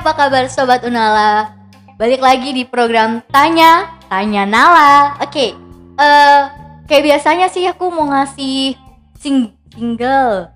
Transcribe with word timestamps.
apa 0.00 0.16
kabar 0.16 0.48
Sobat 0.48 0.80
Unala? 0.80 1.52
Balik 2.00 2.24
lagi 2.24 2.56
di 2.56 2.64
program 2.64 3.20
Tanya, 3.28 4.00
Tanya 4.08 4.48
Nala. 4.48 5.20
Oke, 5.20 5.52
eh 6.00 6.40
kayak 6.88 7.04
biasanya 7.04 7.52
sih 7.52 7.68
aku 7.68 7.92
mau 7.92 8.08
ngasih 8.08 8.80
sing 9.20 9.52
single 9.76 10.48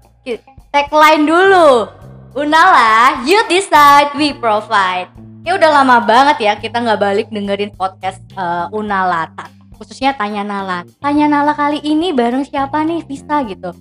Tagline 0.73 1.29
dulu. 1.29 1.93
Unala, 2.33 3.21
you 3.29 3.37
decide, 3.53 4.17
we 4.17 4.33
provide. 4.33 5.13
Ya 5.45 5.61
udah 5.61 5.77
lama 5.77 6.01
banget 6.01 6.41
ya 6.41 6.57
kita 6.57 6.81
nggak 6.81 7.01
balik 7.05 7.27
dengerin 7.29 7.77
podcast 7.77 8.25
eh, 8.33 8.67
Unala. 8.73 9.29
Khususnya 9.77 10.17
Tanya 10.17 10.41
Nala. 10.41 10.89
Tanya 11.05 11.29
Nala 11.29 11.53
kali 11.53 11.85
ini 11.85 12.17
bareng 12.17 12.49
siapa 12.49 12.81
nih? 12.81 13.05
Visa 13.05 13.45
gitu. 13.45 13.77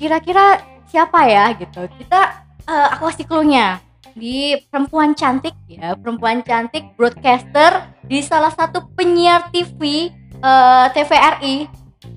Kira-kira 0.00 0.64
siapa 0.88 1.28
ya 1.28 1.52
gitu? 1.60 1.84
Kita, 1.92 2.20
eh, 2.64 2.88
aku 2.96 3.12
kasih 3.12 3.28
clue-nya 3.28 3.84
di 4.18 4.58
perempuan 4.66 5.14
cantik 5.14 5.54
ya 5.70 5.94
perempuan 5.94 6.42
cantik 6.42 6.98
broadcaster 6.98 7.86
di 8.02 8.18
salah 8.18 8.50
satu 8.50 8.90
penyiar 8.98 9.46
TV 9.54 10.10
eh, 10.42 10.86
TVRI 10.90 11.56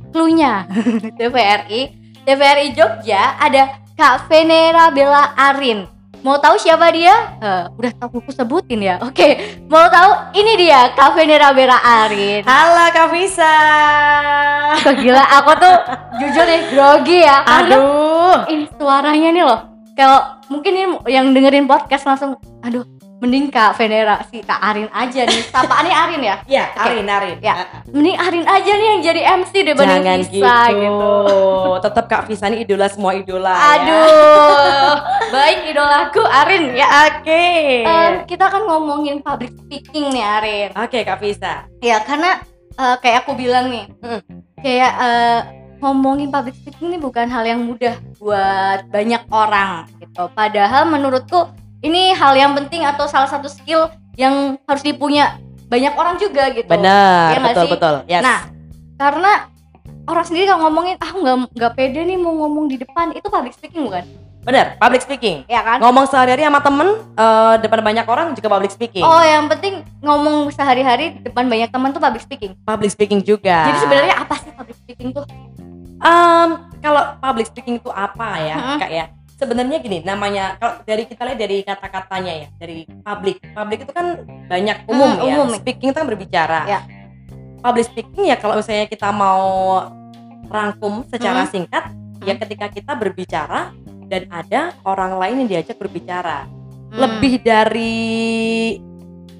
cluenya. 0.09 0.65
TVRI 1.21 1.81
TVRI 2.25 2.67
Jogja 2.73 3.37
ada 3.37 3.77
Kak 3.93 4.25
Venera 4.27 4.89
Bella 4.89 5.37
Arin. 5.37 5.85
Mau 6.21 6.37
tahu 6.37 6.53
siapa 6.57 6.93
dia? 6.93 7.37
Eh, 7.41 7.65
udah 7.77 7.91
tahu 7.97 8.21
aku 8.21 8.33
sebutin 8.33 8.81
ya. 8.81 8.97
Oke 9.05 9.61
mau 9.69 9.85
tahu 9.85 10.33
ini 10.41 10.57
dia 10.57 10.89
Kak 10.97 11.13
Venera 11.13 11.53
Bella 11.53 11.77
Arin. 11.85 12.41
Halo 12.49 12.89
Kak 12.89 13.13
Visa. 13.13 13.55
Kok 14.81 14.95
gila 14.97 15.21
aku 15.37 15.51
tuh 15.53 15.75
jujur 16.17 16.45
nih 16.49 16.61
grogi 16.73 17.19
ya 17.21 17.45
karena 17.45 17.77
Aduh. 17.77 18.37
ini 18.49 18.65
suaranya 18.73 19.29
nih 19.29 19.45
loh 19.45 19.70
kalau 19.93 20.19
mungkin 20.47 20.71
ini 20.73 20.85
yang 21.07 21.29
dengerin 21.29 21.65
podcast 21.65 22.03
langsung 22.03 22.33
aduh 22.59 22.83
mending 23.17 23.47
Kak 23.47 23.77
Venera 23.77 24.17
si 24.25 24.41
Kak 24.41 24.57
Arin 24.59 24.89
aja 24.89 25.21
nih 25.23 25.45
sapaannya 25.53 25.93
Arin 25.95 26.21
ya 26.21 26.35
Ya, 26.49 26.63
Oke. 26.67 26.81
Arin, 26.81 27.05
Arin. 27.07 27.37
Ya. 27.39 27.53
mending 27.87 28.17
Arin 28.17 28.45
aja 28.45 28.71
nih 28.71 28.87
yang 28.87 29.01
jadi 29.03 29.21
MC 29.37 29.53
dibanding 29.61 30.01
Jangan 30.01 30.19
Visa 30.23 30.57
gitu. 30.65 30.81
gitu 30.81 31.11
Tetap 31.79 32.05
Kak 32.07 32.23
Visa 32.25 32.45
ini 32.47 32.57
idola 32.61 32.87
semua 32.87 33.13
idola. 33.13 33.53
ya. 33.53 33.61
aduh 33.77 34.93
baik 35.33 35.69
idolaku 35.69 36.21
Arin 36.25 36.73
ya 36.73 36.87
Oke. 37.07 37.45
Em, 37.85 38.13
kita 38.25 38.45
kan 38.47 38.61
ngomongin 38.63 39.21
public 39.21 39.53
speaking 39.55 40.09
nih 40.09 40.25
Arin 40.25 40.69
Oke 40.73 41.03
Kak 41.03 41.19
Visa. 41.19 41.69
ya 41.77 42.01
karena 42.01 42.41
eh, 42.73 42.95
kayak 42.97 43.21
aku 43.21 43.37
bilang 43.37 43.69
nih 43.69 43.85
kayak 44.57 44.91
eh, 44.97 45.39
ngomongin 45.81 46.29
public 46.29 46.53
speaking 46.55 46.93
ini 46.93 46.97
bukan 46.97 47.25
hal 47.25 47.43
yang 47.43 47.59
mudah 47.59 47.97
buat 48.15 48.85
banyak 48.87 49.25
orang 49.27 49.89
gitu 49.97 50.29
padahal 50.31 50.85
menurutku 50.85 51.49
ini 51.81 52.13
hal 52.13 52.37
yang 52.37 52.53
penting 52.53 52.85
atau 52.85 53.09
salah 53.09 53.25
satu 53.25 53.49
skill 53.49 53.89
yang 54.13 54.61
harus 54.69 54.85
dipunya 54.85 55.41
banyak 55.65 55.93
orang 55.95 56.15
juga 56.15 56.53
gitu 56.53 56.69
Benar, 56.69 57.33
nggak 57.33 57.55
betul 57.55 57.65
sih? 57.65 57.71
betul. 57.73 57.95
Yes. 58.05 58.21
Nah, 58.21 58.39
karena 58.99 59.31
orang 60.03 60.25
sendiri 60.27 60.45
kalau 60.45 60.67
ngomongin 60.67 60.99
ah 60.99 61.11
nggak 61.11 61.35
nggak 61.55 61.71
pede 61.73 62.01
nih 62.03 62.17
mau 62.19 62.35
ngomong 62.37 62.67
di 62.67 62.75
depan 62.75 63.09
itu 63.11 63.25
public 63.25 63.55
speaking 63.55 63.87
bukan 63.87 64.03
benar, 64.41 64.73
public 64.77 64.99
speaking. 64.99 65.45
ya 65.45 65.61
kan 65.61 65.77
Ngomong 65.77 66.09
sehari-hari 66.09 66.41
sama 66.41 66.59
temen 66.59 66.87
eh, 67.13 67.55
depan 67.61 67.79
banyak 67.79 68.05
orang 68.05 68.33
juga 68.33 68.49
public 68.49 68.73
speaking. 68.73 69.01
oh 69.01 69.21
yang 69.21 69.45
penting 69.47 69.79
ngomong 70.01 70.49
sehari-hari 70.49 71.13
di 71.15 71.21
depan 71.23 71.45
banyak 71.45 71.69
teman 71.69 71.93
tuh 71.93 72.01
public 72.01 72.19
speaking 72.19 72.51
Public 72.61 72.89
speaking 72.91 73.21
juga. 73.21 73.69
jadi 73.69 73.77
sebenarnya 73.79 74.15
apa 74.17 74.33
sih 74.37 74.51
public 74.51 74.75
speaking 74.75 75.09
tuh 75.13 75.23
Em, 76.01 76.49
kalau 76.81 77.01
public 77.17 77.45
speaking 77.47 77.77
itu 77.77 77.89
apa 77.89 78.29
ya, 78.41 78.55
Mm-mm. 78.57 78.77
Kak 78.81 78.91
ya? 78.91 79.05
Sebenarnya 79.37 79.81
gini, 79.81 80.01
namanya 80.01 80.53
kalau 80.57 80.81
dari 80.81 81.05
kita 81.05 81.25
lihat 81.25 81.39
dari 81.39 81.57
kata-katanya 81.61 82.33
ya, 82.45 82.47
dari 82.57 82.85
public. 82.85 83.41
Public 83.53 83.79
itu 83.85 83.91
kan 83.91 84.07
banyak 84.45 84.77
umum 84.85 85.09
Mm, 85.09 85.17
ya. 85.17 85.23
umum. 85.25 85.47
Speaking 85.55 85.89
itu 85.89 85.97
kan 85.97 86.05
berbicara. 86.05 86.59
Ya. 86.65 86.79
Public 87.61 87.85
speaking 87.85 88.29
ya 88.29 88.37
kalau 88.37 88.57
misalnya 88.57 88.85
kita 88.85 89.09
mau 89.09 89.41
rangkum 90.45 91.05
secara 91.09 91.45
Mm. 91.45 91.49
singkat, 91.49 91.83
ya 92.21 92.33
ketika 92.37 92.65
kita 92.69 92.93
berbicara 92.93 93.73
dan 94.05 94.29
ada 94.29 94.73
orang 94.83 95.17
lain 95.17 95.35
yang 95.45 95.49
diajak 95.49 95.77
berbicara. 95.77 96.45
Hmm. 96.91 96.99
Lebih 96.99 97.39
dari 97.39 98.75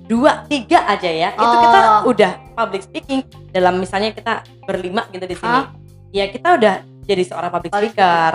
dua 0.07 0.47
tiga 0.47 0.87
aja 0.87 1.07
ya, 1.07 1.29
itu 1.31 1.43
Oh. 1.43 1.61
kita 1.61 1.79
udah 2.07 2.31
public 2.55 2.81
speaking. 2.81 3.21
Dalam 3.51 3.77
misalnya 3.77 4.11
kita 4.11 4.39
berlima 4.63 5.03
gitu 5.09 5.25
di 5.25 5.35
sini 5.35 5.51
Ah. 5.51 5.67
Ya 6.11 6.27
kita 6.27 6.59
udah 6.59 6.75
jadi 7.07 7.23
seorang 7.25 7.49
public 7.51 7.71
speaker. 7.73 8.33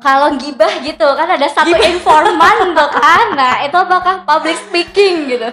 Kalau 0.00 0.28
gibah 0.40 0.72
gitu 0.82 1.08
kan 1.14 1.28
ada 1.30 1.46
satu 1.46 1.76
informan 1.76 2.72
tuh 2.72 2.90
kan 2.90 3.26
nah 3.36 3.60
itu 3.62 3.76
apakah 3.76 4.24
public 4.24 4.56
speaking 4.66 5.30
gitu? 5.30 5.48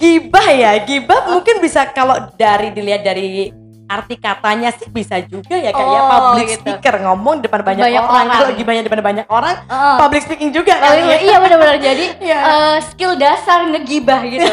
Gibah 0.00 0.48
ya, 0.48 0.80
gibah 0.80 1.28
mungkin 1.28 1.60
bisa 1.60 1.84
kalau 1.92 2.32
dari 2.40 2.72
dilihat 2.72 3.04
dari 3.04 3.52
arti 3.90 4.14
katanya 4.14 4.70
sih 4.70 4.86
bisa 4.86 5.18
juga 5.20 5.52
ya 5.52 5.68
kayak 5.68 5.90
Oh, 5.90 6.06
public 6.08 6.46
gitu. 6.48 6.62
speaker 6.62 6.94
ngomong 7.00 7.42
depan 7.42 7.60
banyak, 7.60 7.82
Banyak 7.82 7.98
orang. 8.00 8.14
orang. 8.22 8.38
Kalau 8.38 8.50
gibahnya 8.54 8.82
depan 8.82 9.00
banyak 9.02 9.26
orang, 9.26 9.56
Heeh. 9.60 9.96
public 9.98 10.22
speaking 10.22 10.50
juga 10.50 10.78
kali 10.78 11.02
ya. 11.02 11.16
iya 11.20 11.36
benar-benar 11.36 11.76
jadi 11.76 12.06
Iya. 12.22 12.38
eh, 12.38 12.76
skill 12.86 13.12
dasar 13.16 13.66
ngegibah 13.66 14.22
gitu 14.24 14.46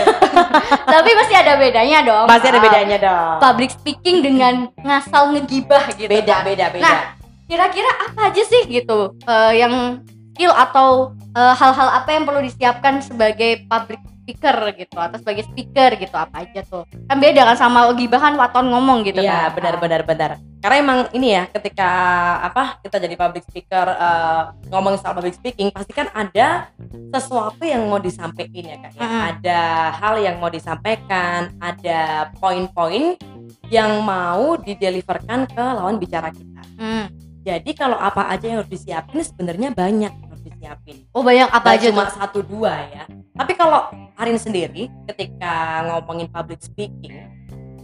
tapi 0.93 1.09
masih 1.13 1.35
ada 1.37 1.53
bedanya 1.55 1.99
dong 2.01 2.25
Pasti 2.25 2.47
ada 2.47 2.57
Ah, 2.57 2.63
bedanya 2.63 2.97
dong. 2.97 3.35
public 3.39 3.69
speaking 3.69 4.17
dengan 4.19 4.53
ngasal 4.79 5.29
ngegibah 5.31 5.85
gitu 5.93 6.09
Beda, 6.09 6.41
kan. 6.41 6.43
beda, 6.43 6.65
beda. 6.69 6.81
Nah, 6.81 6.97
kira-kira 7.45 7.89
apa 8.03 8.21
aja 8.27 8.41
sih 8.41 8.65
gitu 8.65 9.13
eh, 9.21 9.53
yang 9.55 10.01
skill 10.33 10.51
atau 10.51 10.89
eh, 11.31 11.53
hal-hal 11.53 11.89
apa 11.93 12.09
yang 12.09 12.25
perlu 12.25 12.41
disiapkan 12.41 12.99
sebagai 12.99 13.61
public 13.63 14.01
speaker 14.27 14.75
gitu 14.75 14.99
atau 14.99 15.15
sebagai 15.23 15.47
speaker 15.47 15.95
gitu 15.95 16.11
apa 16.19 16.43
aja 16.43 16.59
tuh 16.67 16.83
kan 17.07 17.15
beda 17.15 17.47
kan 17.47 17.55
sama 17.55 17.87
gibah 17.95 18.19
kan 18.19 18.35
waton 18.35 18.67
ngomong 18.67 19.07
gitu 19.07 19.23
Iya 19.23 19.47
kan 19.47 19.55
benar 19.55 19.75
benar 19.79 20.01
benar. 20.03 20.31
Karena 20.59 20.75
emang 20.83 20.99
ini 21.15 21.31
ya 21.31 21.47
ketika 21.47 21.89
apa 22.43 22.83
kita 22.83 22.99
jadi 22.99 23.15
public 23.15 23.47
speaker 23.47 23.87
eh, 23.87 24.43
ngomong 24.67 24.99
soal 24.99 25.15
public 25.15 25.39
speaking 25.39 25.71
pasti 25.71 25.95
kan 25.95 26.11
ada 26.11 26.67
sesuatu 27.15 27.63
yang 27.63 27.87
mau 27.87 28.03
disampaikan 28.03 28.67
ya 28.67 28.77
kak. 28.83 28.91
ya. 28.99 29.07
Mm. 29.07 29.21
Ada 29.31 29.61
hal 29.95 30.15
yang 30.19 30.35
mau 30.43 30.51
disampaikan, 30.51 31.55
ada 31.63 32.27
poin-poin 32.35 33.15
yang 33.71 34.03
mau 34.03 34.59
dideliverkan 34.59 35.47
ke 35.47 35.63
lawan 35.63 35.95
bicara 36.03 36.35
kita. 36.35 36.61
Hmm. 36.75 37.07
Jadi 37.47 37.71
kalau 37.79 37.95
apa 37.95 38.27
aja 38.27 38.43
yang 38.43 38.59
harus 38.59 38.71
disiapin 38.71 39.23
sebenarnya 39.23 39.71
banyak 39.71 40.26
disiapin. 40.57 41.05
oh 41.13 41.21
banyak 41.21 41.45
apa 41.47 41.61
Nggak 41.61 41.77
aja 41.77 41.87
cuma 41.93 42.03
tuh 42.03 42.15
satu 42.17 42.39
dua 42.41 42.73
ya. 42.89 43.03
Tapi 43.37 43.53
kalau 43.53 43.81
Arin 44.17 44.41
sendiri 44.41 44.89
ketika 45.05 45.53
ngomongin 45.85 46.25
public 46.27 46.57
speaking 46.59 47.29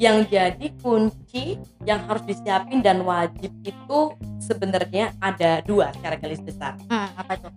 yang 0.01 0.25
jadi 0.25 0.73
kunci 0.81 1.61
yang 1.85 2.01
harus 2.09 2.25
disiapin 2.25 2.81
dan 2.81 3.05
wajib 3.05 3.53
itu 3.61 3.99
sebenarnya 4.41 5.13
ada 5.21 5.61
dua 5.61 5.93
secara 5.93 6.17
garis 6.17 6.41
besar. 6.41 6.73
Hmm, 6.89 7.13
apa 7.13 7.37
tuh 7.37 7.53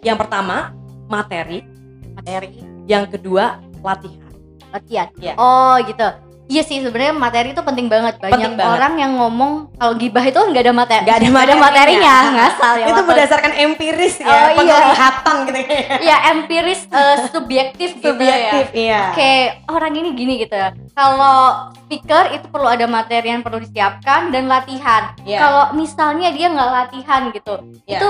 Yang 0.00 0.22
pertama 0.22 0.70
materi, 1.10 1.66
materi 2.14 2.62
yang 2.86 3.10
kedua 3.10 3.58
latihan. 3.82 4.30
latihan 4.70 5.08
Iya. 5.18 5.34
oh 5.34 5.74
gitu 5.82 6.08
Iya 6.44 6.60
sih 6.60 6.76
sebenarnya 6.78 7.12
materi 7.12 7.50
itu 7.50 7.60
penting 7.60 7.88
banget 7.88 8.20
banyak 8.20 8.36
Penting 8.36 8.52
banget. 8.54 8.74
orang 8.74 8.92
yang 8.94 9.12
ngomong 9.14 9.52
kalau 9.74 9.94
gibah 9.94 10.20
itu 10.20 10.36
nggak 10.36 10.60
ada 10.62 10.74
materi 10.74 11.02
Nggak 11.02 11.16
ada 11.16 11.24
materinya 11.26 11.56
materinya. 11.64 12.16
ngasal 12.34 12.72
ya 12.74 12.84
itu 12.84 12.92
waton. 12.94 13.08
berdasarkan 13.08 13.52
empiris 13.56 14.14
Oh, 14.16 14.28
ya, 14.28 14.36
iya. 14.36 14.52
penglihatan 14.54 15.36
gitu 15.42 15.58
ya. 15.58 15.68
Iya 15.98 16.16
empiris 16.30 16.80
eh, 16.86 17.16
subjektif 17.26 17.88
gitu 17.94 18.04
ya 18.04 18.12
Subjektif 18.12 18.66
iya. 18.72 19.00
Oke, 19.10 19.32
orang 19.68 19.92
ini 19.94 20.08
gini 20.12 20.32
gitu 20.38 20.52
ya. 20.52 20.68
Kalau 20.90 21.38
speaker 21.80 22.24
itu 22.30 22.46
perlu 22.46 22.68
ada 22.68 22.84
materi 22.86 23.28
yang 23.30 23.40
perlu 23.40 23.58
disiapkan 23.58 24.28
dan 24.28 24.44
latihan. 24.44 25.16
Iya. 25.22 25.38
Kalau 25.38 25.64
misalnya 25.72 26.28
dia 26.28 26.46
nggak 26.46 26.70
latihan 26.70 27.22
gitu, 27.30 27.54
Iya. 27.82 27.98
itu 27.98 28.08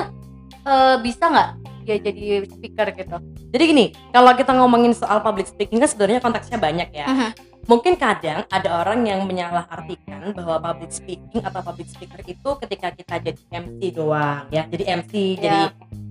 eh, 0.64 0.96
bisa 0.98 1.24
nggak 1.24 1.48
dia 1.84 1.96
jadi 2.00 2.48
speaker 2.48 2.88
gitu? 2.96 3.16
Jadi 3.52 3.62
gini, 3.64 3.86
kalau 4.10 4.32
kita 4.32 4.56
ngomongin 4.56 4.96
soal 4.96 5.20
public 5.20 5.46
speaking 5.46 5.78
kan 5.78 5.88
sebenarnya 5.88 6.18
konteksnya 6.18 6.58
banyak 6.58 6.88
ya. 6.90 7.06
Mhm. 7.06 7.30
Mungkin 7.64 7.96
kadang 7.96 8.44
ada 8.52 8.68
orang 8.76 9.08
yang 9.08 9.24
menyalahartikan 9.24 10.36
bahwa 10.36 10.60
public 10.60 10.92
speaking 10.92 11.40
atau 11.40 11.64
public 11.64 11.88
speaker 11.88 12.20
itu 12.24 12.48
ketika 12.60 12.92
kita 12.92 13.14
jadi 13.20 13.40
MC 13.56 13.80
doang 13.92 14.44
ya. 14.52 14.68
Jadi 14.68 14.84
MC, 14.84 15.12
Ya. 15.36 15.40
jadi 15.40 15.62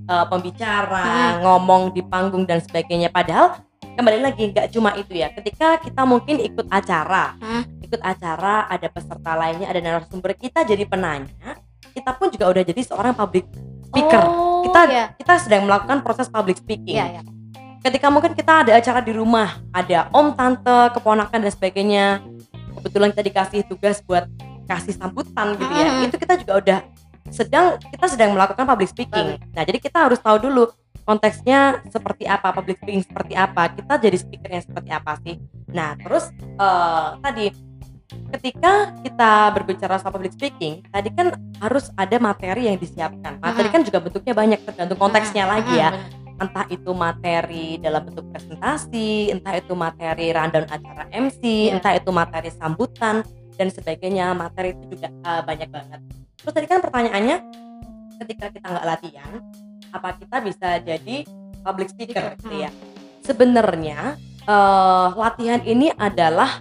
uh, 0.10 0.26
pembicara, 0.26 1.38
ngomong 1.46 1.94
di 1.94 2.02
panggung 2.02 2.50
dan 2.50 2.58
sebagainya. 2.58 3.14
Padahal 3.14 3.62
kembali 3.94 4.26
lagi 4.26 4.50
nggak 4.50 4.74
cuma 4.74 4.98
itu 4.98 5.14
ya. 5.14 5.30
Ketika 5.30 5.78
kita 5.78 6.02
mungkin 6.10 6.42
ikut 6.42 6.66
acara, 6.74 7.38
Hmm. 7.38 7.64
ikut 7.86 8.02
acara 8.02 8.66
ada 8.66 8.88
peserta 8.90 9.38
lainnya, 9.38 9.70
ada 9.70 9.78
narasumber 9.78 10.34
kita 10.34 10.66
jadi 10.66 10.82
penanya, 10.90 11.62
kita 11.94 12.18
pun 12.18 12.34
juga 12.34 12.50
udah 12.50 12.64
jadi 12.66 12.82
seorang 12.82 13.14
public 13.14 13.46
speaker. 13.94 14.24
Oh, 14.26 14.54
kita 14.66 14.82
iya. 14.90 15.06
kita 15.14 15.34
sedang 15.38 15.70
melakukan 15.70 16.02
proses 16.02 16.26
public 16.26 16.58
speaking 16.58 16.98
Iya, 16.98 17.20
iya. 17.20 17.22
ketika 17.86 18.10
mungkin 18.10 18.34
kita 18.34 18.66
ada 18.66 18.72
acara 18.74 19.06
di 19.06 19.14
rumah 19.14 19.62
ada 19.70 20.10
om 20.10 20.34
tante 20.34 20.98
keponakan 20.98 21.46
dan 21.46 21.52
sebagainya 21.54 22.06
kebetulan 22.82 23.14
kita 23.14 23.24
dikasih 23.30 23.60
tugas 23.70 24.02
buat 24.02 24.26
kasih 24.66 24.98
sambutan 24.98 25.54
gitu 25.60 25.74
ya 25.78 25.88
Mm. 25.94 26.08
itu 26.10 26.16
kita 26.18 26.34
juga 26.42 26.54
udah 26.58 26.80
sedang 27.30 27.78
kita 27.78 28.06
sedang 28.10 28.34
melakukan 28.34 28.66
public 28.66 28.90
speaking 28.90 29.38
nah 29.54 29.62
jadi 29.62 29.78
kita 29.78 30.10
harus 30.10 30.18
tahu 30.18 30.42
dulu 30.42 30.74
konteksnya 31.04 31.84
seperti 31.92 32.24
apa, 32.24 32.56
public 32.56 32.80
speaking 32.80 33.04
seperti 33.04 33.36
apa, 33.36 33.76
kita 33.76 34.00
jadi 34.00 34.18
speakernya 34.24 34.62
seperti 34.64 34.90
apa 34.96 35.20
sih. 35.20 35.36
Nah, 35.68 36.00
terus 36.00 36.32
eh, 36.40 37.08
tadi 37.20 37.52
ketika 38.34 38.94
kita 39.02 39.32
berbicara 39.54 39.98
soal 39.98 40.14
public 40.14 40.34
speaking, 40.34 40.84
tadi 40.90 41.10
kan 41.14 41.34
harus 41.60 41.90
ada 41.96 42.18
materi 42.18 42.68
yang 42.70 42.78
disiapkan. 42.78 43.40
Materi 43.40 43.68
Mm. 43.70 43.74
kan 43.74 43.82
juga 43.86 44.00
bentuknya 44.02 44.34
banyak 44.34 44.60
tergantung 44.66 45.00
konteksnya 45.00 45.44
Hmm, 45.46 45.54
lagi 45.58 45.74
hmm, 45.74 45.84
ya. 45.84 45.90
Entah 46.34 46.66
itu 46.68 46.92
materi 46.92 47.78
dalam 47.78 48.10
bentuk 48.10 48.26
presentasi, 48.34 49.30
entah 49.30 49.54
itu 49.54 49.74
materi 49.78 50.34
rundown 50.34 50.66
acara 50.66 51.06
MC, 51.14 51.42
Iya. 51.70 51.78
entah 51.78 51.94
itu 51.94 52.10
materi 52.10 52.50
sambutan 52.52 53.22
dan 53.54 53.68
sebagainya. 53.70 54.34
Materi 54.34 54.74
itu 54.74 54.98
juga 54.98 55.08
eh, 55.14 55.42
banyak 55.46 55.70
banget. 55.70 56.00
Terus 56.42 56.54
tadi 56.58 56.68
kan 56.68 56.80
pertanyaannya, 56.82 57.38
ketika 58.20 58.46
kita 58.50 58.66
nggak 58.66 58.88
latihan, 58.88 59.34
apa 59.94 60.10
kita 60.18 60.38
bisa 60.42 60.70
jadi 60.82 61.18
public 61.62 61.94
speaker? 61.94 62.34
Gitu 62.42 62.66
ya. 62.66 62.70
Sebenarnya 63.24 64.18
eh, 64.44 65.08
latihan 65.16 65.62
ini 65.64 65.94
adalah 65.96 66.60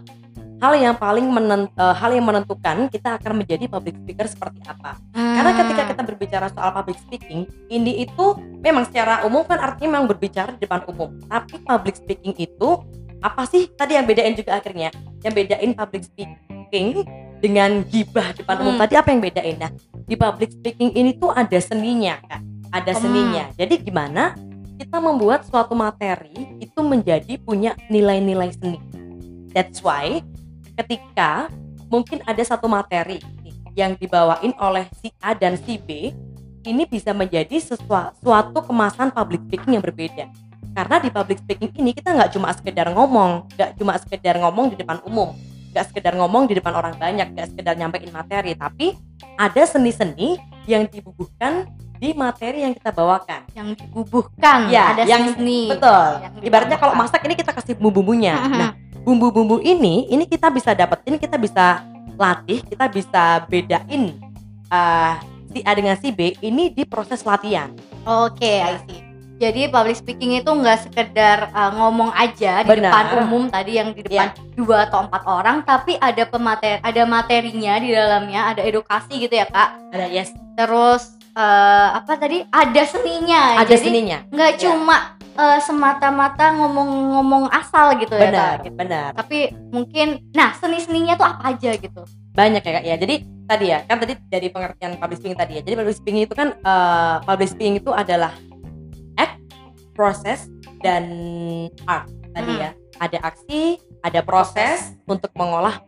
hal 0.62 0.78
yang 0.78 0.94
paling 0.94 1.26
menen- 1.26 1.74
eh, 1.74 1.94
hal 1.98 2.14
yang 2.14 2.22
menentukan 2.22 2.86
kita 2.86 3.18
akan 3.18 3.42
menjadi 3.42 3.66
public 3.66 3.98
speaker 3.98 4.26
seperti 4.30 4.62
apa. 4.62 4.94
Karena 5.10 5.50
Hmm. 5.50 5.58
ketika 5.66 5.82
kita 5.90 6.02
berbicara 6.06 6.46
soal 6.54 6.70
public 6.70 7.02
speaking, 7.02 7.50
ini 7.66 8.06
itu 8.06 8.38
memang 8.62 8.86
secara 8.86 9.26
umum 9.26 9.42
kan 9.42 9.58
artinya 9.58 9.98
memang 9.98 10.06
berbicara 10.06 10.54
di 10.54 10.62
depan 10.62 10.86
umum. 10.86 11.18
Tapi 11.26 11.58
public 11.66 11.98
speaking 11.98 12.38
itu 12.38 12.78
apa 13.18 13.42
sih 13.50 13.66
tadi 13.74 13.98
yang 13.98 14.06
bedain 14.06 14.38
juga 14.38 14.62
akhirnya? 14.62 14.94
Yang 15.26 15.34
bedain 15.34 15.70
public 15.74 16.02
speaking 16.06 17.02
dengan 17.42 17.82
gibah 17.90 18.30
di 18.30 18.46
depan 18.46 18.56
umum 18.62 18.78
Hmm. 18.78 18.82
tadi 18.86 18.94
apa 18.94 19.08
yang 19.10 19.18
bedain? 19.18 19.56
Nah, 19.58 19.70
di 20.06 20.14
public 20.14 20.54
speaking 20.54 20.94
ini 20.94 21.18
tuh 21.18 21.34
ada 21.34 21.58
seninya 21.58 22.22
kan, 22.30 22.46
ada 22.70 22.94
Hmm. 22.94 23.02
seninya. 23.02 23.44
Jadi 23.58 23.82
gimana 23.82 24.38
kita 24.78 25.02
membuat 25.02 25.42
suatu 25.42 25.74
materi 25.74 26.58
itu 26.62 26.80
menjadi 26.86 27.34
punya 27.42 27.74
nilai-nilai 27.90 28.54
seni. 28.54 28.78
That's 29.52 29.84
why 29.84 30.22
ketika 30.74 31.48
mungkin 31.86 32.24
ada 32.24 32.40
satu 32.40 32.66
materi 32.66 33.20
yang 33.72 33.96
dibawain 33.96 34.52
oleh 34.58 34.88
si 34.98 35.08
A 35.18 35.32
dan 35.32 35.56
si 35.56 35.76
B 35.76 36.12
ini 36.62 36.84
bisa 36.84 37.10
menjadi 37.10 37.58
sesua- 37.58 38.12
suatu 38.16 38.62
kemasan 38.62 39.10
public 39.10 39.42
speaking 39.46 39.74
yang 39.74 39.84
berbeda. 39.84 40.28
Karena 40.72 40.96
di 40.98 41.08
public 41.08 41.38
speaking 41.38 41.72
ini 41.74 41.92
kita 41.92 42.12
nggak 42.12 42.32
cuma 42.32 42.48
sekedar 42.50 42.88
ngomong 42.88 43.44
nggak 43.52 43.70
cuma 43.76 43.92
sekedar 43.96 44.36
ngomong 44.38 44.72
di 44.72 44.76
depan 44.76 45.04
umum 45.04 45.36
nggak 45.72 45.88
sekedar 45.88 46.12
ngomong 46.12 46.44
di 46.44 46.54
depan 46.54 46.72
orang 46.72 46.92
banyak 46.96 47.32
nggak 47.32 47.48
sekedar 47.48 47.72
nyampein 47.74 48.08
materi 48.08 48.52
tapi 48.52 48.92
ada 49.36 49.64
seni-seni 49.64 50.36
yang 50.64 50.84
dibubuhkan 50.84 51.64
di 51.96 52.12
materi 52.12 52.60
yang 52.60 52.74
kita 52.74 52.90
bawakan. 52.90 53.46
Yang 53.52 53.68
dibubuhkan 53.78 54.68
Ya, 54.68 54.92
ada 54.92 55.06
yang- 55.06 55.32
seni 55.32 55.70
betul. 55.70 56.08
Yang 56.20 56.32
ibaratnya 56.42 56.76
kalau 56.76 56.94
masak 56.94 57.20
ini 57.22 57.34
kita 57.34 57.52
kasih 57.52 57.76
bumbu-bumbunya. 57.76 58.34
Nah 58.60 58.70
bumbu-bumbu 59.02 59.58
ini 59.60 60.06
ini 60.08 60.24
kita 60.24 60.48
bisa 60.48 60.72
dapetin 60.72 61.18
kita 61.18 61.36
bisa 61.36 61.82
latih 62.14 62.62
kita 62.62 62.86
bisa 62.86 63.42
bedain 63.50 64.14
eh, 64.70 65.12
si 65.52 65.60
A 65.66 65.72
dengan 65.74 65.96
si 65.98 66.08
B 66.08 66.32
ini 66.40 66.70
di 66.70 66.86
proses 66.86 67.26
latihan. 67.26 67.68
Oke 68.02 68.62
I 68.62 68.78
see. 68.86 69.00
Jadi 69.36 69.66
public 69.66 69.98
speaking 69.98 70.38
itu 70.38 70.46
nggak 70.46 70.86
sekedar 70.86 71.50
uh, 71.50 71.74
ngomong 71.74 72.14
aja 72.14 72.62
di 72.62 72.78
Benar. 72.78 72.94
depan 72.94 73.04
umum 73.26 73.50
tadi 73.50 73.74
yang 73.74 73.90
di 73.90 74.06
depan 74.06 74.30
dua 74.54 74.86
atau 74.86 75.02
empat 75.02 75.22
orang 75.26 75.66
tapi 75.66 75.98
ada 75.98 76.22
pemateri 76.30 76.78
ada 76.78 77.02
materinya 77.02 77.74
di 77.82 77.90
dalamnya 77.90 78.54
ada 78.54 78.62
edukasi 78.62 79.18
gitu 79.18 79.34
ya 79.34 79.50
kak? 79.50 79.90
Ada 79.90 80.06
yes. 80.14 80.30
Terus 80.54 81.18
eh, 81.34 81.88
apa 81.90 82.12
tadi? 82.14 82.46
Ada 82.54 82.82
seninya. 82.86 83.58
Ada 83.58 83.74
jadi 83.74 83.82
seninya. 83.82 84.18
nggak 84.30 84.52
Ya. 84.52 84.58
cuma 84.62 84.96
eh, 85.32 85.58
semata-mata 85.60 86.52
ngomong-ngomong 86.56 87.48
asal 87.48 87.96
gitu 87.96 88.14
ya 88.16 88.28
benar 88.28 88.56
benar. 88.72 89.08
Tapi 89.16 89.52
mungkin 89.72 90.28
nah 90.32 90.52
seni-seninya 90.56 91.16
tuh 91.16 91.26
apa 91.26 91.56
aja 91.56 91.76
gitu? 91.76 92.02
Banyak 92.32 92.62
ya 92.64 92.72
kak 92.80 92.84
ya. 92.84 92.96
Jadi 92.96 93.14
tadi 93.44 93.64
ya 93.68 93.78
kan 93.84 93.96
tadi 94.00 94.16
dari 94.28 94.48
pengertian 94.48 94.96
public 94.96 95.18
speaking 95.20 95.38
tadi 95.38 95.52
ya. 95.58 95.62
Jadi 95.64 95.74
public 95.76 95.96
speaking 95.96 96.22
itu 96.24 96.34
kan 96.36 96.48
eh, 96.56 97.16
public 97.24 97.48
speaking 97.48 97.76
itu 97.80 97.90
adalah 97.92 98.32
act 99.16 99.36
proses 99.92 100.48
dan 100.80 101.04
art 101.84 102.08
tadi 102.32 102.52
Hmm. 102.52 102.62
ya 102.64 102.70
ada 102.96 103.18
aksi 103.22 103.76
ada 104.00 104.20
proses 104.24 104.96
untuk 105.04 105.30
mengolah 105.36 105.84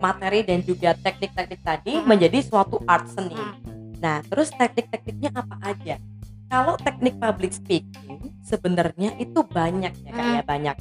materi 0.00 0.40
dan 0.46 0.62
juga 0.64 0.96
teknik-teknik 0.96 1.60
tadi 1.60 1.92
Hmm. 2.00 2.06
menjadi 2.08 2.38
suatu 2.40 2.80
art 2.86 3.10
seni. 3.10 3.34
Hmm. 3.34 3.58
nah 4.00 4.24
terus 4.24 4.48
teknik-tekniknya 4.48 5.28
apa 5.36 5.60
aja? 5.60 6.00
Kalau 6.48 6.74
teknik 6.80 7.20
public 7.20 7.52
speaking 7.52 8.29
sebenarnya 8.44 9.16
itu 9.20 9.40
banyak 9.44 9.92
ya 10.04 10.10
kak 10.12 10.24
Hmm. 10.24 10.36
ya 10.38 10.42
banyak. 10.44 10.76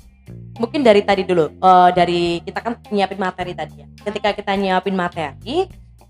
Mungkin 0.59 0.81
dari 0.83 1.01
tadi 1.01 1.23
dulu 1.25 1.49
eh, 1.49 1.89
dari 1.95 2.21
kita 2.43 2.59
kan 2.61 2.73
nyiapin 2.91 3.19
materi 3.19 3.51
tadi 3.55 3.81
ya. 3.81 3.87
Ketika 4.05 4.29
kita 4.35 4.53
nyiapin 4.55 4.95
materi 4.95 5.67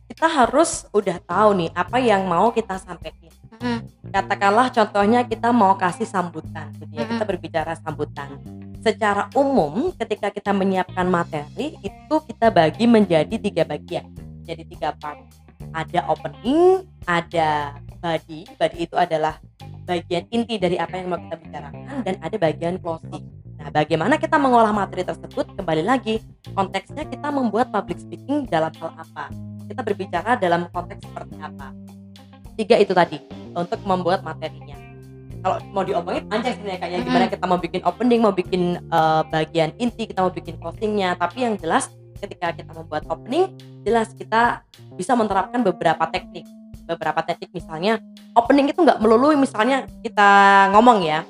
kita 0.09 0.25
harus 0.25 0.89
udah 0.89 1.21
tahu 1.21 1.49
nih 1.53 1.69
apa 1.77 1.97
yang 2.01 2.25
mau 2.25 2.49
kita 2.49 2.81
sampaikan. 2.81 3.29
Mm, 3.59 3.79
katakanlah 4.09 4.71
contohnya 4.71 5.21
kita 5.27 5.51
mau 5.51 5.75
kasih 5.75 6.07
sambutan 6.07 6.71
gitu 6.79 6.97
ya. 6.97 7.05
Kita 7.05 7.23
berbicara 7.27 7.77
sambutan. 7.77 8.39
Secara 8.79 9.27
umum 9.35 9.91
ketika 9.93 10.31
kita 10.31 10.55
menyiapkan 10.55 11.05
materi 11.05 11.75
itu 11.83 12.15
kita 12.25 12.49
bagi 12.49 12.87
menjadi 12.87 13.35
tiga 13.35 13.67
bagian. 13.67 14.07
Jadi 14.47 14.63
tiga 14.65 14.95
part. 14.97 15.21
Ada 15.75 16.07
opening 16.09 16.87
ada 17.05 17.77
body. 18.01 18.47
Body 18.57 18.77
itu 18.89 18.95
adalah 18.95 19.37
bagian 19.89 20.23
inti 20.29 20.61
dari 20.61 20.77
apa 20.77 21.01
yang 21.01 21.09
mau 21.09 21.17
kita 21.17 21.35
bicarakan 21.41 22.05
dan 22.05 22.15
ada 22.21 22.37
bagian 22.37 22.77
closing. 22.77 23.25
Nah 23.57 23.73
bagaimana 23.73 24.21
kita 24.21 24.37
mengolah 24.37 24.69
materi 24.69 25.01
tersebut? 25.01 25.49
Kembali 25.57 25.81
lagi 25.81 26.21
konteksnya 26.53 27.09
kita 27.09 27.33
membuat 27.33 27.73
public 27.73 27.97
speaking 27.97 28.45
dalam 28.45 28.69
hal 28.77 28.93
apa? 28.93 29.33
Kita 29.65 29.81
berbicara 29.81 30.37
dalam 30.37 30.69
konteks 30.69 31.01
seperti 31.01 31.41
apa? 31.41 31.73
Tiga 32.53 32.77
itu 32.77 32.93
tadi 32.93 33.17
untuk 33.57 33.81
membuat 33.81 34.21
materinya. 34.21 34.77
Kalau 35.39 35.57
mau 35.71 35.81
diomongin 35.87 36.27
panjang 36.27 36.53
sebenarnya 36.59 36.79
kayak 36.83 36.99
gimana 37.07 37.25
kita 37.31 37.45
mau 37.47 37.57
bikin 37.57 37.81
opening 37.87 38.19
mau 38.21 38.35
bikin 38.35 38.61
eh, 38.77 39.21
bagian 39.33 39.73
inti 39.81 40.05
kita 40.05 40.21
mau 40.21 40.29
bikin 40.29 40.61
closingnya. 40.61 41.17
Tapi 41.17 41.49
yang 41.49 41.57
jelas 41.57 41.89
ketika 42.21 42.53
kita 42.53 42.71
membuat 42.77 43.09
opening 43.09 43.57
jelas 43.81 44.11
kita 44.13 44.61
bisa 44.99 45.15
menerapkan 45.15 45.63
beberapa 45.63 46.03
teknik 46.11 46.43
beberapa 46.89 47.21
teknik 47.21 47.53
misalnya 47.53 48.01
opening 48.33 48.73
itu 48.73 48.81
nggak 48.81 48.97
melulu 48.97 49.29
misalnya 49.37 49.85
kita 50.01 50.29
ngomong 50.73 51.05
ya 51.05 51.21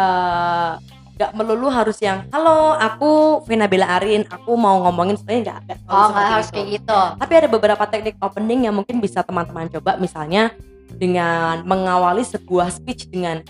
eh, 0.00 0.72
nggak 1.14 1.30
melulu 1.38 1.70
harus 1.70 2.00
yang 2.02 2.26
halo 2.34 2.74
aku 2.74 3.44
Vina 3.46 3.70
Bella 3.70 4.00
Arin 4.00 4.26
aku 4.26 4.58
mau 4.58 4.82
ngomongin 4.88 5.14
sebenarnya 5.14 5.62
nggak 5.62 5.78
oh 5.86 6.10
harus 6.10 6.50
itu. 6.50 6.54
kayak 6.56 6.68
gitu 6.80 7.00
Tapi 7.20 7.32
ada 7.38 7.48
beberapa 7.52 7.84
teknik 7.86 8.16
opening 8.18 8.66
yang 8.66 8.74
mungkin 8.74 8.98
bisa 8.98 9.22
teman-teman 9.22 9.70
coba 9.70 9.94
misalnya 10.00 10.50
dengan 10.98 11.62
mengawali 11.62 12.26
sebuah 12.26 12.70
speech 12.70 13.10
dengan 13.10 13.42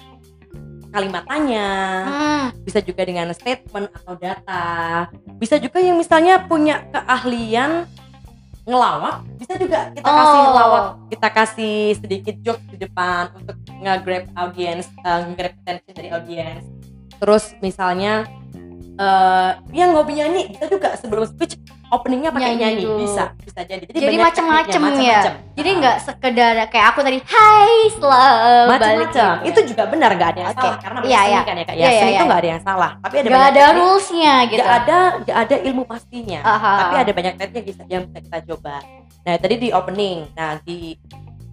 kalimat 0.94 1.26
tanya, 1.26 1.68
Hmm, 2.06 2.44
bisa 2.62 2.78
juga 2.78 3.02
dengan 3.02 3.34
statement 3.34 3.90
atau 3.90 4.14
data. 4.14 5.10
Bisa 5.42 5.58
juga 5.58 5.82
yang 5.82 5.98
misalnya 5.98 6.46
punya 6.46 6.86
keahlian 6.94 7.90
ngelawak, 8.64 9.16
bisa 9.36 9.54
juga 9.60 9.92
kita 9.92 10.08
kasih 10.08 10.40
Oh. 10.40 10.52
lawak, 10.56 10.84
kita 11.12 11.28
kasih 11.28 11.76
sedikit 12.00 12.36
joke 12.40 12.64
di 12.72 12.76
depan 12.80 13.28
untuk 13.36 13.56
nge-grab 13.80 14.24
audience, 14.34 14.88
eh, 15.04 15.20
nge-grab 15.28 15.52
attention 15.60 15.92
dari 15.92 16.08
audience. 16.10 16.64
Terus 17.20 17.52
misalnya 17.60 18.24
eh 18.94 19.50
yang 19.74 19.90
ngopi 19.90 20.14
nyanyi 20.16 20.54
bisa 20.54 20.70
juga 20.70 20.94
sebelum 20.94 21.26
speech 21.26 21.58
openingnya 21.92 22.30
pakai 22.32 22.56
Nyanyi 22.56 22.82
nyanyi, 22.82 22.84
bisa 23.04 23.24
bisa 23.40 23.60
jadi. 23.64 23.84
Jadi, 23.84 23.98
jadi 24.00 24.16
macam-macam 24.16 24.80
ya? 24.98 25.20
jadi 25.54 25.70
Ah, 25.70 25.78
nggak 25.80 25.96
sekedar 26.02 26.54
kayak 26.72 26.86
aku 26.94 27.00
tadi 27.04 27.18
hai 27.20 27.74
selamat 27.94 28.78
macam-macam 28.80 29.32
itu 29.44 29.60
juga 29.68 29.82
benar 29.90 30.10
nggak 30.16 30.30
ada 30.34 30.40
yang 30.40 30.50
Oke. 30.50 30.60
salah. 30.60 30.78
Karena 30.80 30.98
Iya, 31.04 31.08
iya, 31.08 31.24
iya. 31.28 31.40
kan 31.44 31.54
ya 31.54 31.64
kak 31.64 31.74
ya. 31.74 31.80
Iya, 31.80 31.88
iya, 31.90 32.00
seni 32.00 32.10
itu 32.10 32.16
iya. 32.16 32.28
nggak 32.28 32.40
ada 32.40 32.48
yang 32.48 32.62
salah. 32.64 32.90
Tapi 32.98 33.14
ada 33.14 33.28
banyak 33.28 33.50
ada 33.52 33.64
rulesnya 33.76 34.34
gitu. 34.48 34.58
Nggak 34.60 34.74
ada 34.80 34.98
nggak 35.20 35.38
ada 35.38 35.56
ilmu 35.60 35.82
pastinya. 35.84 36.40
Aha. 36.44 36.72
tapi 36.84 36.94
ada 36.98 37.12
banyak 37.12 37.34
teknik 37.38 37.54
yang 37.54 37.66
bisa, 37.66 37.82
yang 37.88 38.02
bisa 38.08 38.18
kita 38.24 38.38
coba. 38.54 38.74
Nah 39.24 39.34
tadi 39.38 39.54
di 39.60 39.68
opening. 39.70 40.18
Nah 40.34 40.50
di 40.64 40.78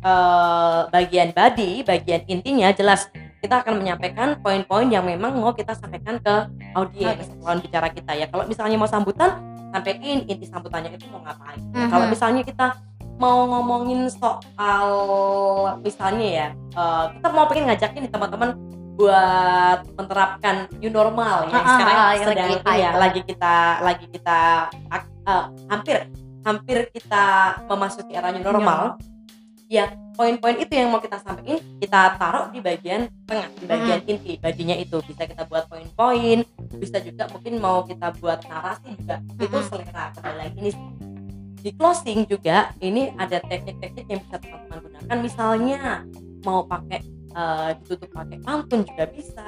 eh, 0.01 0.79
bagian 0.89 1.29
body 1.35 1.71
bagian 1.85 2.21
intinya 2.25 2.69
jelas 2.73 3.11
kita 3.41 3.65
akan 3.65 3.81
menyampaikan 3.81 4.37
poin-poin 4.37 4.85
yang 4.85 5.01
memang 5.01 5.33
mau 5.41 5.49
kita 5.49 5.73
sampaikan 5.73 6.21
ke 6.21 6.35
audiens 6.77 7.25
lawan 7.41 7.57
bicara 7.57 7.89
kita 7.89 8.13
ya. 8.13 8.29
Kalau 8.29 8.45
misalnya 8.45 8.77
mau 8.77 8.85
sambutan 8.85 9.50
sampaikan 9.71 10.27
inti 10.27 10.45
sambutannya 10.45 10.91
itu 10.93 11.07
mau 11.07 11.23
ngapain. 11.23 11.59
Nah, 11.71 11.87
kalau 11.87 12.05
Mhm. 12.07 12.11
misalnya 12.13 12.41
kita 12.43 12.65
mau 13.17 13.45
ngomongin 13.45 14.09
soal 14.09 14.87
misalnya 15.79 16.27
ya 16.27 16.47
eh, 16.73 17.03
kita 17.15 17.27
mau 17.29 17.45
pengen 17.45 17.69
ngajakin 17.69 18.09
teman-teman 18.09 18.49
buat 18.97 19.79
menerapkan 19.93 20.55
new 20.77 20.89
normal 20.89 21.47
ya 21.49 21.53
ah, 21.55 21.65
sekarang 21.65 21.95
yang 21.95 22.25
sedang 22.27 22.49
lagi 22.49 22.57
ya 22.81 22.89
hype. 22.89 22.97
lagi 22.99 23.21
kita 23.25 23.55
lagi 23.81 24.05
kita 24.09 24.39
eh, 25.25 25.45
hampir 25.69 25.95
hampir 26.41 26.77
kita 26.89 27.25
memasuki 27.69 28.17
era 28.17 28.33
new 28.33 28.41
normal. 28.41 28.97
Ya 29.71 29.87
poin-poin 30.17 30.59
itu 30.59 30.73
yang 30.75 30.91
mau 30.91 30.99
kita 30.99 31.21
sampaikan 31.23 31.61
kita 31.79 32.19
taruh 32.19 32.51
di 32.51 32.59
bagian 32.59 33.07
tengah 33.23 33.47
di 33.55 33.65
bagian 33.69 33.99
inti 34.03 34.35
baginya 34.35 34.75
itu. 34.75 34.97
Bisa 35.05 35.23
kita 35.23 35.45
buat 35.47 35.69
poin-poin 35.69 36.41
bisa 36.77 36.97
juga 37.01 37.27
mungkin 37.31 37.53
mau 37.59 37.83
kita 37.83 38.13
buat 38.19 38.43
narasi 38.47 38.95
juga 38.95 39.15
itu 39.37 39.47
Mm-mm. 39.49 39.67
selera 39.67 40.03
kembali 40.15 40.37
lagi 40.37 40.57
ini 40.59 40.71
di 41.61 41.71
closing 41.77 42.25
juga 42.25 42.73
ini 42.81 43.13
ada 43.15 43.37
teknik-teknik 43.37 44.05
yang 44.09 44.21
bisa 44.25 44.37
teman-teman 44.41 44.77
gunakan 44.81 45.17
misalnya 45.21 45.81
mau 46.41 46.65
pakai 46.65 46.99
eh, 47.31 47.69
ditutup 47.81 48.09
pakai 48.09 48.37
pantun 48.41 48.81
juga 48.81 49.05
bisa 49.05 49.45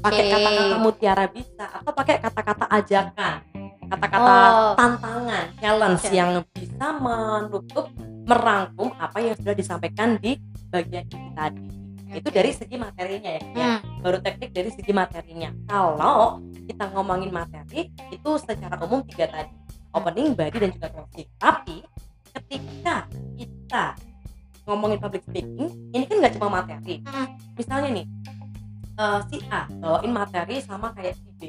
pakai 0.00 0.24
kata-kata 0.32 0.76
mutiara 0.80 1.26
bisa 1.28 1.64
atau 1.68 1.92
pakai 1.92 2.16
kata-kata 2.18 2.64
ajakan 2.70 3.36
kata-kata 3.84 4.32
Oh. 4.34 4.72
tantangan 4.74 5.44
challenge 5.60 6.02
Oke. 6.08 6.16
yang 6.16 6.30
bisa 6.56 6.86
menutup 6.96 7.86
merangkum 8.24 8.88
apa 8.96 9.20
yang 9.20 9.36
sudah 9.36 9.52
disampaikan 9.52 10.16
di 10.16 10.40
bagian 10.72 11.04
ini 11.12 11.28
tadi 11.36 11.83
itu 12.14 12.28
dari 12.30 12.50
segi 12.54 12.76
materinya 12.78 13.30
ya, 13.30 13.42
ya. 13.54 13.70
Hmm. 13.78 14.00
baru 14.00 14.18
teknik 14.22 14.50
dari 14.54 14.70
segi 14.70 14.92
materinya 14.94 15.50
kalau 15.66 16.40
kita 16.64 16.84
ngomongin 16.94 17.30
materi 17.34 17.90
itu 18.08 18.30
secara 18.40 18.78
umum 18.80 19.02
tiga 19.04 19.28
tadi 19.28 19.52
opening 19.94 20.32
body 20.34 20.56
dan 20.58 20.70
juga 20.74 20.88
closing 20.90 21.28
tapi 21.38 21.76
ketika 22.34 23.06
kita 23.38 23.84
ngomongin 24.64 24.98
public 24.98 25.22
speaking 25.28 25.68
ini 25.92 26.04
kan 26.08 26.16
nggak 26.24 26.34
cuma 26.38 26.62
materi 26.62 27.02
Hmm. 27.04 27.26
misalnya 27.58 27.90
nih 28.02 28.06
eh, 28.94 29.20
si 29.30 29.36
A 29.50 29.66
bawain 29.68 30.12
materi 30.14 30.56
sama 30.62 30.90
kayak 30.96 31.14
si 31.18 31.28
B 31.38 31.42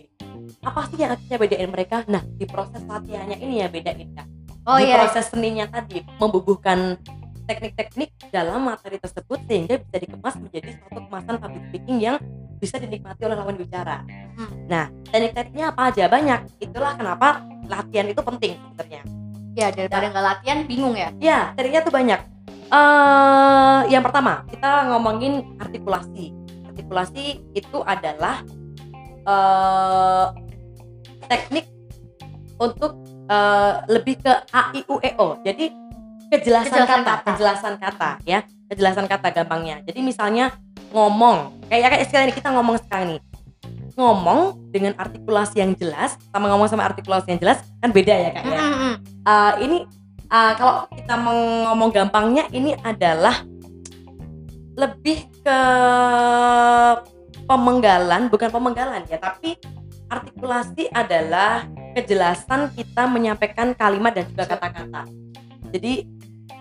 apa 0.61 0.85
sih 0.89 0.97
yang 1.01 1.13
akhirnya 1.13 1.37
bedain 1.41 1.69
mereka 1.71 1.97
nah 2.05 2.21
di 2.21 2.45
proses 2.45 2.81
latihannya 2.85 3.37
ini 3.41 3.61
ya 3.65 3.67
bedain 3.69 4.09
Kak. 4.13 4.27
oh 4.69 4.77
di 4.77 4.89
iya 4.89 5.01
proses 5.01 5.25
seninya 5.31 5.65
tadi 5.69 6.05
membubuhkan 6.21 6.97
teknik-teknik 7.45 8.09
dalam 8.29 8.65
materi 8.65 8.97
tersebut 8.97 9.39
sehingga 9.45 9.77
bisa 9.79 9.97
dikemas 10.01 10.35
menjadi 10.37 10.69
suatu 10.75 10.99
kemasan 11.05 11.35
public 11.37 11.63
speaking 11.69 11.97
yang 12.01 12.17
bisa 12.57 12.79
dinikmati 12.79 13.21
oleh 13.23 13.37
lawan 13.37 13.55
bicara. 13.55 14.01
Hmm. 14.35 14.51
Nah, 14.65 14.85
teknik-tekniknya 15.11 15.65
apa 15.71 15.81
aja 15.93 16.03
banyak. 16.09 16.39
Itulah 16.59 16.93
kenapa 16.97 17.27
latihan 17.65 18.07
itu 18.09 18.21
penting 18.21 18.53
sebenarnya. 18.73 19.01
ya 19.55 19.71
daripada 19.71 20.11
nggak 20.11 20.25
latihan 20.35 20.59
bingung 20.67 20.99
ya 20.99 21.09
Ya, 21.15 21.39
tekniknya 21.55 21.81
tuh 21.85 21.93
banyak. 21.95 22.19
eh 22.65 23.79
yang 23.87 24.01
pertama, 24.01 24.41
kita 24.49 24.89
ngomongin 24.89 25.55
artikulasi. 25.61 26.33
Artikulasi 26.67 27.25
itu 27.53 27.77
adalah 27.85 28.41
eh 29.23 30.27
teknik 31.25 31.65
untuk 32.57 32.97
eh, 33.25 33.73
lebih 33.89 34.19
ke 34.19 34.33
A 34.51 34.73
I 34.73 34.81
U 34.89 34.97
E 34.99 35.11
O. 35.17 35.37
Jadi 35.39 35.71
kejelasan, 36.31 36.71
Kejelasan 36.71 37.01
kata, 37.01 37.13
kata. 37.13 37.27
kejelasan 37.33 37.73
kata 37.77 38.09
ya, 38.25 38.39
kejelasan 38.71 39.05
kata 39.05 39.27
gampangnya. 39.31 39.81
Jadi 39.85 39.99
misalnya 40.01 40.53
ngomong, 40.91 41.67
kayak 41.69 41.91
kayak 41.93 42.05
sekarang 42.09 42.25
ini 42.31 42.35
kita 42.35 42.49
ngomong 42.53 42.75
sekarang 42.81 43.17
nih. 43.17 43.21
Ngomong 43.95 44.39
dengan 44.75 44.91
artikulasi 44.99 45.63
yang 45.63 45.71
jelas 45.79 46.19
sama 46.35 46.51
ngomong 46.51 46.67
sama 46.67 46.83
artikulasi 46.83 47.31
yang 47.31 47.39
jelas 47.39 47.63
kan 47.79 47.95
beda 47.95 48.11
ya 48.11 48.29
kak 48.35 48.43
ya. 48.43 48.59
Mm-mm. 48.59 48.93
Uh, 49.23 49.53
ini 49.63 49.77
uh, 50.27 50.51
kalau 50.59 50.83
kita 50.91 51.15
ngomong 51.15 51.89
gampangnya 51.95 52.43
ini 52.51 52.75
adalah 52.83 53.47
lebih 54.75 55.31
ke 55.39 55.59
pemenggalan 57.47 58.27
bukan 58.27 58.51
pemenggalan 58.51 59.07
ya 59.07 59.15
tapi 59.15 59.55
artikulasi 60.11 60.91
adalah 60.91 61.63
kejelasan 61.95 62.75
kita 62.75 63.07
menyampaikan 63.07 63.71
kalimat 63.71 64.11
dan 64.11 64.27
juga 64.27 64.43
kata-kata 64.43 65.07
jadi 65.71 66.03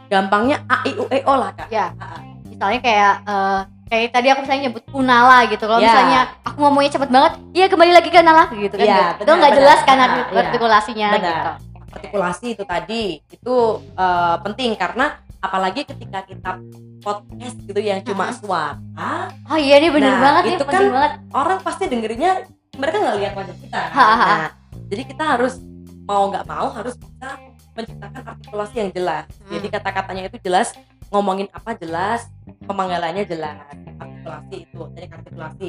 gampangnya 0.07 0.57
a 0.67 0.77
i 0.83 0.93
u 0.93 1.05
e 1.07 1.19
o 1.21 1.35
lah 1.35 1.51
kak 1.53 1.69
Ya. 1.69 1.91
Ah, 1.95 2.05
ah. 2.11 2.21
misalnya 2.45 2.81
kayak 2.81 3.15
eh, 3.25 3.61
kayak 3.85 4.09
tadi 4.11 4.27
aku 4.29 4.41
misalnya 4.43 4.63
nyebut 4.65 4.85
punala 4.87 5.39
gitu 5.47 5.65
kalau 5.65 5.79
Ya. 5.79 5.89
misalnya 5.89 6.21
aku 6.43 6.57
ngomongnya 6.59 6.91
cepet 6.93 7.11
banget 7.11 7.33
iya 7.53 7.67
kembali 7.67 7.93
lagi 7.93 8.09
ke 8.09 8.19
nala 8.19 8.45
gitu 8.51 8.75
kan 8.75 8.85
Ya, 8.85 8.97
itu 9.13 9.23
benar, 9.23 9.35
nggak 9.37 9.51
benar. 9.51 9.61
jelas 9.61 9.81
kan 9.83 9.97
arti- 9.99 10.27
iya. 10.27 10.41
artikulasinya 10.41 11.09
Benar. 11.11 11.29
gitu 11.31 11.51
artikulasi 11.95 12.47
itu 12.53 12.65
tadi 12.65 13.03
itu 13.25 13.55
uh, 13.95 14.37
penting 14.41 14.75
karena 14.75 15.07
apalagi 15.39 15.85
ketika 15.85 16.25
kita 16.25 16.51
podcast 16.99 17.57
gitu 17.61 17.79
yang 17.79 18.01
cuma 18.01 18.33
suara 18.33 19.29
oh 19.47 19.55
iya 19.57 19.77
nih 19.77 19.91
bener 19.91 20.11
Nah, 20.11 20.21
banget 20.23 20.43
itu 20.55 20.65
kan- 20.65 20.91
banget 20.91 21.13
orang 21.31 21.59
pasti 21.61 21.85
dengerinnya 21.85 22.33
mereka 22.75 22.97
nggak 22.99 23.17
lihat 23.19 23.33
wajah 23.35 23.57
kita 23.57 23.81
ha. 23.89 24.07
nah 24.11 24.49
jadi 24.85 25.03
kita 25.07 25.25
harus 25.29 25.55
mau 26.03 26.27
nggak 26.27 26.45
mau 26.45 26.67
harus 26.73 26.97
bisa 26.97 27.29
menciptakan 27.75 28.23
artikulasi 28.23 28.75
yang 28.79 28.91
jelas. 28.95 29.27
Hmm. 29.45 29.53
jadi 29.59 29.67
kata-katanya 29.79 30.23
itu 30.31 30.39
jelas 30.43 30.73
ngomongin 31.13 31.47
apa 31.53 31.77
jelas 31.79 32.27
pemanggalannya 32.65 33.25
jelas. 33.27 33.61
Artikulasi 33.99 34.57
itu 34.67 34.83
teknik 34.97 35.13
artikulasi. 35.21 35.69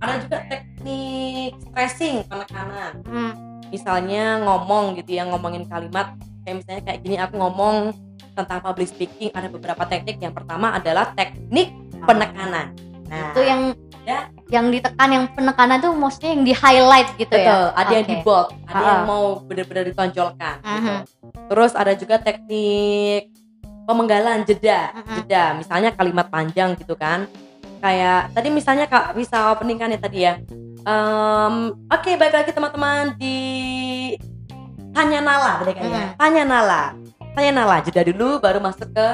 Ada 0.00 0.14
juga 0.24 0.38
teknik 0.48 1.52
stressing 1.68 2.16
penekanan. 2.26 2.92
Hmm. 3.06 3.32
misalnya 3.70 4.42
ngomong 4.42 4.98
gitu 4.98 5.14
ya 5.14 5.22
ngomongin 5.30 5.62
kalimat. 5.70 6.18
Kayak 6.42 6.56
misalnya 6.64 6.82
kayak 6.90 6.98
gini 7.06 7.16
aku 7.22 7.38
ngomong 7.38 7.94
tentang 8.34 8.58
public 8.58 8.90
speaking 8.90 9.30
ada 9.30 9.46
beberapa 9.46 9.86
teknik. 9.86 10.18
Yang 10.18 10.42
pertama 10.42 10.74
adalah 10.74 11.14
teknik 11.14 11.70
penekanan. 12.02 12.74
Nah. 13.06 13.30
Itu 13.30 13.40
yang 13.46 13.74
Ya. 14.10 14.20
yang 14.50 14.66
ditekan 14.68 15.08
yang 15.08 15.24
penekanan 15.30 15.78
tuh 15.78 15.94
maksudnya 15.94 16.34
yang 16.34 16.42
di 16.42 16.50
highlight 16.50 17.08
gitu 17.14 17.30
Betul, 17.30 17.46
ya 17.46 17.70
ada 17.72 17.92
yang 17.92 18.02
Oke. 18.02 18.10
di 18.10 18.16
bold, 18.20 18.48
ada 18.64 18.72
Ha-ha. 18.72 18.90
yang 18.90 19.02
mau 19.06 19.24
benar-benar 19.40 19.84
ditonjolkan. 19.86 20.54
gitu. 20.58 20.74
Mhm. 20.76 20.96
Terus 21.46 21.72
ada 21.72 21.92
juga 21.94 22.16
teknik 22.18 23.30
pemenggalan 23.84 24.42
jeda, 24.42 24.90
Mhm. 24.92 25.14
jeda. 25.16 25.44
Misalnya 25.54 25.90
kalimat 25.90 26.26
panjang 26.26 26.74
gitu 26.74 26.94
kan. 26.94 27.30
Kayak 27.78 28.30
tadi 28.32 28.48
misalnya 28.48 28.84
kak 28.84 29.14
bisa 29.14 29.50
opening 29.50 29.78
kan 29.78 29.88
ya 29.88 29.98
tadi 29.98 30.18
ya. 30.20 30.34
Em, 30.80 31.54
Oke, 31.86 32.14
baik 32.14 32.34
lagi 32.34 32.50
teman-teman 32.50 33.14
di 33.16 33.36
tanya 34.90 35.20
nala, 35.20 35.52
bener 35.58 35.74
kan 35.74 35.84
ya? 35.84 36.02
Mhm. 36.04 36.16
Tanya 36.16 36.42
nala, 36.44 36.82
tanya 37.32 37.52
nala. 37.54 37.76
Jeda 37.80 38.02
dulu, 38.02 38.38
baru 38.38 38.58
masuk 38.58 38.90
ke 38.90 39.06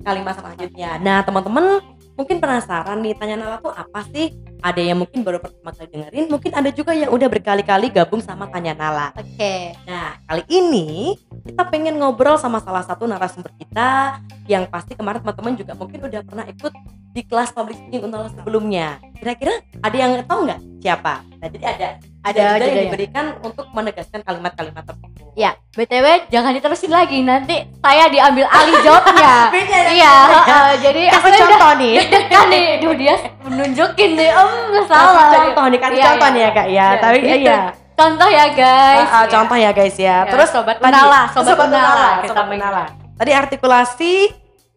kalimat 0.00 0.32
selanjutnya. 0.32 0.96
Nah, 0.98 1.20
teman-teman 1.20 1.84
mungkin 2.18 2.42
penasaran 2.42 2.98
nih 3.00 3.14
tanya 3.14 3.36
nala 3.38 3.56
tuh 3.62 3.72
apa 3.72 4.02
sih? 4.10 4.34
Ada 4.58 4.82
yang 4.82 4.98
mungkin 4.98 5.22
baru 5.22 5.38
pertama 5.38 5.70
kali 5.70 5.86
dengerin, 5.88 6.26
mungkin 6.26 6.50
ada 6.50 6.66
juga 6.68 6.90
yang 6.90 7.08
udah 7.08 7.28
berkali-kali 7.28 7.86
gabung 7.88 8.18
sama 8.18 8.46
tanya 8.46 8.74
nala. 8.74 9.14
oke 9.14 9.54
Nah, 9.84 10.18
kali 10.24 10.42
ini 10.48 11.14
kita 11.44 11.62
pengen 11.64 11.94
ngobrol 11.96 12.34
sama 12.34 12.58
salah 12.58 12.82
satu 12.82 13.06
narasumber 13.06 13.54
kita 13.54 14.18
yang 14.44 14.66
pasti 14.66 14.92
kemarin 14.92 15.22
teman-teman 15.22 15.54
juga 15.54 15.72
mungkin 15.72 16.02
udah 16.02 16.20
pernah 16.20 16.44
ikut 16.44 16.72
di 17.08 17.22
kelas 17.22 17.50
public 17.50 17.78
speaking 17.78 18.04
Unala 18.04 18.28
sebelumnya. 18.28 18.98
Kira-kira 19.14 19.54
ada 19.78 19.96
yang 19.96 20.12
tahu 20.22 20.44
nggak 20.44 20.60
siapa? 20.78 21.14
Nah, 21.38 21.48
jadi 21.48 21.64
ada 21.64 21.88
ada 22.20 22.38
yang 22.60 22.84
diberikan 22.84 23.24
untuk 23.40 23.66
menegaskan 23.70 24.20
kalimat-kalimat 24.20 24.84
tersebut. 24.84 25.06
ya 25.32 25.54
btw 25.70 26.26
jangan 26.28 26.50
diterusin 26.50 26.90
lagi 26.90 27.22
nanti 27.22 27.62
saya 27.78 28.10
diambil 28.10 28.42
alih 28.44 28.74
jawabnya 28.82 29.14
ya? 29.54 29.80
iya 29.88 30.14
heeh, 30.26 30.68
jadi 30.82 31.02
aku 31.08 31.24
Kasih 31.24 31.30
udah 31.30 31.46
contoh 31.46 31.72
nih. 31.78 31.94
deg-degan 32.02 32.46
nih 32.50 32.66
Duh, 32.82 32.92
dia 32.92 33.14
menunjukin 33.48 34.10
nih 34.14 34.30
om 34.36 34.50
nggak 34.72 34.84
Kasih 34.86 34.94
salah 34.94 35.28
contoh 35.32 35.64
nih, 35.68 35.78
kasih 35.80 35.96
Iya, 35.98 36.06
contoh 36.06 36.28
iya. 36.28 36.34
nih 36.34 36.42
ya 36.42 36.50
kak 36.50 36.66
ya. 36.68 36.72
Iya, 36.72 36.86
Tapi 37.00 37.16
gitu. 37.18 37.36
iya. 37.42 37.60
contoh 37.98 38.28
ya 38.30 38.46
guys 38.54 39.08
Ah, 39.10 39.16
ah, 39.18 39.24
contoh 39.26 39.56
ya 39.58 39.70
guys 39.74 39.96
ya. 39.98 40.06
Ya, 40.06 40.16
Terus 40.30 40.48
sobat 40.54 40.76
Unala, 40.78 41.22
sobat 41.34 41.56
Unala, 41.58 42.08
kita 42.22 42.30
sobat 42.30 42.44
pengen. 42.46 42.62
Unala. 42.62 42.84
Tadi 43.18 43.32
artikulasi, 43.34 44.14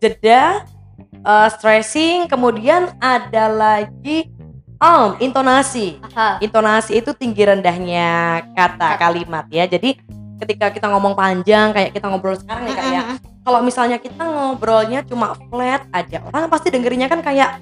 jeda, 0.01 0.65
eh, 1.21 1.47
stressing, 1.53 2.25
kemudian 2.25 2.89
ada 2.97 3.45
lagi 3.45 4.25
um, 4.81 5.13
intonasi. 5.21 6.01
Aha. 6.11 6.41
Intonasi 6.41 6.97
itu 6.97 7.13
tinggi 7.13 7.45
rendahnya 7.45 8.41
kata 8.57 8.97
kalimat 8.97 9.45
ya. 9.53 9.69
Jadi 9.69 10.01
ketika 10.41 10.73
kita 10.73 10.89
ngomong 10.89 11.13
panjang 11.13 11.69
kayak 11.69 11.93
kita 11.93 12.09
ngobrol 12.09 12.33
sekarang 12.33 12.65
nih 12.65 12.73
kak 12.73 12.87
ya. 12.89 13.01
Kalau 13.41 13.59
misalnya 13.61 13.97
kita 14.01 14.21
ngobrolnya 14.21 15.01
cuma 15.05 15.33
flat 15.49 15.85
aja, 15.93 16.21
orang 16.25 16.49
pasti 16.49 16.69
dengerinnya 16.73 17.09
kan 17.09 17.21
kayak 17.21 17.57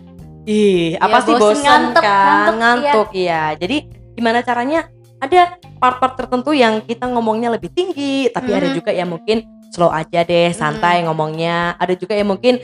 ih 0.49 0.97
apa 0.97 1.21
Iya, 1.21 1.25
sih 1.29 1.33
bosen, 1.33 1.45
bosan 1.45 1.61
ngantuk, 1.61 2.01
kan 2.01 2.17
ngantuk, 2.17 2.55
ngantuk 2.57 3.09
ya. 3.13 3.43
Jadi 3.53 3.77
gimana 4.17 4.41
caranya? 4.41 4.89
Ada 5.19 5.41
part-part 5.77 6.15
tertentu 6.15 6.55
yang 6.55 6.79
kita 6.81 7.05
ngomongnya 7.05 7.51
lebih 7.51 7.69
tinggi, 7.69 8.31
tapi 8.31 8.49
ada 8.49 8.71
Mhm. 8.71 8.75
juga 8.75 8.89
yang 8.89 9.11
mungkin 9.11 9.43
slow 9.69 9.91
aja 9.91 10.23
deh, 10.23 10.49
santai 10.51 11.03
ngomongnya. 11.03 11.75
Ada 11.77 11.93
juga 11.93 12.15
yang 12.15 12.33
mungkin 12.33 12.55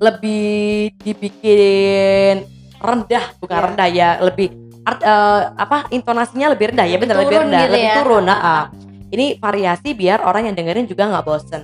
lebih 0.00 0.90
dibikin 0.98 2.42
rendah, 2.80 3.36
bukan 3.38 3.52
Iya. 3.54 3.66
rendah 3.68 3.88
ya, 3.92 4.08
lebih 4.18 4.48
art, 4.80 4.98
eh, 4.98 5.40
apa 5.54 5.76
intonasinya 5.88 6.50
lebih 6.50 6.72
rendah 6.72 6.88
ya, 6.88 6.96
benar 6.96 7.20
lebih 7.20 7.36
rendah, 7.38 7.60
gitu 7.62 7.72
lebih 7.76 7.84
ya. 7.86 7.96
turun. 8.00 8.24
nah, 8.24 8.40
ah. 8.40 8.64
Ini 9.10 9.42
variasi 9.42 9.90
biar 9.92 10.22
orang 10.22 10.46
yang 10.48 10.54
dengerin 10.54 10.86
juga 10.86 11.04
nggak 11.06 11.24
bosen. 11.24 11.62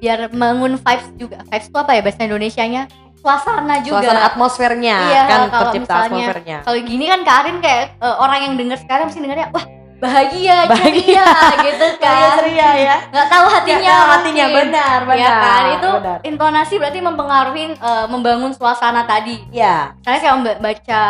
biar 0.00 0.32
bangun 0.32 0.80
vibes 0.80 1.06
juga 1.20 1.44
vibes 1.44 1.68
itu 1.68 1.76
apa 1.76 1.92
ya 1.92 2.00
bahasa 2.00 2.24
Indonesianya 2.24 2.88
suasana 3.20 3.74
juga 3.80 4.00
Suasana 4.00 4.20
atmosfernya 4.26 4.96
Iya, 5.06 5.22
kan 5.22 5.40
kalau 5.44 5.48
tercipta 5.68 5.84
misalnya- 5.84 6.08
atmosfernya. 6.26 6.56
kalau 6.64 6.78
gini 6.80 7.04
kan 7.04 7.20
Karin 7.20 7.56
kayak 7.60 7.84
eh, 7.98 8.16
orang 8.16 8.40
yang 8.42 8.54
denger 8.56 8.78
sekarang 8.80 9.08
sih 9.08 9.20
dengernya 9.20 9.52
wah 9.52 9.64
bahagia, 10.00 10.56
Bahagia. 10.64 11.24
ceria 11.24 11.62
gitu 11.62 11.86
kan. 11.96 12.28
ceria 12.36 12.70
ya 12.74 12.96
Nggak 13.06 13.28
tahu 13.28 13.46
hatinya. 13.46 13.78
Nggak 13.78 13.92
tahu 13.94 14.08
hatinya, 14.10 14.44
mungkin. 14.44 14.58
benar, 14.58 14.98
Iya 14.98 15.06
benar, 15.06 15.38
kan? 15.38 15.62
Itu 15.70 15.90
benar. 15.94 16.18
intonasi 16.24 16.74
berarti 16.76 17.00
mempengaruhi 17.00 17.64
eh, 17.72 18.06
membangun 18.08 18.52
suasana 18.52 19.04
tadi. 19.04 19.36
ya 19.50 19.92
Misalnya 19.94 20.18
kayak 20.18 20.58
baca 20.58 21.02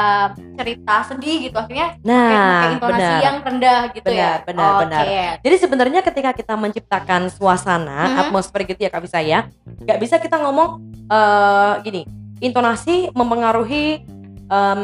cerita 0.54 0.94
sedih 1.06 1.37
gitu 1.42 1.56
akhirnya 1.56 1.88
kayak 1.94 2.04
nah 2.04 2.52
pakai 2.52 2.68
intonasi 2.75 3.00
benar 3.00 3.23
yang 3.23 3.37
rendah 3.40 3.80
gitu 3.90 4.09
ya. 4.09 4.12
Benar, 4.12 4.38
benar, 4.44 4.68
Oke. 4.68 4.80
benar. 4.82 5.04
Jadi 5.40 5.56
sebenarnya 5.56 6.00
ketika 6.02 6.30
kita 6.32 6.54
menciptakan 6.54 7.23
suasana, 7.28 7.99
Mhm. 8.06 8.18
atmosfer 8.20 8.61
gitu 8.64 8.80
ya 8.80 8.90
Kak 8.90 9.02
Bisa 9.02 9.18
ya, 9.18 9.47
nggak 9.64 9.99
bisa 9.99 10.18
kita 10.18 10.37
ngomong 10.37 10.82
eh, 11.06 11.73
gini, 11.82 12.02
intonasi 12.38 13.11
mempengaruhi 13.11 14.04
em, 14.47 14.82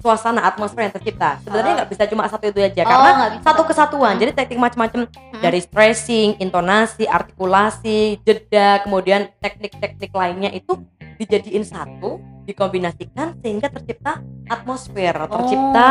suasana 0.00 0.40
atmosfer 0.42 0.82
yang 0.82 0.90
tercipta. 0.90 1.38
Sebenarnya 1.44 1.72
Oh. 1.72 1.76
nggak 1.84 1.90
bisa 1.92 2.02
cuma 2.08 2.24
satu 2.24 2.48
itu 2.48 2.58
aja, 2.58 2.82
Oh, 2.82 2.88
karena 2.88 3.12
satu 3.44 3.62
kesatuan. 3.62 4.16
Hmm. 4.16 4.20
Jadi 4.24 4.32
teknik 4.32 4.58
macam-macam 4.58 5.00
Hmm. 5.06 5.40
dari 5.40 5.60
stressing, 5.60 6.40
intonasi, 6.40 7.04
artikulasi, 7.04 8.18
jeda, 8.24 8.80
kemudian 8.82 9.28
teknik-teknik 9.38 10.10
lainnya 10.10 10.50
itu 10.50 10.80
dijadiin 11.20 11.62
satu, 11.62 12.16
dikombinasikan 12.48 13.36
sehingga 13.38 13.68
tercipta 13.68 14.24
atmosfer, 14.48 15.12
tercipta 15.28 15.88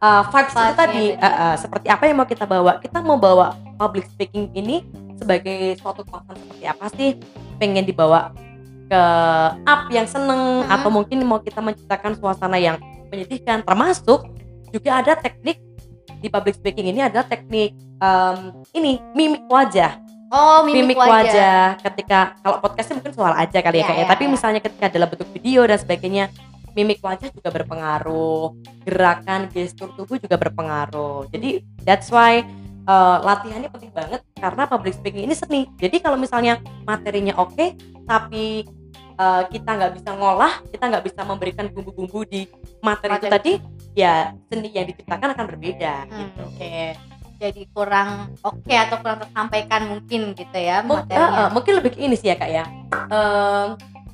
Oh. 0.00 0.06
uh, 0.06 0.22
vibes 0.30 0.54
itu 0.54 0.74
tadi 0.74 1.04
uh, 1.12 1.26
uh, 1.26 1.54
seperti 1.58 1.86
apa 1.90 2.02
yang 2.06 2.16
mau 2.16 2.24
kita 2.24 2.46
bawa 2.46 2.78
kita 2.78 3.02
mau 3.02 3.18
bawa 3.18 3.52
public 3.76 4.06
speaking 4.08 4.48
ini 4.54 4.86
sebagai 5.18 5.76
suatu 5.76 6.00
kekuatan 6.00 6.38
seperti 6.38 6.64
apa 6.64 6.86
sih 6.94 7.10
pengen 7.58 7.84
dibawa 7.84 8.32
ke 8.88 9.02
up 9.60 9.82
yang 9.90 10.08
seneng 10.08 10.64
Mhm. 10.64 10.72
atau 10.72 10.88
mungkin 10.88 11.18
mau 11.22 11.38
kita 11.38 11.60
menciptakan 11.60 12.16
suasana 12.16 12.56
yang 12.56 12.80
menyedihkan 13.10 13.66
termasuk 13.66 14.24
juga 14.70 15.02
ada 15.02 15.18
teknik 15.18 15.58
di 16.20 16.28
public 16.30 16.54
speaking 16.56 16.94
ini 16.94 17.00
adalah 17.02 17.26
teknik 17.26 17.74
um, 17.98 18.62
ini 18.72 19.02
mimik 19.12 19.44
wajah. 19.50 19.98
Oh, 20.30 20.62
mimik, 20.62 20.94
mimik 20.94 20.98
wajah. 21.02 21.74
ketika 21.82 22.38
kalau 22.38 22.62
podcastnya 22.62 23.02
mungkin 23.02 23.14
suara 23.18 23.34
aja 23.42 23.58
kali 23.58 23.82
ya 23.82 23.82
Iya, 23.82 23.88
kayak 23.90 24.04
iya, 24.06 24.12
tapi 24.14 24.24
iya. 24.24 24.30
misalnya 24.30 24.60
ketika 24.62 24.86
dalam 24.86 25.08
bentuk 25.10 25.26
video 25.34 25.66
dan 25.66 25.74
sebagainya 25.74 26.30
mimik 26.78 27.02
wajah 27.02 27.34
juga 27.34 27.50
berpengaruh. 27.50 28.54
Gerakan 28.86 29.50
gestur 29.50 29.90
tubuh 29.98 30.22
juga 30.22 30.38
berpengaruh. 30.38 31.26
Jadi 31.34 31.66
that's 31.82 32.14
why 32.14 32.46
uh, 32.86 33.18
latihannya 33.26 33.74
penting 33.74 33.90
banget 33.90 34.22
karena 34.38 34.62
public 34.70 34.94
speaking 34.94 35.26
ini 35.26 35.34
seni. 35.34 35.66
Jadi 35.82 35.98
kalau 35.98 36.14
misalnya 36.14 36.62
materinya 36.86 37.34
oke 37.42 37.74
tapi 38.06 38.66
uh, 39.20 39.42
kita 39.46 39.70
nggak 39.70 39.92
bisa 39.94 40.10
ngolah 40.10 40.52
kita 40.66 40.84
nggak 40.86 41.04
bisa 41.04 41.20
memberikan 41.22 41.66
bumbu-bumbu 41.68 42.24
di 42.24 42.48
materi, 42.80 43.14
itu 43.14 43.26
tadi 43.28 43.52
ya 43.92 44.14
seni 44.46 44.72
yang 44.72 44.86
diciptakan 44.86 45.36
akan 45.36 45.44
berbeda 45.46 45.94
Hmm, 46.06 46.16
gitu 46.26 46.42
Oke. 46.48 46.76
Jadi 47.36 47.62
kurang 47.70 48.08
oke 48.40 48.68
atau 48.70 48.96
kurang 48.98 49.18
tersampaikan 49.18 49.88
mungkin 49.88 50.32
gitu 50.34 50.58
ya 50.58 50.80
Mung- 50.80 51.04
materinya. 51.04 51.24
eh, 51.24 51.38
eh, 51.38 51.48
mungkin 51.50 51.72
lebih 51.74 51.90
ke 51.90 51.98
ini 51.98 52.12
sih 52.14 52.28
ya 52.28 52.36
kak 52.36 52.50
ya 52.50 52.64
Em, 53.08 53.68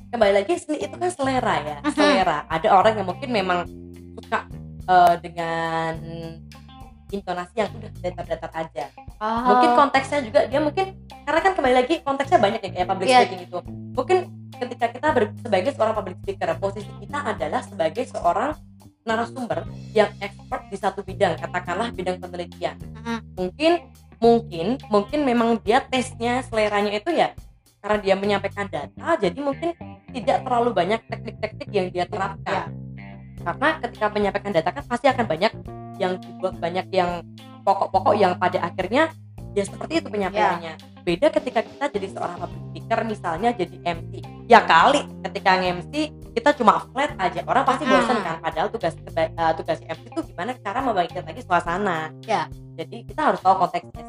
kembali 0.07 0.33
lagi 0.33 0.53
seni 0.55 0.79
itu 0.79 0.93
kan 0.93 1.09
selera 1.09 1.55
ya 1.61 1.77
selera 1.89 2.47
ada 2.47 2.67
orang 2.69 2.95
yang 2.95 3.03
mungkin 3.05 3.29
memang 3.29 3.67
suka 4.15 4.47
eh, 4.85 5.15
dengan 5.19 5.93
intonasi 7.07 7.53
yang 7.57 7.69
udah 7.69 7.91
datar-datar 8.01 8.51
aja 8.53 8.85
Oh. 9.17 9.49
mungkin 9.49 9.73
konteksnya 9.75 10.21
juga 10.21 10.45
dia 10.45 10.61
mungkin 10.61 10.93
karena 11.25 11.39
kan 11.41 11.51
kembali 11.51 11.75
lagi 11.75 11.95
konteksnya 11.99 12.37
banyak 12.37 12.61
ya 12.61 12.69
kayak 12.71 12.87
public 12.87 13.07
Iya. 13.07 13.19
speaking 13.19 13.41
itu 13.43 13.59
mungkin 13.91 14.17
ketika 14.57 14.85
kita 14.91 15.07
ber- 15.13 15.33
sebagai 15.39 15.71
seorang 15.77 15.95
public 15.95 16.17
speaker 16.25 16.49
posisi 16.57 16.91
kita 16.99 17.19
adalah 17.23 17.61
sebagai 17.63 18.03
seorang 18.09 18.57
narasumber 19.07 19.63
yang 19.95 20.11
expert 20.19 20.67
di 20.67 20.75
satu 20.75 20.99
bidang 20.99 21.39
katakanlah 21.39 21.95
bidang 21.95 22.19
penelitian. 22.19 22.75
Mungkin 23.39 23.87
mungkin 24.19 24.67
mungkin 24.91 25.19
memang 25.23 25.61
dia 25.63 25.79
tesnya 25.85 26.43
seleranya 26.43 26.91
itu 26.97 27.13
ya 27.13 27.31
karena 27.79 27.97
dia 28.01 28.15
menyampaikan 28.17 28.65
data 28.67 29.15
jadi 29.21 29.37
mungkin 29.37 29.71
tidak 30.11 30.43
terlalu 30.43 30.73
banyak 30.73 30.99
teknik-teknik 31.07 31.69
yang 31.71 31.87
dia 31.93 32.05
terapkan. 32.09 32.73
Karena 33.37 33.69
ketika 33.79 34.05
menyampaikan 34.11 34.51
data 34.51 34.69
kan 34.75 34.83
pasti 34.83 35.07
akan 35.07 35.25
banyak 35.29 35.53
yang 36.01 36.19
dibuat 36.19 36.59
banyak 36.59 36.91
yang 36.91 37.23
pokok-pokok 37.63 38.15
yang 38.19 38.35
pada 38.35 38.59
akhirnya 38.59 39.13
ya 39.55 39.63
seperti 39.63 40.03
itu 40.03 40.07
penyampaiannya. 40.11 40.73
Beda 41.07 41.31
ketika 41.31 41.63
kita 41.63 41.85
jadi 41.95 42.07
seorang 42.11 42.37
public 42.43 42.76
speaker 42.87 43.03
misalnya 43.03 43.51
jadi 43.51 43.75
MC 43.83 44.11
ya 44.47 44.63
kali 44.63 45.03
ketika 45.27 45.59
nge-MC 45.59 45.91
kita 46.31 46.55
cuma 46.55 46.79
flat 46.87 47.11
aja. 47.19 47.43
Orang 47.43 47.67
pasti 47.67 47.83
Mm-mm. 47.83 47.99
bosan 47.99 48.17
kan 48.23 48.39
padahal 48.39 48.71
tugas 48.71 48.95
eh, 49.11 49.27
tugas 49.59 49.79
MC 49.83 50.03
itu 50.07 50.21
gimana 50.23 50.55
cara 50.55 50.79
membangkitkan 50.79 51.27
lagi 51.27 51.43
suasana. 51.43 52.15
Ya. 52.23 52.47
jadi 52.77 53.03
kita 53.03 53.21
harus 53.27 53.43
tahu 53.43 53.59
konteksnya. 53.59 54.05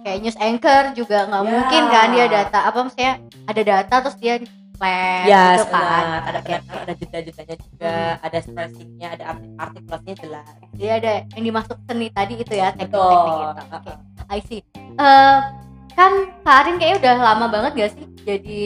Kayak 0.00 0.18
news 0.22 0.38
anchor 0.38 0.84
juga 0.94 1.18
nggak 1.26 1.42
Ya. 1.42 1.50
mungkin 1.50 1.82
kan 1.90 2.08
dia 2.12 2.26
data 2.26 2.58
apa 2.62 2.78
maksudnya 2.80 3.12
ada 3.44 3.60
data 3.62 3.94
terus 4.00 4.16
dia 4.16 4.34
flat 4.74 5.26
ya 5.26 5.42
gitu 5.52 5.64
kan. 5.66 5.82
Benar. 5.84 6.22
ada 6.24 6.38
penekanan, 6.40 6.76
ada 6.80 6.92
jeda-jedanya 6.94 7.56
juga 7.60 7.92
ada 8.18 8.38
stressingnya 8.40 9.08
ada 9.10 9.24
arti- 9.26 9.52
artikulasinya 9.58 10.14
jelas. 10.16 10.46
Jadi 10.72 10.88
ada 10.88 11.12
yang 11.30 11.44
dimasuk 11.44 11.76
seni 11.84 12.08
tadi 12.08 12.34
itu 12.38 12.54
ya 12.54 12.72
teknik-teknik 12.72 13.34
gitu 13.36 13.62
oke 13.68 13.92
I 14.24 14.40
see. 14.40 14.60
Eh, 14.94 15.38
kan 15.94 16.12
Kak 16.42 16.56
Arin 16.66 16.76
kayaknya 16.76 16.98
udah 17.00 17.14
lama 17.22 17.46
banget 17.50 17.72
gak 17.78 17.92
sih 17.96 18.06
jadi 18.24 18.62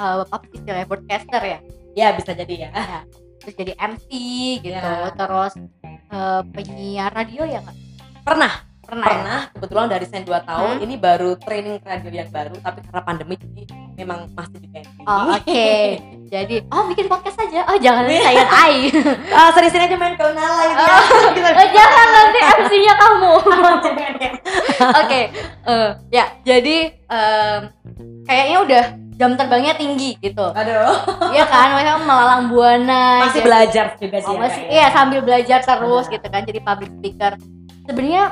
eh, 0.00 0.16
apa 0.28 0.44
istilahnya 0.52 0.86
broadcaster 0.86 1.42
ya? 1.42 1.58
Ya 1.98 2.14
bisa 2.14 2.32
jadi 2.32 2.68
ya. 2.68 2.70
Terus 3.40 3.54
jadi 3.56 3.72
MC 3.76 4.06
gitu. 4.62 4.76
Ya. 4.76 5.10
terus 5.16 5.52
eh, 5.88 6.42
penyiar 6.54 7.10
radio 7.12 7.42
ya 7.48 7.64
nggak? 7.64 7.76
Pernah 8.22 8.69
pernah, 8.90 9.06
ya? 9.06 9.14
pernah 9.14 9.40
kebetulan 9.50 9.86
dari 9.88 10.04
sen 10.04 10.22
2 10.22 10.34
tahun 10.42 10.72
Hmm. 10.72 10.84
ini 10.84 10.94
baru 10.96 11.30
training 11.36 11.78
radio 11.80 12.10
yang 12.12 12.28
baru 12.28 12.54
tapi 12.58 12.78
karena 12.80 13.00
pandemi 13.00 13.34
jadi 13.36 13.62
memang 13.96 14.18
masih 14.30 14.58
di 14.58 14.68
pending 14.68 14.98
Oh, 15.02 15.32
oke. 15.32 15.68
Jadi, 16.26 16.62
oh 16.68 16.86
bikin 16.86 17.06
podcast 17.06 17.38
aja. 17.40 17.66
Oh, 17.66 17.76
jangan 17.76 18.06
nanti 18.06 18.20
saingan 18.20 18.48
ai. 18.48 18.74
ah 19.34 19.50
sering-sering 19.50 19.88
aja 19.88 19.96
main 19.96 20.14
ke 20.14 20.22
Nala 20.22 20.62
gitu 20.64 20.78
ya 20.78 20.98
Gitu. 21.30 21.48
Oh, 21.50 21.68
jangan 21.68 22.06
nanti 22.08 22.38
MC-nya 22.38 22.94
kamu. 22.96 23.32
Jangan 23.84 24.14
ya. 24.16 24.30
Oke. 25.02 25.20
eh, 25.64 25.88
ya, 26.08 26.24
jadi 26.40 26.76
em, 27.02 27.60
kayaknya 28.22 28.58
udah 28.60 28.84
jam 29.12 29.34
terbangnya 29.34 29.74
tinggi 29.74 30.14
gitu. 30.16 30.46
aduh 30.46 30.94
Iya 31.28 31.44
kan? 31.44 31.74
Maksudnya 31.74 31.96
melalang 32.00 32.42
buana. 32.46 33.04
masih 33.20 33.34
gitu. 33.36 33.46
belajar 33.46 33.84
juga 33.96 34.16
sih 34.16 34.30
Oh, 34.30 34.34
ya, 34.34 34.40
masih 34.40 34.62
ya. 34.62 34.70
iya 34.70 34.86
sambil 34.90 35.20
belajar 35.20 35.58
terus 35.60 36.04
Benar. 36.04 36.14
gitu 36.14 36.26
kan 36.28 36.42
jadi 36.44 36.60
public 36.62 36.90
speaker. 36.94 37.32
Sebenarnya 37.82 38.24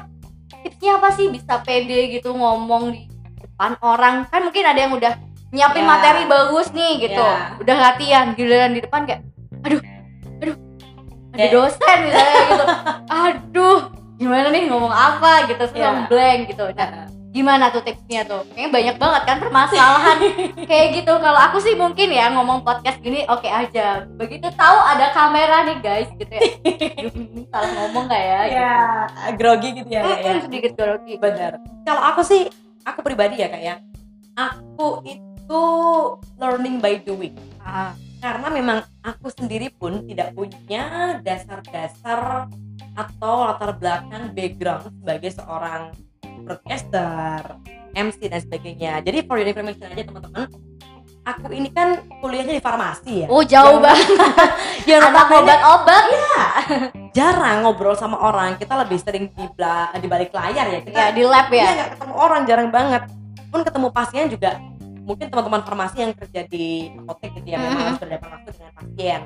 tipsnya 0.61 0.97
apa 0.97 1.09
sih 1.11 1.29
bisa 1.29 1.61
pede 1.61 2.11
gitu 2.11 2.33
ngomong 2.33 2.92
di 2.92 3.07
depan 3.38 3.77
orang? 3.81 4.27
Kan 4.27 4.44
mungkin 4.44 4.64
ada 4.64 4.79
yang 4.79 4.92
udah 4.92 5.12
nyiapin 5.49 5.83
Ya. 5.83 5.88
materi 5.88 6.23
bagus 6.25 6.68
nih 6.71 6.92
gitu. 7.01 7.18
Ya. 7.18 7.57
Udah 7.57 7.77
latihan 7.77 8.27
giliran 8.33 8.73
di 8.73 8.81
depan 8.81 9.05
kayak 9.05 9.23
aduh. 9.62 9.81
Aduh. 10.38 10.57
Ada 11.29 11.37
Kayak- 11.38 11.53
dosen 11.53 11.97
misalnya 12.03 12.40
gitu. 12.44 12.64
Aduh, 13.18 13.79
gimana 14.16 14.47
nih 14.49 14.62
ngomong 14.66 14.90
apa 14.90 15.47
gitu 15.47 15.62
terus 15.62 15.73
Ya. 15.75 16.05
blank 16.05 16.40
gitu. 16.49 16.64
Nah, 16.73 17.07
gimana 17.38 17.70
tuh 17.70 17.87
tipsnya 17.87 18.27
tuh? 18.27 18.42
Kayaknya 18.51 18.70
banyak 18.74 18.96
banget 18.98 19.22
kan 19.22 19.37
permasalahan 19.38 20.18
kayak 20.70 20.87
gitu. 20.98 21.12
Kalau 21.14 21.40
aku 21.46 21.62
sih 21.62 21.79
mungkin 21.79 22.11
ya 22.11 22.35
ngomong 22.35 22.66
podcast 22.66 22.98
gini 22.98 23.22
oke 23.31 23.46
aja. 23.46 24.03
Begitu 24.18 24.51
tahu 24.59 24.79
ada 24.83 25.14
kamera 25.14 25.62
nih 25.70 25.79
guys 25.79 26.11
gitu 26.18 26.33
ya. 26.35 26.42
Salah 27.55 27.70
ngomong 27.87 28.11
nggak 28.11 28.24
ya? 28.27 28.40
ya 28.51 28.74
grogi 29.38 29.68
gitu 29.79 29.88
ya, 29.88 30.03
Kak, 30.03 30.18
ya. 30.18 30.33
Sedikit 30.42 30.72
grogi. 30.74 31.14
benar 31.18 31.62
kalau 31.87 32.03
aku 32.03 32.20
sih 32.27 32.48
aku 32.85 33.01
pribadi 33.05 33.40
ya 33.40 33.48
kak 33.53 33.62
ya 33.62 33.74
aku 34.37 35.05
itu 35.05 35.62
learning 36.37 36.81
by 36.81 37.01
doing 37.01 37.37
Ah, 37.68 37.92
karena 38.24 38.48
memang 38.48 38.79
aku 39.05 39.29
sendiri 39.29 39.68
pun 39.68 40.01
tidak 40.09 40.33
punya 40.33 41.20
dasar-dasar 41.20 42.48
atau 42.96 43.35
latar 43.44 43.77
belakang 43.77 44.33
background 44.33 44.88
sebagai 44.88 45.31
seorang 45.37 45.92
broadcaster, 46.40 47.59
MC 47.92 48.18
dan 48.27 48.40
sebagainya. 48.40 48.92
Jadi 49.01 49.18
for 49.24 49.37
your 49.37 49.46
information 49.46 49.87
aja 49.87 50.05
teman-teman, 50.05 50.46
aku 51.22 51.46
ini 51.51 51.68
kan 51.68 51.88
kuliahnya 52.18 52.55
di 52.55 52.62
farmasi 52.62 53.12
ya. 53.22 53.27
Oh 53.29 53.42
jauh 53.42 53.79
banget. 53.79 54.07
Yang 54.90 55.03
Anak 55.05 55.29
obat-obat. 55.29 56.05
jarang 57.12 57.62
ngobrol 57.62 57.92
sama 57.92 58.16
orang. 58.18 58.57
Kita 58.57 58.77
lebih 58.77 58.96
sering 58.96 59.29
di, 59.29 59.44
di 59.96 60.07
balik 60.07 60.31
layar 60.31 60.66
ya. 60.68 60.81
Kita 60.81 60.96
Ya 60.96 61.07
di 61.11 61.22
lab 61.22 61.48
Iya 61.48 61.59
ya. 61.59 61.70
nggak 61.74 61.88
ketemu 61.96 62.14
orang 62.14 62.40
jarang 62.44 62.68
banget. 62.68 63.03
Pun 63.48 63.61
ketemu 63.64 63.88
pasien 63.88 64.27
juga 64.29 64.51
mungkin 65.03 65.27
teman-teman 65.27 65.64
farmasi 65.64 65.96
yang 65.98 66.12
kerja 66.12 66.44
di 66.44 66.92
apotek 66.94 67.33
gitu 67.35 67.48
ya 67.48 67.57
memang 67.57 67.72
Mhm. 67.74 67.85
harus 67.88 67.98
berhadapan 67.98 68.29
langsung 68.31 68.55
dengan 68.55 68.72
pasien. 68.77 69.20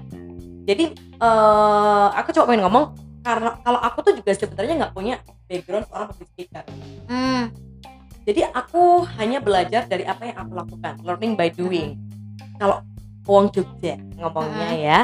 Jadi 0.62 0.84
eh 1.18 2.08
aku 2.14 2.28
coba 2.30 2.44
pengen 2.48 2.62
ngomong 2.62 2.84
karena 3.22 3.56
kalau 3.58 3.78
aku 3.78 3.98
tuh 4.02 4.12
juga 4.14 4.34
sebenarnya 4.34 4.74
nggak 4.76 4.92
punya 4.92 5.14
background 5.46 5.86
seorang 5.86 6.08
public 6.10 6.28
speaker. 6.28 6.64
Hmm. 7.06 7.44
Jadi 8.22 8.40
aku 8.44 8.82
hanya 9.18 9.38
belajar 9.38 9.86
dari 9.86 10.02
apa 10.02 10.22
yang 10.24 10.38
aku 10.38 10.52
lakukan, 10.54 10.94
learning 11.02 11.34
by 11.34 11.50
doing. 11.50 11.98
Kalau 12.54 12.82
wong 13.22 13.50
Jogja 13.50 13.98
ngomongnya 14.14 14.68
Mhm. 14.68 14.78
ya, 14.80 15.00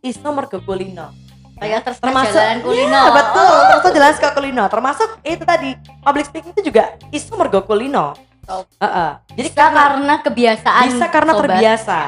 iso 0.00 0.28
mergo 0.30 0.58
kulino. 0.60 1.10
kayak 1.54 1.86
Termasuk- 1.86 2.34
jalan 2.34 2.58
kulino 2.66 2.98
Iya, 2.98 3.14
betul, 3.14 3.54
terus 3.78 3.94
jelas 3.94 4.16
ke 4.18 4.26
kulino. 4.34 4.66
Termasuk 4.66 5.22
itu 5.22 5.46
tadi 5.46 5.70
public 6.02 6.26
speaking 6.26 6.50
itu 6.50 6.66
juga 6.66 6.98
isu 7.08 7.30
mergo 7.38 7.62
kulino. 7.62 8.10
Oh. 8.44 8.66
Heeh. 8.82 9.10
Jadi 9.38 9.48
bisa 9.48 9.70
karena 9.70 10.14
kebiasaan 10.18 10.84
bisa 10.84 11.06
karena 11.08 11.32
sobat. 11.32 11.40
terbiasa. 11.46 11.98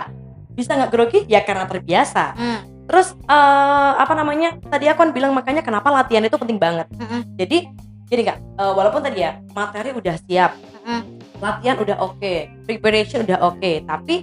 Bisa 0.51 0.71
nggak 0.75 0.91
grogi? 0.91 1.21
Ya 1.31 1.41
karena 1.41 1.63
terbiasa. 1.65 2.35
Hmm, 2.35 2.59
Terus 2.87 3.19
eh, 3.19 3.93
apa 3.99 4.13
namanya? 4.15 4.57
Tadi 4.63 4.87
aku 4.87 5.03
kan 5.03 5.11
bilang 5.11 5.35
makanya 5.35 5.61
kenapa 5.61 5.91
latihan 5.91 6.23
itu 6.23 6.35
penting 6.35 6.57
banget. 6.57 6.87
mm-mm, 6.95 7.37
Jadi 7.37 7.67
jadi 8.07 8.21
nggak 8.23 8.39
eh, 8.57 8.73
walaupun 8.73 9.03
tadi 9.03 9.19
ya 9.21 9.43
materi 9.51 9.91
udah 9.91 10.15
siap, 10.23 10.55
mm-mm. 10.55 11.01
latihan 11.39 11.77
udah 11.77 11.97
oke, 11.99 12.35
preparation 12.63 13.27
udah 13.27 13.39
oke, 13.45 13.83
tapi 13.83 14.23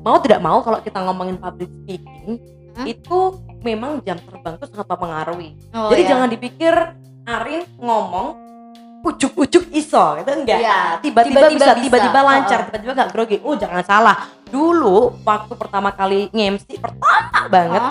mau 0.00 0.20
tidak 0.20 0.38
mau 0.38 0.60
kalau 0.60 0.78
kita 0.78 1.00
ngomongin 1.00 1.36
public 1.36 1.72
speaking 1.82 2.36
Hmm. 2.72 2.88
itu 2.88 3.36
memang 3.60 4.00
jam 4.00 4.16
terbang 4.16 4.56
itu 4.56 4.64
sangat 4.72 4.88
mempengaruhi. 4.88 5.52
Oh, 5.76 5.92
Jadi 5.92 6.02
iya. 6.02 6.08
jangan 6.08 6.28
dipikir 6.32 6.72
Arin 7.28 7.68
ngomong 7.76 8.32
ujuk-ujuk 9.04 9.68
iso 9.74 10.00
gitu 10.16 10.30
enggak. 10.32 10.56
Iya, 10.56 10.78
Tiba-tiba 11.04 11.52
tiba-tiba 11.52 11.68
bisa, 11.68 11.72
tiba-tiba 11.76 12.20
lancar, 12.24 12.58
Oh. 12.58 12.66
tiba-tiba 12.72 12.92
nggak 12.96 13.10
grogi. 13.12 13.36
Oh, 13.44 13.54
jangan 13.60 13.84
salah. 13.84 14.16
Dulu 14.52 15.24
waktu 15.24 15.52
pertama 15.56 15.88
kali 15.90 16.28
nge-MC 16.28 16.76
pertama 16.76 17.48
banget 17.48 17.82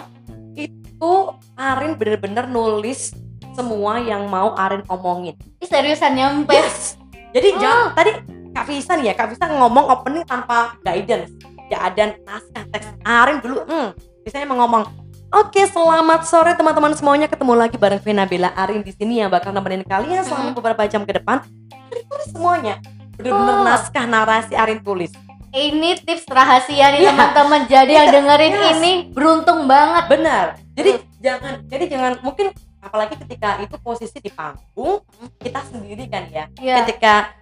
itu 0.53 1.13
Arin 1.57 1.97
bener-bener 1.97 2.45
nulis 2.45 3.17
semua 3.51 3.97
yang 3.97 4.29
mau 4.29 4.53
Arin 4.53 4.85
omongin. 4.87 5.33
ih, 5.57 5.65
seriusan 5.65 6.13
nyampe 6.13 6.53
Yes. 6.53 6.95
Jadi 7.31 7.47
Oh. 7.51 7.59
jangan 7.59 7.87
tadi 7.91 8.11
Kak 8.51 8.65
Visa 8.67 8.93
nih 8.93 9.09
ya, 9.09 9.13
Kak 9.15 9.27
Visa 9.27 9.47
ngomong 9.47 9.89
opening 9.89 10.21
tanpa 10.21 10.75
guidance. 10.79 11.31
Gak 11.65 11.81
ada 11.89 12.03
naskah 12.21 12.63
teks. 12.67 12.87
Arin 13.01 13.39
dulu, 13.39 13.63
hmm, 13.63 13.89
biasanya 14.21 14.45
mau 14.45 14.61
ngomong, 14.61 14.83
Oke, 15.31 15.63
selamat 15.63 16.27
sore 16.27 16.51
teman-teman 16.53 16.91
semuanya. 16.91 17.23
Ketemu 17.23 17.55
lagi 17.55 17.79
bareng 17.79 18.03
Vena 18.03 18.27
Bella 18.27 18.51
Arin 18.51 18.83
di 18.83 18.91
sini 18.91 19.23
yang 19.23 19.31
bakal 19.31 19.55
nemenin 19.55 19.79
kalian 19.81 20.27
selama 20.27 20.51
Hmm. 20.51 20.57
beberapa 20.59 20.83
jam 20.83 21.07
ke 21.07 21.15
depan. 21.15 21.39
Arin 21.71 22.03
tulis 22.03 22.27
semuanya. 22.27 22.75
Bener-bener 23.15 23.55
Oh. 23.55 23.63
naskah 23.63 24.03
narasi 24.03 24.51
Arin 24.53 24.83
tulis. 24.83 25.07
Ini 25.51 25.99
tips 25.99 26.25
rahasia 26.27 26.95
nih 26.95 26.99
Iya. 27.03 27.09
teman-teman 27.11 27.61
jadi 27.67 27.91
yang 27.91 28.07
Iya, 28.07 28.15
dengerin 28.15 28.53
yes. 28.55 28.71
ini 28.79 28.91
beruntung 29.11 29.67
banget 29.67 30.03
Benar. 30.07 30.45
Jadi 30.71 30.91
jangan, 31.19 31.53
jadi 31.67 31.83
jangan 31.91 32.11
mungkin 32.23 32.55
apalagi 32.81 33.13
ketika 33.19 33.59
itu 33.61 33.75
posisi 33.77 34.17
di 34.17 34.31
panggung 34.31 35.03
kita 35.37 35.61
sendiri 35.67 36.07
kan 36.07 36.25
ya. 36.31 36.47
Iya. 36.57 36.75
Ketika 36.83 37.35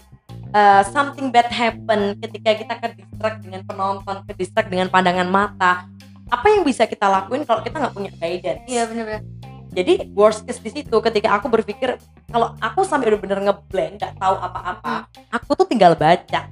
uh, 0.52 0.82
something 0.89 1.30
bad 1.30 1.48
happen, 1.48 2.17
ketika 2.19 2.50
kita 2.58 2.74
ke 2.76 2.88
distract 2.98 3.38
dengan 3.45 3.62
penonton, 3.63 4.15
ke 4.26 4.34
distract 4.36 4.67
dengan 4.74 4.89
pandangan 4.89 5.30
mata, 5.30 5.86
apa 6.30 6.45
yang 6.50 6.65
bisa 6.65 6.86
kita 6.86 7.06
lakuin 7.08 7.45
kalau 7.45 7.62
kita 7.62 7.78
nggak 7.78 7.93
punya 7.95 8.12
guidance? 8.17 8.65
iya 8.69 8.86
bener-bener 8.86 9.26
Jadi 9.69 10.10
worst 10.17 10.50
case 10.50 10.58
di 10.65 10.82
situ 10.82 10.98
ketika 10.98 11.38
aku 11.38 11.45
berpikir 11.45 11.93
kalau 12.34 12.58
aku 12.58 12.82
sampai 12.82 13.13
udah 13.13 13.22
bener 13.22 13.39
ngeblank, 13.45 14.02
nggak 14.02 14.13
tahu 14.17 14.36
apa-apa, 14.41 15.06
aku 15.30 15.54
tuh 15.54 15.69
tinggal 15.69 15.93
baca. 15.93 16.50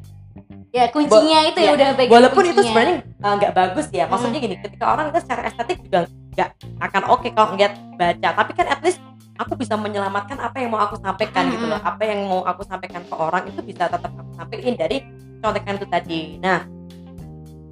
Ya 0.78 0.86
kuncinya 0.94 1.40
itu 1.50 1.60
ya 1.60 1.74
iya. 1.74 1.76
udah 1.76 1.88
Walaupun 2.06 2.44
itu 2.46 2.62
kuncinya. 2.62 2.70
sebenarnya 2.70 2.98
uh, 3.26 3.34
nggak 3.42 3.54
bagus 3.58 3.88
ya, 3.90 4.06
maksudnya 4.06 4.40
gini, 4.40 4.56
ketika 4.62 4.86
orang 4.94 5.10
itu 5.10 5.20
secara 5.26 5.42
estetik 5.50 5.78
juga 5.82 6.00
nggak 6.38 6.50
akan 6.78 7.04
oke 7.10 7.28
kalau 7.34 7.48
ngeliat 7.58 7.74
baca, 7.98 8.30
tapi 8.38 8.52
kan 8.54 8.68
at 8.70 8.82
least 8.86 9.02
aku 9.42 9.58
bisa 9.58 9.74
menyelamatkan 9.74 10.38
apa 10.38 10.58
yang 10.62 10.70
mau 10.74 10.82
aku 10.86 11.02
sampaikan 11.02 11.50
gitu 11.50 11.66
loh, 11.66 11.82
apa 11.82 12.04
yang 12.06 12.30
mau 12.30 12.46
aku 12.46 12.62
sampaikan 12.66 13.02
ke 13.02 13.16
orang 13.18 13.44
itu 13.50 13.60
bisa 13.66 13.90
tetap 13.90 14.12
aku 14.14 14.32
sampaikan 14.38 14.74
dari 14.78 14.98
contekan 15.42 15.74
itu 15.82 15.88
tadi. 15.90 16.22
Nah, 16.42 16.60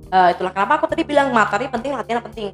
uh, 0.09 0.29
itulah 0.33 0.51
kenapa 0.53 0.81
aku 0.81 0.85
tadi 0.89 1.05
bilang 1.05 1.29
materi 1.29 1.69
penting, 1.69 1.93
latihan 1.93 2.21
penting. 2.25 2.53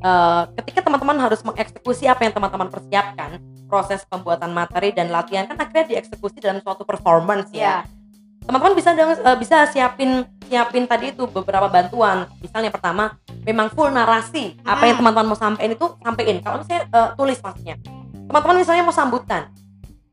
Uh, 0.00 0.48
ketika 0.56 0.80
teman-teman 0.80 1.20
harus 1.20 1.44
mengeksekusi 1.44 2.08
apa 2.08 2.24
yang 2.24 2.32
teman-teman 2.32 2.72
persiapkan, 2.72 3.36
proses 3.68 4.00
pembuatan 4.08 4.50
materi 4.50 4.96
dan 4.96 5.12
latihan 5.12 5.44
kan 5.44 5.60
akhirnya 5.60 5.96
dieksekusi 5.96 6.40
dalam 6.40 6.58
suatu 6.64 6.88
performance 6.88 7.52
ya 7.52 7.84
ya 7.86 7.99
teman-teman 8.46 8.74
bisa 8.76 8.96
dong 8.96 9.12
eh, 9.12 9.36
bisa 9.38 9.56
siapin 9.68 10.24
siapin 10.50 10.84
tadi 10.88 11.14
itu 11.14 11.24
beberapa 11.30 11.70
bantuan. 11.70 12.26
Misalnya 12.42 12.74
pertama 12.74 13.16
memang 13.46 13.70
full 13.70 13.92
narasi 13.92 14.58
apa 14.66 14.90
yang 14.90 14.98
teman-teman 14.98 15.32
mau 15.34 15.38
sampaikan 15.38 15.72
itu 15.76 15.86
sampaikan 16.02 16.36
kalau 16.42 16.56
misalnya 16.62 16.82
eh, 16.90 17.08
tulis 17.14 17.38
maksudnya. 17.38 17.76
Teman-teman 18.30 18.56
misalnya 18.62 18.82
mau 18.86 18.94
sambutan 18.94 19.50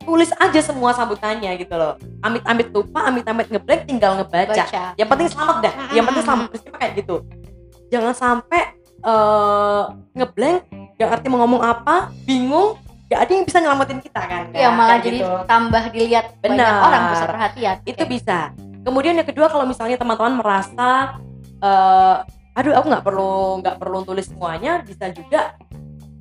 tulis 0.07 0.31
aja 0.39 0.59
semua 0.63 0.95
sambutannya 0.95 1.51
gitu 1.59 1.75
loh. 1.75 1.99
Amit-amit 2.23 2.71
lupa 2.71 3.03
amit-amit 3.11 3.51
ngeblank 3.51 3.83
tinggal 3.83 4.15
ngebaca. 4.15 4.55
Baca. 4.55 4.83
Yang 4.95 5.09
penting 5.11 5.27
selamat 5.35 5.55
dah. 5.59 5.73
Yang 5.91 6.05
penting 6.07 6.23
selamat. 6.23 6.45
Prinsipnya 6.47 6.79
kayak 6.79 6.93
gitu. 7.03 7.15
Jangan 7.91 8.13
sampai 8.15 8.61
eh 8.97 9.83
ngeblank 10.17 10.57
gak 10.97 11.09
ngerti 11.13 11.27
mau 11.29 11.45
ngomong 11.45 11.61
apa 11.61 12.09
bingung 12.25 12.81
gak 13.07 13.19
ada 13.23 13.31
yang 13.31 13.45
bisa 13.47 13.57
nyelamatin 13.63 13.99
kita 14.03 14.21
kan 14.21 14.43
ya 14.51 14.67
Nggak, 14.67 14.71
malah 14.75 14.99
jadi 14.99 15.19
gitu 15.23 15.35
tambah 15.47 15.83
dilihat 15.95 16.25
banyak 16.43 16.59
Benar. 16.59 16.83
orang 16.83 17.01
pusat 17.11 17.27
perhatian 17.31 17.75
itu 17.87 18.03
Oke. 18.03 18.11
bisa 18.11 18.37
kemudian 18.83 19.15
yang 19.15 19.27
kedua 19.27 19.47
kalau 19.47 19.65
misalnya 19.67 19.95
teman-teman 19.95 20.43
merasa 20.43 21.15
eh 21.63 22.15
aduh 22.57 22.73
aku 22.73 22.85
nggak 22.89 23.05
perlu 23.05 23.33
nggak 23.61 23.77
perlu 23.77 23.99
tulis 24.01 24.25
semuanya 24.27 24.81
bisa 24.81 25.13
juga 25.13 25.53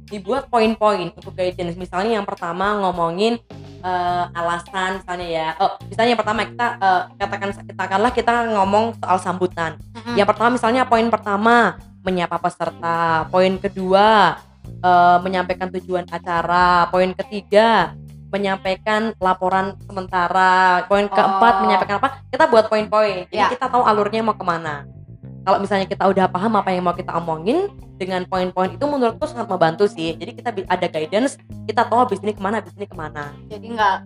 dibuat 0.07 0.47
poin-poin 0.47 1.11
untuk 1.17 1.33
guidance 1.35 1.75
misalnya 1.75 2.21
yang 2.21 2.27
pertama 2.29 2.77
ngomongin 2.85 3.41
eh, 3.83 4.25
alasan 4.37 5.01
misalnya 5.03 5.27
ya 5.27 5.49
oh 5.59 5.81
misalnya 5.89 6.11
yang 6.15 6.21
pertama 6.21 6.41
kita 6.45 6.67
eh, 6.77 7.03
katakan 7.19 7.51
katakanlah 7.57 8.13
kita 8.13 8.35
ngomong 8.53 8.85
soal 9.01 9.19
sambutan 9.19 9.81
Mm-mm. 9.97 10.15
yang 10.15 10.29
pertama 10.29 10.55
misalnya 10.55 10.85
poin 10.87 11.09
pertama 11.09 11.81
menyapa 12.05 12.37
peserta 12.39 13.27
poin 13.33 13.57
kedua 13.59 14.39
eh, 14.77 15.19
menyampaikan 15.21 15.69
tujuan 15.71 16.05
acara 16.07 16.87
poin 16.87 17.11
ketiga 17.15 17.95
menyampaikan 18.27 19.15
laporan 19.17 19.79
sementara 19.81 20.85
poin 20.85 21.07
keempat 21.07 21.53
Oh. 21.53 21.61
menyampaikan 21.63 21.97
apa 21.97 22.09
kita 22.27 22.45
buat 22.47 22.67
poin-poin 22.67 23.25
jadi 23.27 23.39
Ya. 23.39 23.49
kita 23.49 23.67
tahu 23.67 23.83
alurnya 23.83 24.21
mau 24.21 24.35
ke 24.35 24.43
mana 24.43 24.83
kalau 25.43 25.63
misalnya 25.63 25.87
kita 25.87 26.03
udah 26.05 26.27
paham 26.27 26.53
apa 26.55 26.71
yang 26.71 26.83
mau 26.83 26.93
kita 26.93 27.15
omongin 27.15 27.71
dengan 27.95 28.27
poin-poin 28.27 28.69
itu 28.69 28.83
menurutku 28.83 29.25
sangat 29.25 29.47
membantu 29.47 29.87
sih 29.87 30.13
jadi 30.13 30.33
kita 30.33 30.51
ada 30.67 30.87
guidance 30.87 31.39
kita 31.65 31.87
tahu 31.87 32.03
habis 32.03 32.19
ini 32.19 32.35
ke 32.35 32.43
mana 32.43 32.59
habis 32.59 32.75
ini 32.75 32.85
ke 32.85 32.93
mana 32.93 33.31
jadi 33.47 33.63
nggak 33.65 33.97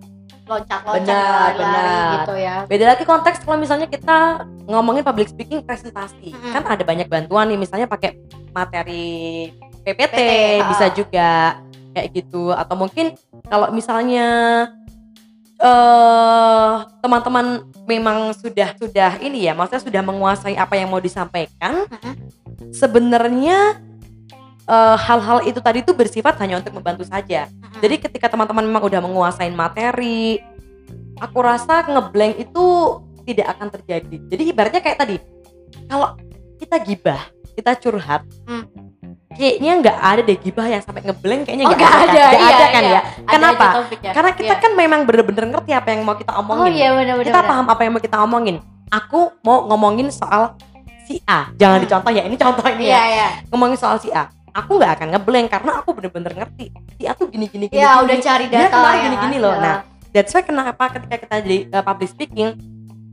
loncat-loncat 0.47 1.07
Benar, 1.07 1.41
lari-lari 1.55 1.63
benar. 1.87 2.13
gitu 2.13 2.35
ya 2.37 2.57
Beda 2.67 2.85
lagi 2.89 3.05
konteks 3.05 3.39
kalau 3.41 3.57
misalnya 3.57 3.87
kita 3.87 4.19
ngomongin 4.67 5.03
public 5.03 5.27
speaking 5.27 5.63
presentasi. 5.63 6.31
Mm-mm. 6.31 6.51
Kan 6.53 6.63
ada 6.65 6.83
banyak 6.83 7.07
bantuan 7.07 7.47
nih 7.47 7.59
misalnya 7.59 7.87
pakai 7.87 8.19
materi 8.51 9.51
PPT, 9.85 10.17
PT, 10.17 10.19
bisa 10.69 10.87
ha. 10.87 10.95
juga 10.95 11.29
kayak 11.91 12.09
gitu 12.15 12.55
atau 12.55 12.75
mungkin 12.79 13.19
kalau 13.51 13.75
misalnya 13.75 14.29
eh 15.61 16.75
teman-teman 17.05 17.69
memang 17.85 18.33
sudah 18.33 18.73
sudah 18.81 19.21
ini 19.21 19.45
ya, 19.45 19.53
maksudnya 19.53 19.83
sudah 19.85 20.03
menguasai 20.07 20.57
apa 20.57 20.79
yang 20.79 20.89
mau 20.89 21.03
disampaikan, 21.03 21.85
Mm-mm. 21.85 22.15
sebenarnya 22.73 23.77
eh, 24.65 24.97
hal-hal 24.97 25.45
itu 25.45 25.61
tadi 25.61 25.85
itu 25.85 25.93
bersifat 25.93 26.41
hanya 26.41 26.65
untuk 26.65 26.73
membantu 26.73 27.05
saja. 27.05 27.51
Mm-mm. 27.53 27.81
Jadi 27.85 27.95
ketika 28.09 28.33
teman-teman 28.33 28.65
memang 28.65 28.89
udah 28.89 29.05
menguasain 29.05 29.53
materi, 29.53 30.41
aku 31.21 31.39
rasa 31.45 31.85
ngeblank 31.85 32.41
itu 32.41 32.65
tidak 33.29 33.53
akan 33.53 33.69
terjadi. 33.69 34.17
Jadi 34.33 34.43
ibaratnya 34.49 34.81
kayak 34.81 34.99
tadi, 34.99 35.17
kalau 35.93 36.17
kita 36.57 36.77
gibah, 36.81 37.21
kita 37.53 37.77
curhat, 37.77 38.25
Hmm. 38.49 38.65
Kayaknya 39.41 39.73
nggak 39.81 39.97
ada 39.99 40.21
deh 40.21 40.37
gibah 40.37 40.67
yang 40.67 40.79
sampai 40.79 41.01
ngeblank 41.03 41.41
kayaknya 41.43 41.65
Oh, 41.65 41.71
nggak 41.71 41.81
nggak 41.81 41.97
ada, 41.97 42.13
ada, 42.13 42.21
kan? 42.23 42.37
Iya, 42.37 42.51
ada 42.51 42.67
kan 42.67 42.83
iya. 42.83 42.91
ya? 42.91 43.01
Ada 43.01 43.33
Kenapa? 43.33 43.67
topiknya. 43.75 44.11
Karena 44.13 44.31
kita 44.33 44.53
Iya. 44.53 44.61
kan 44.61 44.73
memang 44.75 45.01
bener-bener 45.03 45.45
ngerti 45.49 45.71
apa 45.73 45.89
yang 45.89 46.01
mau 46.03 46.15
kita 46.15 46.31
oh 46.31 46.41
omongin. 46.41 46.73
iya 46.73 46.89
benar-benar 46.93 47.27
kita 47.27 47.41
paham 47.43 47.67
apa 47.67 47.81
yang 47.81 47.93
mau 47.93 48.03
kita 48.03 48.17
omongin. 48.21 48.57
Aku 48.89 49.21
mau 49.41 49.59
ngomongin 49.65 50.09
soal 50.11 50.55
si 51.03 51.19
A. 51.25 51.49
Jangan 51.53 51.79
Hmm. 51.79 51.85
dicontoh 51.85 52.11
ya, 52.11 52.23
ini 52.23 52.37
contoh 52.37 52.65
ini 52.69 52.85
iya 52.85 52.95
ya. 52.95 53.03
iya 53.09 53.29
Ngomongin 53.49 53.75
soal 53.75 53.97
si 53.97 54.13
A. 54.13 54.29
Aku 54.53 54.77
nggak 54.77 54.93
akan 54.95 55.09
ngeblank 55.15 55.47
karena 55.49 55.73
aku 55.79 55.91
bener-bener 55.91 56.33
ngerti. 56.37 56.69
Si 56.95 57.05
A 57.05 57.15
tuh 57.15 57.27
gini-gini 57.27 57.67
gini. 57.67 57.75
ya 57.77 57.97
gini. 57.97 58.05
udah 58.05 58.17
cari 58.21 58.45
Dia 58.47 58.59
data 58.61 58.75
kemarin 58.77 58.99
ya 58.99 59.05
gini-gini 59.07 59.37
loh. 59.39 59.55
Ya. 59.55 59.63
Nah, 59.63 59.79
That's 60.11 60.35
why 60.35 60.43
kenapa 60.43 60.91
ketika 60.91 61.17
kita 61.19 61.35
jadi 61.41 61.59
uh, 61.71 61.83
public 61.83 62.11
speaking 62.11 62.51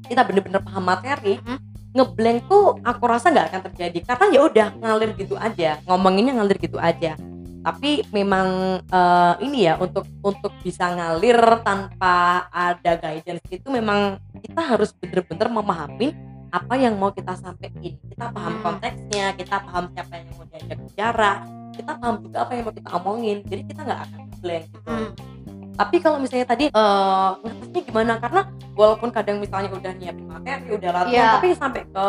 kita 0.04 0.22
bener-bener 0.24 0.58
paham 0.60 0.82
materi, 0.84 1.38
Mhm. 1.38 1.58
Ngeblank 1.98 2.46
tuh 2.46 2.78
aku 2.86 3.04
rasa 3.10 3.34
nggak 3.34 3.50
akan 3.50 3.62
terjadi 3.74 4.00
karena 4.06 4.26
ya 4.30 4.40
udah 4.46 4.68
ngalir 4.78 5.12
gitu 5.18 5.34
aja, 5.34 5.82
ngomonginnya 5.90 6.38
ngalir 6.38 6.58
gitu 6.62 6.78
aja. 6.78 7.18
Tapi 7.66 8.06
memang 8.16 8.80
uh, 8.94 9.36
ini 9.44 9.68
ya 9.68 9.76
untuk 9.82 10.08
untuk 10.24 10.54
bisa 10.64 10.88
ngalir 10.94 11.36
tanpa 11.68 12.48
ada 12.54 12.96
guidance 12.96 13.44
itu 13.52 13.68
memang 13.68 14.22
kita 14.40 14.62
harus 14.62 14.96
bener-bener 14.96 15.52
memahami 15.52 16.16
apa 16.48 16.80
yang 16.80 16.96
mau 16.96 17.12
kita 17.12 17.36
sampaikan. 17.36 18.00
Kita 18.08 18.32
paham 18.32 18.54
Hmm. 18.56 18.64
konteksnya, 18.64 19.36
kita 19.36 19.60
paham 19.68 19.92
siapa 19.92 20.14
yang 20.16 20.28
mau 20.40 20.46
diajak 20.48 20.80
bicara, 20.80 21.32
kita 21.76 21.92
paham 22.00 22.16
juga 22.24 22.38
apa 22.48 22.52
yang 22.56 22.64
mau 22.72 22.76
kita 22.78 22.90
omongin. 22.96 23.38
Jadi 23.44 23.62
kita 23.68 23.82
nggak 23.84 24.02
akan 24.08 24.22
blank 24.40 24.66
gitu 24.72 24.88
Hmm. 24.88 25.37
Tapi 25.78 25.96
kalau 25.98 26.18
misalnya 26.18 26.48
tadi 26.48 26.66
eh 26.68 27.30
ngetasnya 27.40 27.82
gimana 27.84 28.14
karena 28.18 28.42
walaupun 28.74 29.10
kadang 29.10 29.38
misalnya 29.38 29.70
udah 29.70 29.94
nyiapin 29.94 30.26
materi 30.26 30.70
udah 30.72 30.90
latihan 30.92 31.14
Iya. 31.14 31.34
tapi 31.38 31.48
sampai 31.54 31.82
ke 31.86 32.08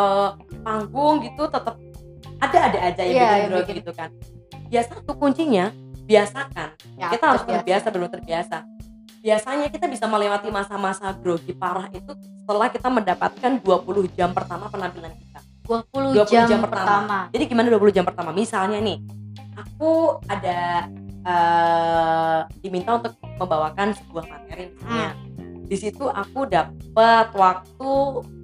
panggung 0.59 1.21
gitu 1.21 1.43
tetap 1.47 1.77
ada 2.39 2.59
ada 2.65 2.79
aja 2.83 3.03
yang 3.03 3.13
Iya, 3.13 3.29
bikin 3.29 3.49
grogi 3.51 3.73
gitu 3.77 3.93
kan 3.93 4.11
ya 4.69 4.81
satu 4.83 5.13
kuncinya 5.15 5.69
biasakan 6.03 6.69
Ya, 6.97 7.13
kita 7.13 7.25
harus 7.27 7.43
terbiasa. 7.43 7.61
terbiasa 7.61 7.87
belum 7.91 8.09
terbiasa 8.11 8.57
biasanya 9.19 9.67
kita 9.69 9.87
bisa 9.87 10.07
melewati 10.07 10.49
masa-masa 10.49 11.13
grogi 11.13 11.53
parah 11.53 11.91
itu 11.91 12.15
setelah 12.39 12.69
kita 12.69 12.89
mendapatkan 12.89 13.53
20 13.59 14.09
jam 14.11 14.31
pertama 14.31 14.67
penampilan 14.67 15.13
kita 15.13 15.41
20, 15.67 16.17
20 16.17 16.25
jam, 16.25 16.47
jam 16.49 16.61
pertama. 16.63 16.87
pertama. 16.87 17.19
jadi 17.29 17.45
gimana 17.45 17.69
20 17.69 17.93
jam 17.93 18.05
pertama 18.07 18.31
misalnya 18.33 18.79
nih 18.79 18.99
aku 19.55 19.91
ada 20.25 20.89
eh, 21.29 22.39
diminta 22.65 22.97
untuk 22.97 23.13
membawakan 23.37 23.93
sebuah 23.93 24.25
materi 24.27 24.73
misalnya 24.73 25.13
di 25.69 25.77
situ 25.77 26.09
aku 26.09 26.49
dapat 26.49 27.29
waktu 27.37 27.91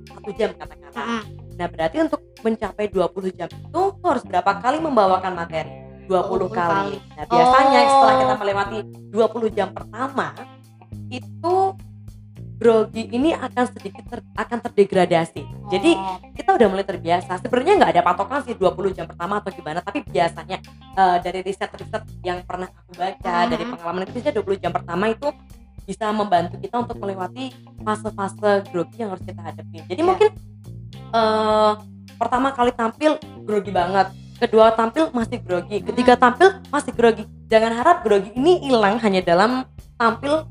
satu 0.04 0.30
jam 0.36 0.52
katakanlah 0.52 0.92
Mm-mm. 0.94 1.22
Nah, 1.54 1.70
berarti 1.70 2.02
untuk 2.02 2.18
mencapai 2.42 2.90
20 2.90 3.30
jam 3.30 3.46
itu 3.46 3.78
aku 3.94 4.04
harus 4.04 4.26
berapa 4.26 4.58
kali 4.58 4.82
membawakan 4.82 5.38
materi? 5.38 5.70
20 6.10 6.50
20 6.50 6.50
kali. 6.50 6.98
Nah, 7.14 7.24
biasanya 7.30 7.78
Oh. 7.80 7.88
setelah 7.88 8.14
kita 8.20 8.34
melewati 8.36 8.76
20 9.14 9.48
jam 9.54 9.68
pertama 9.70 10.34
itu 11.08 11.54
grogi 12.54 13.10
ini 13.10 13.34
akan 13.34 13.64
sedikit 13.66 14.04
ter- 14.06 14.26
akan 14.32 14.58
terdegradasi. 14.62 15.42
Jadi 15.68 15.90
Oh. 15.92 16.18
kita 16.32 16.54
udah 16.54 16.68
mulai 16.70 16.86
terbiasa. 16.86 17.42
Sebenarnya 17.42 17.74
nggak 17.76 17.92
ada 17.98 18.02
patokan 18.02 18.40
sih 18.42 18.54
20 18.54 18.90
jam 18.90 19.04
pertama 19.04 19.42
atau 19.42 19.50
gimana, 19.50 19.78
tapi 19.78 20.02
biasanya 20.02 20.62
eh, 20.94 21.16
dari 21.18 21.42
riset-riset 21.42 22.02
yang 22.22 22.46
pernah 22.46 22.70
aku 22.70 22.94
baca, 22.94 23.34
Mhm. 23.44 23.50
dari 23.50 23.64
pengalaman 23.66 24.00
itu 24.02 24.12
biasanya 24.14 24.34
20 24.36 24.56
jam 24.56 24.70
pertama 24.70 25.04
itu 25.08 25.28
bisa 25.84 26.08
membantu 26.10 26.56
kita 26.56 26.76
untuk 26.78 26.96
melewati 26.96 27.52
fase-fase 27.82 28.64
grogi 28.70 28.96
yang 28.96 29.10
harus 29.10 29.20
kita 29.20 29.42
hadapi. 29.42 29.78
Jadi 29.84 30.00
Iya. 30.00 30.06
mungkin 30.06 30.28
eh 31.10 31.72
pertama 32.14 32.50
kali 32.50 32.70
tampil 32.70 33.12
grogi 33.42 33.70
banget, 33.70 34.06
kedua 34.36 34.70
tampil 34.72 35.10
masih 35.10 35.38
grogi, 35.38 35.82
ketiga 35.82 36.14
tampil 36.14 36.62
masih 36.68 36.90
grogi. 36.90 37.24
Jangan 37.46 37.72
harap 37.74 37.96
grogi 38.02 38.30
ini 38.32 38.62
hilang 38.62 38.98
hanya 38.98 39.20
dalam 39.20 39.66
tampil 39.94 40.46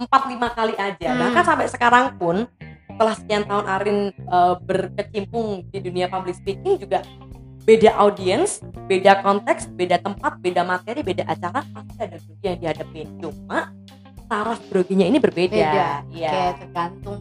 4-5 0.00 0.56
kali 0.56 0.74
aja. 0.76 1.08
Hmm. 1.12 1.20
Bahkan 1.20 1.42
sampai 1.44 1.66
sekarang 1.68 2.16
pun 2.16 2.48
setelah 2.88 3.14
sekian 3.16 3.44
tahun 3.44 3.64
Arin 3.68 3.98
eh, 4.12 4.54
berkecimpung 4.60 5.68
di 5.68 5.78
dunia 5.80 6.08
public 6.08 6.36
speaking 6.36 6.76
juga 6.76 7.04
beda 7.64 7.92
audiens, 8.00 8.64
beda 8.88 9.20
konteks, 9.20 9.68
beda 9.76 10.00
tempat, 10.00 10.40
beda 10.40 10.64
materi, 10.64 11.04
beda 11.04 11.28
acara 11.28 11.60
pasti 11.62 12.00
ada 12.00 12.16
grogi 12.16 12.44
yang 12.44 12.58
dihadapin. 12.58 13.06
Cuma 13.20 13.70
taraf 14.30 14.62
groginya 14.70 15.02
ini 15.10 15.18
berbeda. 15.18 15.50
Beda. 15.50 15.88
Iya. 16.14 16.30
Kayak 16.30 16.54
tergantung 16.62 17.18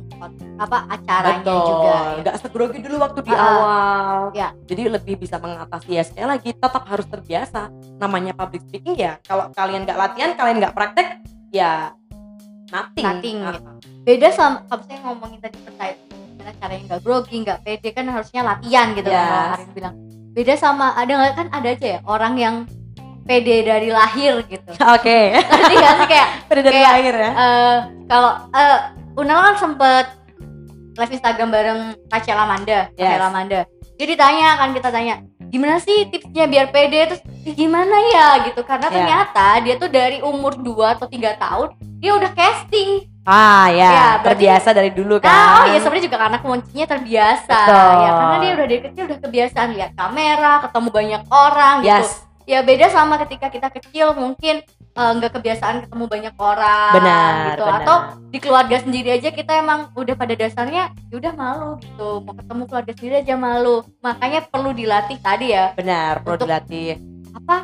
apa 0.62 0.78
acaranya 0.94 1.42
Betul. 1.42 1.66
juga. 1.66 1.94
ya. 2.22 2.32
Segrogi 2.38 2.80
dulu 2.86 2.96
waktu 3.02 3.20
di 3.26 3.34
Ah, 3.34 3.42
awal. 3.42 4.20
ya. 4.38 4.54
Jadi 4.70 4.82
lebih 4.86 5.16
bisa 5.18 5.42
mengatasi 5.42 5.90
ya 5.98 6.04
sekali 6.06 6.28
lagi 6.30 6.50
tetap 6.54 6.84
harus 6.86 7.08
terbiasa. 7.10 7.74
Namanya 7.98 8.38
public 8.38 8.62
speaking 8.70 8.94
ya. 8.94 9.18
Kalau 9.26 9.50
kalian 9.50 9.90
nggak 9.90 9.98
latihan, 9.98 10.32
kalian 10.38 10.58
nggak 10.62 10.76
praktek, 10.78 11.08
ya 11.50 11.98
nothing. 12.70 13.04
Nothing, 13.04 13.38
gitu. 13.42 13.70
Beda 14.02 14.28
sama 14.30 14.64
kalau 14.66 14.84
saya 14.84 15.00
ngomongin 15.02 15.40
tadi 15.40 15.58
percaya 15.60 15.94
gimana 16.00 16.52
caranya 16.56 16.84
nggak 16.88 17.02
grogi, 17.02 17.36
nggak 17.40 17.60
pede 17.62 17.90
kan 17.90 18.06
harusnya 18.06 18.42
latihan 18.44 18.88
gitu 18.92 19.08
kan 19.08 19.18
Yes. 19.18 19.30
kalau 19.30 19.54
Arin 19.54 19.70
bilang. 19.74 19.96
Beda 20.30 20.54
sama 20.56 20.86
ada 20.94 21.12
nggak 21.12 21.34
kan 21.36 21.48
ada 21.52 21.68
aja 21.70 21.88
ya 21.90 22.00
orang 22.04 22.34
yang 22.36 22.56
pede 23.24 23.62
dari 23.62 23.90
lahir 23.90 24.42
gitu. 24.44 24.72
Oke. 24.96 25.20
Ngerti 25.36 25.74
nggak 25.76 25.94
sih 25.96 26.08
kayak 26.08 26.28
Pada 26.48 26.62
dari 26.62 26.74
Kayak, 26.76 26.92
lahir 26.92 27.14
ya. 27.16 27.32
eh 27.32 27.78
kalau 28.06 28.32
eh 28.52 28.78
Unal 29.16 29.40
kan 29.44 29.56
sempet 29.58 30.06
live 30.96 31.12
Instagram 31.12 31.50
bareng 31.50 31.80
Rachel 32.08 32.36
Amanda, 32.36 32.88
Yes. 32.94 33.04
Rachel 33.10 33.26
Amanda. 33.26 33.62
Jadi 34.00 34.16
tanya 34.16 34.56
kan 34.56 34.72
kita 34.72 34.90
tanya, 34.90 35.20
gimana 35.52 35.76
sih 35.76 36.08
tipsnya 36.08 36.48
biar 36.48 36.72
pede 36.72 37.04
terus 37.04 37.22
"Ih, 37.44 37.52
gimana 37.52 38.00
ya 38.08 38.48
gitu 38.48 38.64
karena 38.64 38.88
Ya. 38.88 38.96
ternyata 38.96 39.48
dia 39.60 39.76
tuh 39.76 39.92
dari 39.92 40.24
umur 40.24 40.56
2 40.56 40.96
atau 40.96 41.04
tiga 41.04 41.36
tahun 41.36 41.76
dia 42.00 42.16
udah 42.16 42.32
casting. 42.32 43.04
Ah 43.28 43.68
ya, 43.68 43.76
Ya, 43.76 44.08
berarti- 44.16 44.24
terbiasa 44.40 44.70
dari 44.72 44.90
dulu 44.90 45.20
kan. 45.20 45.28
Ah, 45.28 45.52
oh 45.60 45.66
ya 45.68 45.78
sebenarnya 45.78 46.06
juga 46.08 46.18
karena 46.18 46.38
kuncinya 46.40 46.86
terbiasa 46.88 47.58
Betul. 47.60 47.92
ya 48.00 48.10
karena 48.10 48.36
dia 48.40 48.52
udah 48.56 48.66
dari 48.66 48.82
kecil 48.82 49.04
udah 49.04 49.20
kebiasaan 49.20 49.70
lihat 49.76 49.92
kamera, 49.94 50.54
ketemu 50.64 50.90
banyak 50.90 51.22
orang 51.28 51.76
gitu. 51.84 51.92
Yes, 51.92 52.10
Ya 52.48 52.66
beda 52.66 52.90
sama 52.90 53.22
ketika 53.22 53.54
kita 53.54 53.70
kecil 53.70 54.18
mungkin 54.18 54.66
eh, 54.92 55.12
nggak 55.16 55.32
kebiasaan 55.32 55.76
ketemu 55.84 56.06
banyak 56.06 56.36
orang 56.36 56.92
benar, 56.92 57.32
gitu 57.52 57.64
benar. 57.64 57.80
atau 57.82 57.98
di 58.26 58.38
keluarga 58.38 58.78
sendiri 58.78 59.10
aja 59.12 59.30
kita 59.30 59.52
emang 59.56 59.90
udah 59.94 60.16
pada 60.16 60.34
dasarnya 60.34 60.84
ya 61.08 61.16
udah 61.16 61.34
malu 61.34 61.70
gitu 61.78 62.10
mau 62.22 62.34
ketemu 62.34 62.64
keluarga 62.66 62.92
sendiri 62.94 63.16
aja 63.18 63.36
malu 63.36 63.76
makanya 64.00 64.40
perlu 64.44 64.72
dilatih 64.72 65.18
tadi 65.18 65.52
ya 65.52 65.72
benar, 65.74 66.20
perlu 66.20 66.36
Untuk- 66.36 66.48
dilatih. 66.48 66.90
apa 67.32 67.56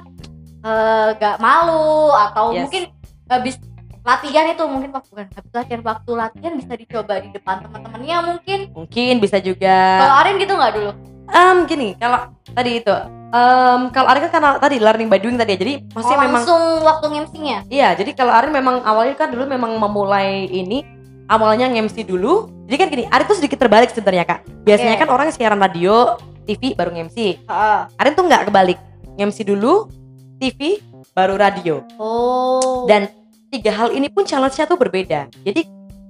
eh, 0.62 1.08
gak 1.16 1.38
malu 1.38 2.10
atau 2.12 2.52
Yes. 2.52 2.62
mungkin 2.64 2.84
habis 3.26 3.56
latihan 4.02 4.46
itu 4.48 4.64
mungkin 4.66 4.90
waktu 4.92 5.10
bukan 5.10 5.28
habis 5.32 5.52
latihan 5.52 5.82
waktu 5.82 6.12
latihan 6.14 6.54
bisa 6.54 6.74
dicoba 6.74 7.18
di 7.18 7.30
depan 7.32 7.58
teman-temannya 7.60 8.18
mungkin 8.24 8.60
Mungkin 8.72 9.14
bisa 9.18 9.38
juga 9.40 9.98
kalau 10.00 10.16
Arin 10.22 10.38
gitu 10.38 10.54
nggak 10.54 10.74
dulu 10.74 10.92
Em 11.26 11.66
gini, 11.66 11.98
kalau 11.98 12.30
tadi 12.48 12.78
itu 12.78 12.94
em 13.36 13.82
kalau 13.92 14.08
Arin 14.08 14.22
kan 14.28 14.32
karena 14.40 14.50
tadi 14.56 14.80
learning 14.80 15.12
by 15.12 15.20
doing 15.20 15.36
tadi 15.36 15.54
ya. 15.56 15.60
Jadi 15.60 15.74
pasti 15.92 16.14
oh, 16.16 16.20
memang 16.20 16.42
langsung 16.42 16.64
waktu 16.88 17.06
ngemsinya 17.12 17.58
Iya, 17.68 17.90
jadi 18.00 18.12
kalau 18.16 18.32
Arin 18.32 18.56
memang 18.56 18.80
awalnya 18.88 19.20
kan 19.20 19.28
dulu 19.28 19.44
memang 19.44 19.76
memulai 19.76 20.48
ini 20.48 20.88
awalnya 21.28 21.68
nge-MC 21.70 22.06
dulu. 22.08 22.48
Jadi 22.66 22.76
kan 22.80 22.88
gini, 22.90 23.04
Arin 23.12 23.26
tuh 23.28 23.38
sedikit 23.38 23.60
terbalik 23.62 23.92
sebenarnya 23.92 24.26
kak. 24.26 24.40
Biasanya 24.66 24.96
Oke. 24.98 25.02
kan 25.06 25.10
orang 25.12 25.28
siaran 25.36 25.60
radio, 25.62 26.18
TV 26.48 26.74
baru 26.74 26.96
nge-MC. 26.96 27.18
Heeh. 27.46 27.80
Arin 28.00 28.14
tuh 28.16 28.26
nggak 28.26 28.50
kebalik, 28.50 28.80
nge-MC 29.18 29.38
dulu, 29.46 29.90
TV 30.40 30.80
baru 31.16 31.36
radio. 31.36 31.82
oh 32.00 32.86
Dan 32.88 33.10
tiga 33.50 33.72
hal 33.72 33.94
ini 33.94 34.08
pun 34.12 34.24
challenge-nya 34.24 34.66
tuh 34.70 34.78
berbeda. 34.80 35.28
Jadi 35.44 35.66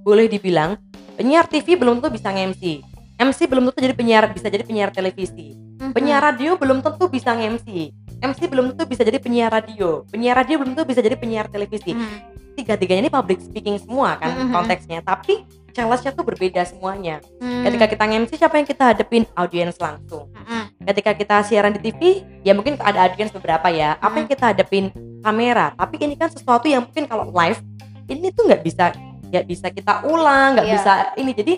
boleh 0.05 0.29
dibilang 0.29 0.77
penyiar 1.17 1.49
TV 1.49 1.73
belum 1.79 1.99
tentu 1.99 2.13
bisa 2.13 2.29
nge-MC. 2.29 2.83
MC 3.15 3.39
belum 3.47 3.71
tentu 3.71 3.79
jadi 3.79 3.95
penyiar 3.95 4.27
bisa 4.29 4.47
jadi 4.51 4.63
penyiar 4.67 4.91
televisi. 4.91 5.64
Penyiar 5.75 6.21
radio 6.23 6.55
belum 6.55 6.79
tentu 6.79 7.07
bisa 7.07 7.35
nge-MC. 7.35 7.91
MC 8.23 8.39
belum 8.47 8.71
tentu 8.73 8.83
bisa 8.87 9.03
jadi 9.03 9.19
penyiar 9.19 9.51
radio. 9.51 10.07
Penyiar 10.07 10.39
radio 10.39 10.55
belum 10.59 10.71
tentu 10.73 10.87
bisa 10.87 11.03
jadi 11.03 11.19
penyiar 11.19 11.51
televisi 11.51 11.91
Mhm. 11.91 12.17
tiga-tiganya 12.55 13.01
ini 13.03 13.11
public 13.11 13.43
speaking 13.43 13.75
semua 13.75 14.15
kan 14.15 14.31
Mhm. 14.31 14.55
konteksnya 14.55 15.03
tapi 15.03 15.43
challenge-nya 15.75 16.15
tuh 16.15 16.23
berbeda 16.23 16.63
semuanya 16.63 17.19
Mhm. 17.43 17.67
ketika 17.67 17.85
kita 17.91 18.03
nge-MC 18.07 18.31
siapa 18.39 18.55
yang 18.55 18.63
kita 18.63 18.83
hadepin 18.95 19.23
audiens 19.35 19.75
langsung 19.75 20.31
Mhm. 20.31 20.87
ketika 20.87 21.11
kita 21.11 21.35
siaran 21.43 21.75
di 21.75 21.83
TV 21.83 22.23
ya 22.47 22.55
mungkin 22.55 22.79
ada 22.79 23.11
audiens 23.11 23.35
beberapa 23.35 23.67
ya 23.67 23.99
apa 23.99 24.07
Mhm. 24.07 24.19
yang 24.23 24.27
kita 24.31 24.43
hadepin 24.55 24.85
kamera 25.19 25.75
tapi 25.75 25.99
ini 25.99 26.15
kan 26.15 26.31
sesuatu 26.31 26.71
yang 26.71 26.87
mungkin 26.87 27.03
kalau 27.05 27.27
live 27.27 27.59
ini 28.07 28.31
tuh 28.31 28.47
nggak 28.47 28.63
bisa 28.63 28.95
nggak 29.27 29.45
bisa 29.45 29.67
kita 29.67 30.07
ulang 30.07 30.55
nggak 30.55 30.67
Iya. 30.71 30.75
bisa 30.79 30.91
ini 31.19 31.31
jadi 31.35 31.53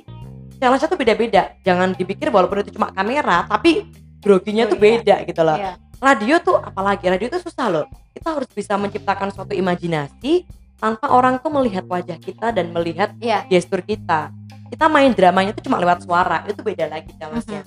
challenge-nya 0.57 0.89
tuh 0.89 0.97
beda-beda 0.97 1.41
jangan 1.61 1.93
dipikir 1.93 2.33
walaupun 2.33 2.65
itu 2.65 2.73
cuma 2.73 2.89
kamera 2.89 3.45
tapi 3.45 3.85
groginya 4.19 4.65
tuh 4.65 4.77
Iya. 4.77 4.85
beda 4.85 5.15
gitu 5.25 5.41
loh. 5.43 5.57
Iya. 5.57 5.73
radio 5.97 6.37
tuh 6.37 6.61
apalagi 6.61 7.09
radio 7.09 7.25
tuh 7.27 7.41
susah 7.41 7.67
loh. 7.67 7.85
Kita 8.13 8.37
harus 8.37 8.45
bisa 8.53 8.77
menciptakan 8.77 9.33
suatu 9.33 9.51
imajinasi 9.51 10.45
tanpa 10.77 11.09
orang 11.09 11.41
tuh 11.41 11.49
melihat 11.49 11.89
wajah 11.89 12.17
kita 12.17 12.53
dan 12.53 12.69
melihat 12.69 13.17
Iya. 13.17 13.49
gestur 13.49 13.81
kita. 13.81 14.29
Kita 14.69 14.85
main 14.85 15.09
dramanya 15.09 15.57
tuh 15.57 15.65
cuma 15.65 15.81
lewat 15.81 16.05
suara 16.05 16.45
itu 16.45 16.61
beda 16.61 16.85
lagi 16.85 17.09
challenge-nya 17.15 17.63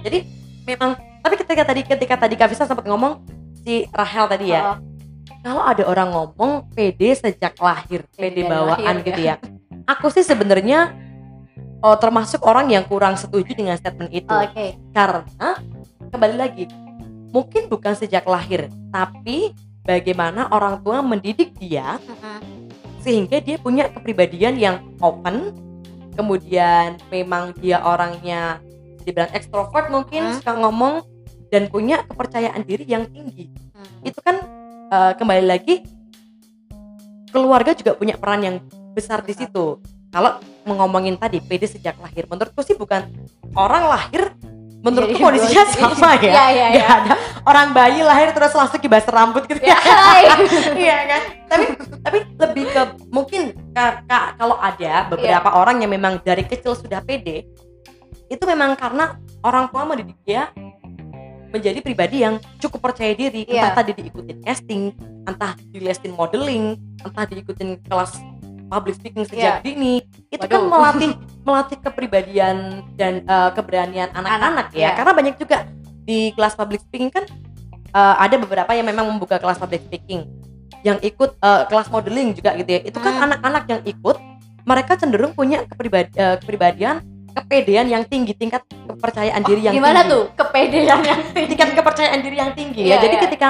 jadi 0.00 0.24
memang 0.64 0.90
tapi 1.20 1.34
ketika 1.36 1.62
tadi 1.66 1.80
ketika 1.82 2.14
tadi 2.16 2.34
Kavisa 2.36 2.64
sempat 2.64 2.86
ngomong 2.86 3.20
si 3.58 3.84
Rahel 3.90 4.26
tadi 4.26 4.46
ya 4.48 4.62
Oh, 4.62 4.76
kalau 5.40 5.62
ada 5.64 5.84
orang 5.84 6.08
ngomong 6.10 6.68
PD 6.70 7.16
sejak 7.16 7.56
lahir 7.58 8.04
PD 8.12 8.20
Pede 8.36 8.40
dari 8.40 8.42
bawaan 8.46 8.84
lahir, 9.00 9.06
gitu 9.06 9.20
ya. 9.22 9.34
Aku 9.88 10.12
sih 10.12 10.20
sebenarnya 10.20 10.92
oh, 11.80 11.96
termasuk 11.96 12.40
orang 12.44 12.68
yang 12.70 12.84
kurang 12.84 13.16
setuju 13.16 13.56
dengan 13.56 13.76
statement 13.76 14.12
itu 14.12 14.30
Oke. 14.30 14.76
karena 14.92 15.48
kembali 16.10 16.36
lagi 16.36 16.64
mungkin 17.30 17.70
bukan 17.70 17.94
sejak 17.94 18.26
lahir 18.26 18.66
tapi 18.90 19.54
bagaimana 19.86 20.50
orang 20.50 20.82
tua 20.82 21.00
mendidik 21.00 21.54
dia 21.56 21.96
Mhm. 21.96 22.40
sehingga 23.00 23.40
dia 23.40 23.56
punya 23.56 23.88
kepribadian 23.88 24.60
yang 24.60 24.76
open 25.00 25.54
kemudian 26.14 27.00
memang 27.08 27.54
dia 27.56 27.80
orangnya 27.80 28.60
dibilang 29.00 29.30
ekstrovert 29.32 29.88
mungkin 29.88 30.28
Hmm. 30.28 30.34
suka 30.36 30.52
ngomong 30.58 30.94
dan 31.48 31.66
punya 31.72 32.04
kepercayaan 32.04 32.60
diri 32.62 32.84
yang 32.84 33.08
tinggi 33.08 33.48
Mhm. 33.48 34.04
itu 34.04 34.20
kan 34.20 34.36
eh, 34.90 35.12
kembali 35.14 35.44
lagi 35.46 35.86
keluarga 37.30 37.72
juga 37.72 37.94
punya 37.94 38.18
peran 38.18 38.42
yang 38.42 38.56
besar 38.90 39.22
di 39.22 39.32
situ 39.32 39.78
kalau 40.10 40.36
ngomongin 40.64 41.14
tadi 41.14 41.38
PD 41.38 41.66
sejak 41.68 41.96
lahir 41.96 42.26
menurutku 42.26 42.60
sih 42.60 42.74
bukan 42.74 43.06
orang 43.54 43.86
lahir 43.88 44.34
menurutku 44.80 45.12
Jadi 45.12 45.22
kondisinya 45.22 45.64
body. 45.66 45.76
sama 45.92 46.10
ya 46.16 46.20
Iya, 46.20 46.44
iya, 46.48 46.66
Nggak 46.68 46.80
iya. 46.80 46.98
ada 46.98 47.12
orang 47.42 47.66
bayi 47.70 48.00
lahir 48.00 48.28
terus 48.30 48.50
langsung 48.50 48.78
kibas 48.78 49.04
rambut 49.06 49.44
gitu 49.44 49.60
ya 49.60 49.76
Hai. 49.76 50.24
iya 50.80 50.98
kan 51.06 51.20
tapi 51.46 51.64
tapi 52.00 52.18
lebih 52.34 52.64
ke 52.66 52.82
mungkin 53.08 53.42
ka- 53.70 54.02
ka- 54.04 54.34
kalau 54.34 54.56
ada 54.56 55.04
beberapa 55.06 55.52
orang 55.52 55.80
yang 55.80 55.90
memang 55.90 56.18
dari 56.18 56.42
kecil 56.42 56.72
sudah 56.72 57.00
pede 57.00 57.44
itu 58.26 58.44
memang 58.44 58.72
karena 58.74 59.14
orang 59.40 59.68
tua 59.68 59.84
mendidik 59.84 60.16
dia 60.22 60.48
menjadi 61.50 61.78
pribadi 61.80 62.22
yang 62.22 62.38
cukup 62.56 62.80
percaya 62.80 63.10
diri 63.12 63.42
Iya. 63.44 63.68
entah 63.68 63.72
tadi 63.76 63.90
diikutin 63.96 64.38
casting 64.40 64.82
entah 65.24 65.52
dilesin 65.68 66.14
modeling 66.14 66.64
entah 67.00 67.24
diikutin 67.26 67.84
kelas 67.84 68.16
public 68.70 68.94
speaking 68.94 69.26
sejak 69.26 69.60
dini 69.60 69.98
itu 70.30 70.40
kan 70.40 70.62
Waduh. 70.62 70.70
melatih 70.70 71.10
melatih 71.42 71.78
kepribadian 71.82 72.56
dan 72.94 73.20
eh, 73.22 73.50
keberanian 73.52 74.08
anak-anak 74.12 74.70
ya 74.70 74.78
iya. 74.78 74.90
karena 74.94 75.12
banyak 75.12 75.34
juga 75.36 75.66
di 76.00 76.30
kelas 76.32 76.54
public 76.54 76.80
speaking 76.80 77.10
kan 77.10 77.26
eh, 77.90 78.14
ada 78.16 78.38
beberapa 78.38 78.70
yang 78.70 78.86
memang 78.86 79.04
membuka 79.04 79.36
kelas 79.36 79.58
public 79.58 79.82
speaking 79.84 80.24
yang 80.80 80.96
ikut 81.00 81.36
eh, 81.36 81.62
kelas 81.66 81.90
modeling 81.90 82.32
juga 82.32 82.54
gitu 82.54 82.70
ya 82.70 82.80
itu 82.84 82.96
kan 82.96 83.12
Hmm. 83.12 83.26
anak-anak 83.26 83.64
yang 83.66 83.80
ikut 83.84 84.16
mereka 84.62 84.94
cenderung 84.94 85.34
punya 85.34 85.66
kepribadi- 85.66 86.14
eh, 86.14 86.38
kepribadian 86.38 87.02
kepedean 87.30 87.86
yang 87.86 88.02
tinggi 88.02 88.34
tingkat 88.34 88.62
kepercayaan 88.86 89.42
diri 89.42 89.62
yang 89.62 89.72
Oh, 89.72 89.78
Gimana 89.78 90.00
tinggi 90.02 90.12
tuh 90.12 90.22
kepedean 90.34 90.98
yang 91.00 91.20
tinggi? 91.30 91.48
tingkat 91.54 91.68
kepercayaan 91.74 92.20
diri 92.20 92.36
yang 92.36 92.52
tinggi 92.52 92.82
Iya, 92.86 92.96
ya. 92.98 93.02
Jadi 93.02 93.14
iya. 93.16 93.22
ketika 93.22 93.48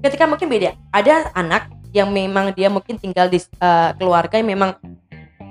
ketika 0.00 0.24
mungkin 0.24 0.48
beda. 0.48 0.70
Ada 0.90 1.28
anak 1.34 1.68
yang 1.92 2.12
memang 2.12 2.52
dia 2.52 2.68
mungkin 2.68 3.00
tinggal 3.00 3.28
di 3.28 3.40
eh, 3.40 3.90
keluarga 3.96 4.38
yang 4.40 4.48
memang 4.48 4.70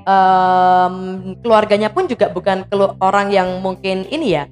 em, 0.07 0.95
keluarganya 1.43 1.89
pun 1.91 2.07
juga 2.07 2.31
bukan 2.31 2.63
kelu- 2.71 2.95
orang 3.03 3.27
yang 3.29 3.59
mungkin 3.59 4.07
ini 4.07 4.37
ya 4.39 4.43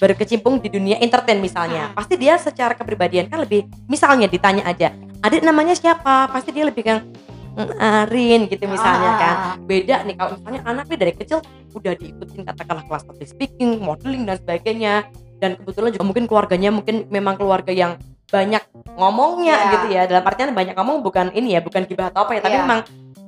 berkecimpung 0.00 0.64
di 0.64 0.72
dunia 0.72 0.96
entertain 0.98 1.38
misalnya. 1.38 1.92
Hmm. 1.92 1.96
Pasti 2.00 2.16
dia 2.16 2.40
secara 2.40 2.72
kepribadian 2.72 3.28
kan 3.28 3.44
lebih 3.44 3.68
misalnya 3.84 4.26
ditanya 4.26 4.64
aja, 4.64 4.96
"Adik 5.20 5.44
namanya 5.44 5.76
siapa?" 5.76 6.32
Pasti 6.32 6.56
dia 6.56 6.64
lebih 6.64 6.82
kan 6.88 7.04
"Mm, 7.52 7.70
Arin 7.76 8.40
gitu 8.48 8.64
misalnya 8.64 9.10
kan 9.18 9.34
Ah, 9.34 9.54
beda 9.58 10.06
nih 10.06 10.14
kalau 10.16 10.38
misalnya 10.38 10.62
anak 10.64 10.84
nih 10.86 10.98
dari 11.02 11.12
kecil 11.18 11.38
udah 11.74 11.92
diikutin 11.98 12.46
katakanlah 12.46 12.84
kelas 12.88 13.02
public 13.04 13.28
speaking, 13.28 13.82
modeling 13.82 14.22
dan 14.24 14.38
sebagainya 14.40 15.04
dan 15.42 15.58
kebetulan 15.58 15.90
juga 15.92 16.04
mungkin 16.06 16.24
keluarganya 16.30 16.70
mungkin 16.70 17.10
memang 17.10 17.34
keluarga 17.36 17.74
yang 17.74 17.98
banyak 18.30 18.62
ngomongnya 18.94 19.56
Iya. 19.56 19.70
gitu 19.70 19.86
ya 19.90 20.02
dalam 20.06 20.24
artian 20.24 20.50
banyak 20.50 20.74
ngomong 20.74 21.02
bukan 21.02 21.26
ini 21.30 21.54
ya 21.54 21.60
bukan 21.60 21.82
gibah 21.84 22.08
atau 22.08 22.24
apa 22.24 22.32
ya 22.34 22.40
tapi 22.40 22.54
Iya. 22.54 22.62
memang 22.62 22.80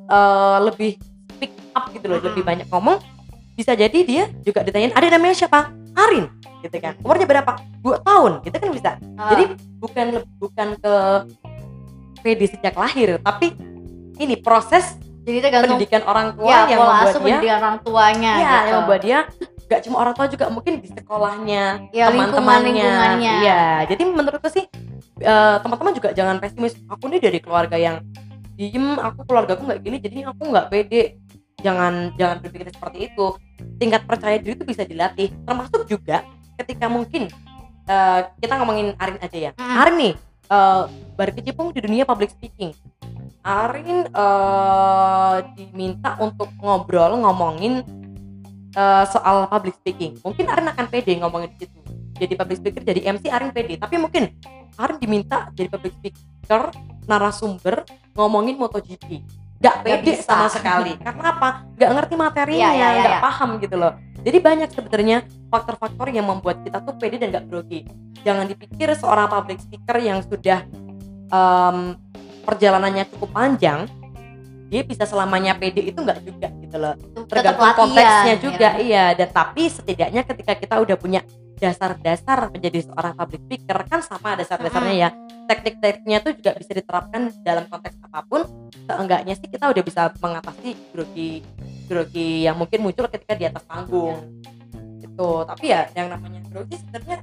eh, 0.09 0.59
lebih 0.62 0.91
speak 1.29 1.53
up 1.73 1.91
gitu 1.91 2.07
loh 2.07 2.19
Mm-mm. 2.19 2.29
lebih 2.31 2.43
banyak 2.43 2.67
ngomong 2.69 2.97
bisa 3.53 3.73
jadi 3.73 3.99
dia 4.01 4.25
juga 4.41 4.62
ditanyain 4.62 4.93
ada 4.93 5.07
namanya 5.09 5.37
siapa 5.37 5.69
Arin 5.93 6.31
gitu 6.62 6.77
kan 6.79 6.95
umurnya 7.03 7.27
berapa 7.27 7.53
dua 7.83 7.99
tahun 8.01 8.33
gitu 8.43 8.57
kan 8.57 8.71
bisa 8.71 8.91
ah. 9.19 9.29
jadi 9.29 9.45
bukan 9.77 10.07
bukan 10.38 10.69
ke 10.79 10.95
PD 12.23 12.41
sejak 12.49 12.75
lahir 12.75 13.19
tapi 13.19 13.51
ini 14.17 14.38
proses 14.38 14.95
jadi 15.23 15.38
tergantung 15.41 15.77
pendidikan 15.77 16.03
orang 16.03 16.35
tua 16.35 16.47
ya 16.47 16.59
yang 16.69 16.81
membuat 16.81 17.11
dia 17.11 17.19
pendidikan 17.19 17.59
orang 17.59 17.77
tuanya 17.83 18.33
Iya, 18.33 18.47
gitu. 18.47 18.62
yang 18.62 18.79
membuat 18.81 19.01
dia 19.03 19.19
gak 19.62 19.81
cuma 19.83 19.97
orang 19.99 20.12
tua 20.12 20.27
juga 20.29 20.45
mungkin 20.53 20.73
di 20.79 20.88
sekolahnya, 20.93 21.65
Ya, 21.91 22.12
teman-temannya. 22.12 22.77
lingkungan-lingkungannya. 22.77 23.35
Iya, 23.41 23.62
jadi 23.88 24.03
menurutku 24.05 24.49
sih 24.53 24.69
eh, 25.23 25.57
teman-teman 25.63 25.93
juga 25.95 26.11
jangan 26.13 26.37
pesimis. 26.43 26.75
Aku 26.91 27.07
nih 27.09 27.23
dari 27.23 27.39
keluarga 27.39 27.79
yang 27.79 28.03
diem, 28.59 28.99
aku 29.01 29.25
keluarga 29.25 29.57
aku 29.57 29.65
nggak 29.65 29.81
gini, 29.81 29.97
jadi 30.03 30.17
aku 30.29 30.43
nggak 30.51 30.69
pede. 30.69 31.23
Jangan 31.63 32.15
jangan 32.19 32.37
berpikir 32.43 32.69
seperti 32.75 32.99
itu. 33.11 33.27
Tingkat 33.79 34.03
percaya 34.05 34.37
diri 34.43 34.59
itu 34.59 34.67
bisa 34.67 34.83
dilatih. 34.83 35.31
Termasuk 35.47 35.87
juga 35.87 36.27
ketika 36.59 36.91
mungkin 36.91 37.31
eh, 37.87 38.21
kita 38.43 38.55
ngomongin 38.59 38.99
Arin 38.99 39.19
aja 39.23 39.39
ya. 39.39 39.51
Mm. 39.57 39.77
Arin 39.79 39.97
nih 39.97 40.15
eh, 40.51 40.83
berkecimpung 41.15 41.71
di 41.71 41.81
dunia 41.81 42.03
public 42.03 42.35
speaking. 42.35 42.75
Arin 43.43 44.11
eh, 44.11 45.37
diminta 45.55 46.19
untuk 46.19 46.51
ngobrol 46.59 47.19
ngomongin 47.23 47.87
eh, 48.75 49.05
soal 49.07 49.47
public 49.47 49.79
speaking. 49.79 50.19
Mungkin 50.27 50.51
Arin 50.51 50.67
akan 50.67 50.87
pede 50.91 51.15
ngomongin 51.23 51.51
di 51.55 51.67
situ. 51.67 51.79
Jadi 52.23 52.39
public 52.39 52.59
speaker, 52.63 52.83
jadi 52.87 53.01
MC 53.11 53.27
Arin 53.31 53.51
pede. 53.51 53.79
Tapi 53.79 53.99
mungkin 53.99 54.31
Arin 54.81 54.97
diminta 55.01 55.49
jadi 55.53 55.69
public 55.69 55.93
speaker, 56.01 56.73
narasumber 57.09 57.85
ngomongin 58.17 58.57
MotoGP. 58.57 59.25
Gak 59.63 59.63
Gak 59.63 59.77
pede 59.87 60.13
bisa. 60.19 60.27
sama 60.27 60.49
sekali. 60.51 60.99
Karena 60.99 61.25
apa? 61.39 61.49
Gak 61.79 61.91
ngerti 61.95 62.15
materinya, 62.19 62.71
Iya, 62.71 62.71
iya, 62.75 62.89
iya, 62.91 63.03
gak 63.07 63.15
iya. 63.15 63.21
paham 63.23 63.51
gitu 63.63 63.77
loh. 63.79 63.93
Jadi 64.23 64.39
banyak 64.43 64.69
sebenarnya 64.75 65.19
faktor-faktor 65.51 66.07
yang 66.11 66.27
membuat 66.27 66.67
kita 66.67 66.83
tuh 66.83 66.95
pede 66.99 67.23
dan 67.23 67.31
gak 67.31 67.47
grogi. 67.47 67.87
Jangan 68.27 68.51
dipikir 68.51 68.91
seorang 68.99 69.31
public 69.31 69.63
speaker 69.63 69.97
yang 70.03 70.19
sudah 70.27 70.67
em, 71.31 71.95
perjalanannya 72.43 73.07
cukup 73.15 73.31
panjang, 73.31 73.87
dia 74.73 74.83
bisa 74.89 75.05
selamanya 75.05 75.53
pede 75.53 75.85
itu 75.85 76.01
nggak 76.01 76.25
juga 76.25 76.49
gitu 76.65 76.77
loh 76.81 76.97
tergantung 77.29 77.61
latihan, 77.61 77.77
konteksnya 77.77 78.35
juga 78.41 78.69
ya. 78.73 78.81
iya 78.81 79.05
dan 79.13 79.29
tapi 79.29 79.69
setidaknya 79.69 80.25
ketika 80.25 80.57
kita 80.57 80.75
udah 80.81 80.97
punya 80.97 81.21
dasar-dasar 81.62 82.51
menjadi 82.51 82.90
seorang 82.90 83.14
public 83.14 83.40
speaker 83.46 83.79
kan 83.87 84.03
sama 84.03 84.35
dasar-dasarnya 84.35 84.94
ya. 84.98 85.09
Teknik-tekniknya 85.46 86.18
tuh 86.18 86.33
juga 86.35 86.59
bisa 86.59 86.75
diterapkan 86.75 87.31
dalam 87.46 87.70
konteks 87.70 88.03
apa 88.03 88.20
pun. 88.27 88.42
Seenggaknya 88.90 89.38
sih 89.38 89.46
kita 89.46 89.70
udah 89.70 89.83
bisa 89.87 90.11
mengatasi 90.18 90.75
grogi 90.90 91.46
grogi 91.87 92.42
yang 92.42 92.59
mungkin 92.59 92.83
muncul 92.83 93.07
ketika 93.07 93.38
di 93.38 93.46
atas 93.46 93.62
panggung 93.62 94.42
gitu. 94.98 95.46
Tapi 95.46 95.64
ya 95.70 95.87
yang 95.94 96.11
namanya 96.11 96.42
grogi 96.51 96.83
sebenarnya 96.83 97.22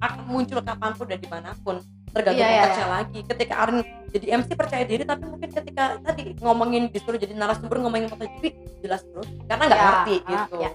akan 0.00 0.20
muncul 0.28 0.58
kapan 0.64 0.92
pun 0.96 1.06
dan 1.06 1.20
di 1.20 1.28
mana 1.28 1.52
pun. 1.60 1.76
Tergantung 2.14 2.40
iya, 2.40 2.62
konteksnya 2.62 2.88
lagi. 2.88 3.18
Ketika 3.26 3.54
Arin 3.58 3.78
jadi 4.14 4.26
MC 4.38 4.48
percaya 4.54 4.84
diri 4.86 5.02
tapi 5.02 5.26
mungkin 5.26 5.50
ketika 5.50 5.98
tadi 5.98 6.38
ngomongin 6.38 6.86
disuruh 6.88 7.18
jadi 7.18 7.34
narasumber 7.34 7.82
ngomongin 7.82 8.06
MotoGP 8.08 8.42
jelas 8.80 9.02
terus. 9.04 9.28
Karena 9.44 9.62
nggak 9.66 9.80
Ya, 9.80 9.84
ngerti 9.84 10.16
ah, 10.24 10.30
gitu. 10.32 10.56
ya. 10.62 10.72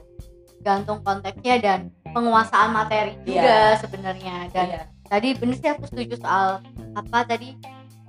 gantung 0.60 1.00
konteksnya 1.00 1.56
dan 1.64 1.80
penguasaan 2.12 2.70
materi 2.70 3.14
Iya. 3.20 3.26
juga 3.26 3.58
sebenarnya 3.80 4.36
dan 4.50 4.66
Iya. 4.68 4.82
tadi 5.06 5.30
bener 5.34 5.56
sih 5.56 5.70
aku 5.70 5.84
setuju 5.86 6.14
soal 6.18 6.60
apa 6.94 7.18
tadi 7.24 7.54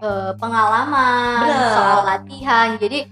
eh, 0.00 0.32
pengalaman 0.34 1.44
Bener. 1.44 1.70
soal 1.70 1.98
latihan 2.04 2.68
jadi 2.76 3.04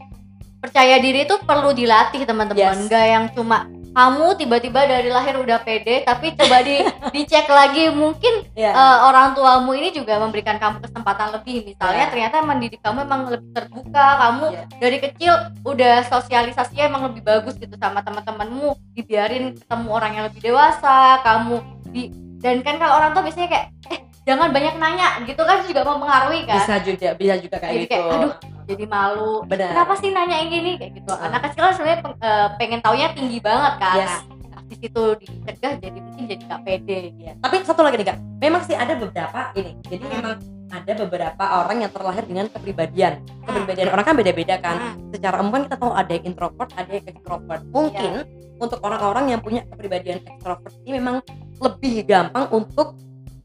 percaya 0.58 0.98
diri 0.98 1.22
itu 1.22 1.36
perlu 1.40 1.70
dilatih 1.70 2.24
teman-teman 2.24 2.58
Yes. 2.74 2.80
enggak 2.82 3.04
yang 3.06 3.24
cuma 3.30 3.68
kamu 3.90 4.26
tiba-tiba 4.36 4.80
dari 4.82 5.08
lahir 5.08 5.36
udah 5.36 5.58
pede 5.60 6.02
tapi 6.02 6.32
coba 6.32 6.60
di 6.60 6.80
dicek 7.14 7.46
lagi. 7.46 7.88
Mungkin 7.88 8.50
Iya. 8.52 8.70
eh, 8.70 8.96
orang 9.04 9.32
tuamu 9.32 9.72
ini 9.72 9.90
juga 9.90 10.18
memberikan 10.18 10.56
kamu 10.56 10.82
kesempatan 10.82 11.32
lebih. 11.32 11.66
Misalnya 11.66 12.04
Iya. 12.04 12.10
ternyata 12.10 12.36
mendidik 12.40 12.80
kamu 12.80 13.04
emang 13.04 13.20
lebih 13.26 13.50
terbuka. 13.52 14.06
Kamu 14.18 14.44
Iya. 14.48 14.62
dari 14.76 14.98
kecil 14.98 15.32
udah 15.62 15.94
sosialisasinya 16.04 16.84
emang 16.86 17.02
lebih 17.08 17.22
bagus 17.22 17.54
gitu 17.54 17.74
sama 17.74 18.00
teman-temanmu. 18.00 18.74
Dibiarin 18.92 19.54
ketemu 19.54 19.88
orang 19.88 20.12
yang 20.12 20.24
lebih 20.26 20.40
dewasa 20.42 21.20
kamu 21.22 21.56
di 21.88 22.10
dan 22.38 22.62
kan 22.62 22.78
kalau 22.78 22.94
orang 22.96 23.10
tua 23.10 23.22
biasanya 23.22 23.48
kayak 23.48 23.66
eh 23.88 23.98
jangan 24.22 24.52
banyak 24.52 24.74
nanya 24.76 25.08
gitu 25.24 25.42
kan 25.42 25.64
juga 25.64 25.82
mempengaruhi 25.82 26.46
kan? 26.46 26.60
Bisa 26.60 26.74
juga 26.78 27.08
bisa 27.12 27.34
juga 27.36 27.56
kayak 27.58 27.72
Jadi 27.74 27.82
gitu. 27.82 27.92
Kayak, 27.96 28.14
aduh, 28.14 28.32
jadi 28.68 28.84
malu 28.84 29.40
benar 29.48 29.72
kenapa 29.72 29.94
sih 29.96 30.12
nanya 30.12 30.36
yang 30.44 30.50
gini 30.52 30.70
kayak 30.76 30.92
gitu 31.00 31.08
Betul. 31.08 31.24
anak 31.24 31.40
kecil 31.48 31.62
kan 31.64 31.72
sebenarnya 31.72 32.00
peng- 32.04 32.20
eh, 32.20 32.48
pengen 32.60 32.80
taunya 32.84 33.08
tinggi 33.16 33.38
banget 33.40 33.74
kan 33.80 33.96
Yes. 33.96 34.14
nah, 34.52 34.60
di 34.68 34.76
situ 34.76 35.02
dicegah 35.16 35.72
jadi 35.80 35.96
mungkin 35.96 36.24
jadi 36.28 36.42
gak 36.44 36.60
pede 36.62 37.00
Iya. 37.16 37.32
Tapi 37.40 37.54
satu 37.64 37.80
lagi 37.80 37.96
nih 37.96 38.06
kak, 38.12 38.18
memang 38.40 38.62
sih 38.68 38.76
ada 38.76 38.92
beberapa 38.96 39.40
ini. 39.56 39.72
Jadi 39.84 40.04
memang 40.04 40.36
ada 40.68 40.92
beberapa 40.92 41.44
orang 41.64 41.76
yang 41.84 41.92
terlahir 41.92 42.24
dengan 42.28 42.46
kepribadian. 42.52 43.12
Kepribadian 43.44 43.88
orang 43.88 44.04
kan 44.04 44.14
beda-beda 44.16 44.54
kan. 44.60 44.76
Hmm. 44.76 45.08
Secara 45.12 45.40
umum 45.40 45.52
kan 45.56 45.62
kita 45.68 45.76
tahu 45.80 45.92
ada 45.96 46.12
yang 46.12 46.24
introvert, 46.28 46.70
ada 46.76 46.90
yang 46.92 47.06
extrovert. 47.08 47.62
Mungkin 47.72 48.12
untuk 48.60 48.78
orang-orang 48.84 49.32
yang 49.32 49.40
punya 49.40 49.64
kepribadian 49.64 50.20
extrovert 50.20 50.74
ini 50.84 51.00
memang 51.00 51.24
lebih 51.60 52.04
gampang 52.04 52.44
untuk 52.52 52.96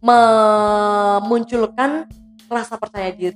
memunculkan 0.03 2.11
rasa 2.51 2.75
percaya 2.75 3.15
diri 3.15 3.35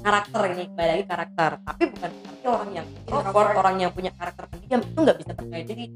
karakter 0.00 0.40
ini 0.50 0.62
kembali 0.66 0.88
lagi 0.90 1.04
karakter 1.06 1.50
tapi 1.60 1.82
bukan 1.88 2.10
berarti 2.10 2.46
orang 2.46 2.70
yang 2.72 2.86
introvert 2.88 3.26
Introvert. 3.26 3.56
orang 3.56 3.76
yang 3.78 3.90
punya 3.90 4.10
karakter 4.12 4.44
pendiam 4.48 4.80
itu 4.80 4.98
nggak 4.98 5.18
bisa 5.18 5.32
percaya 5.32 5.62
diri 5.62 5.86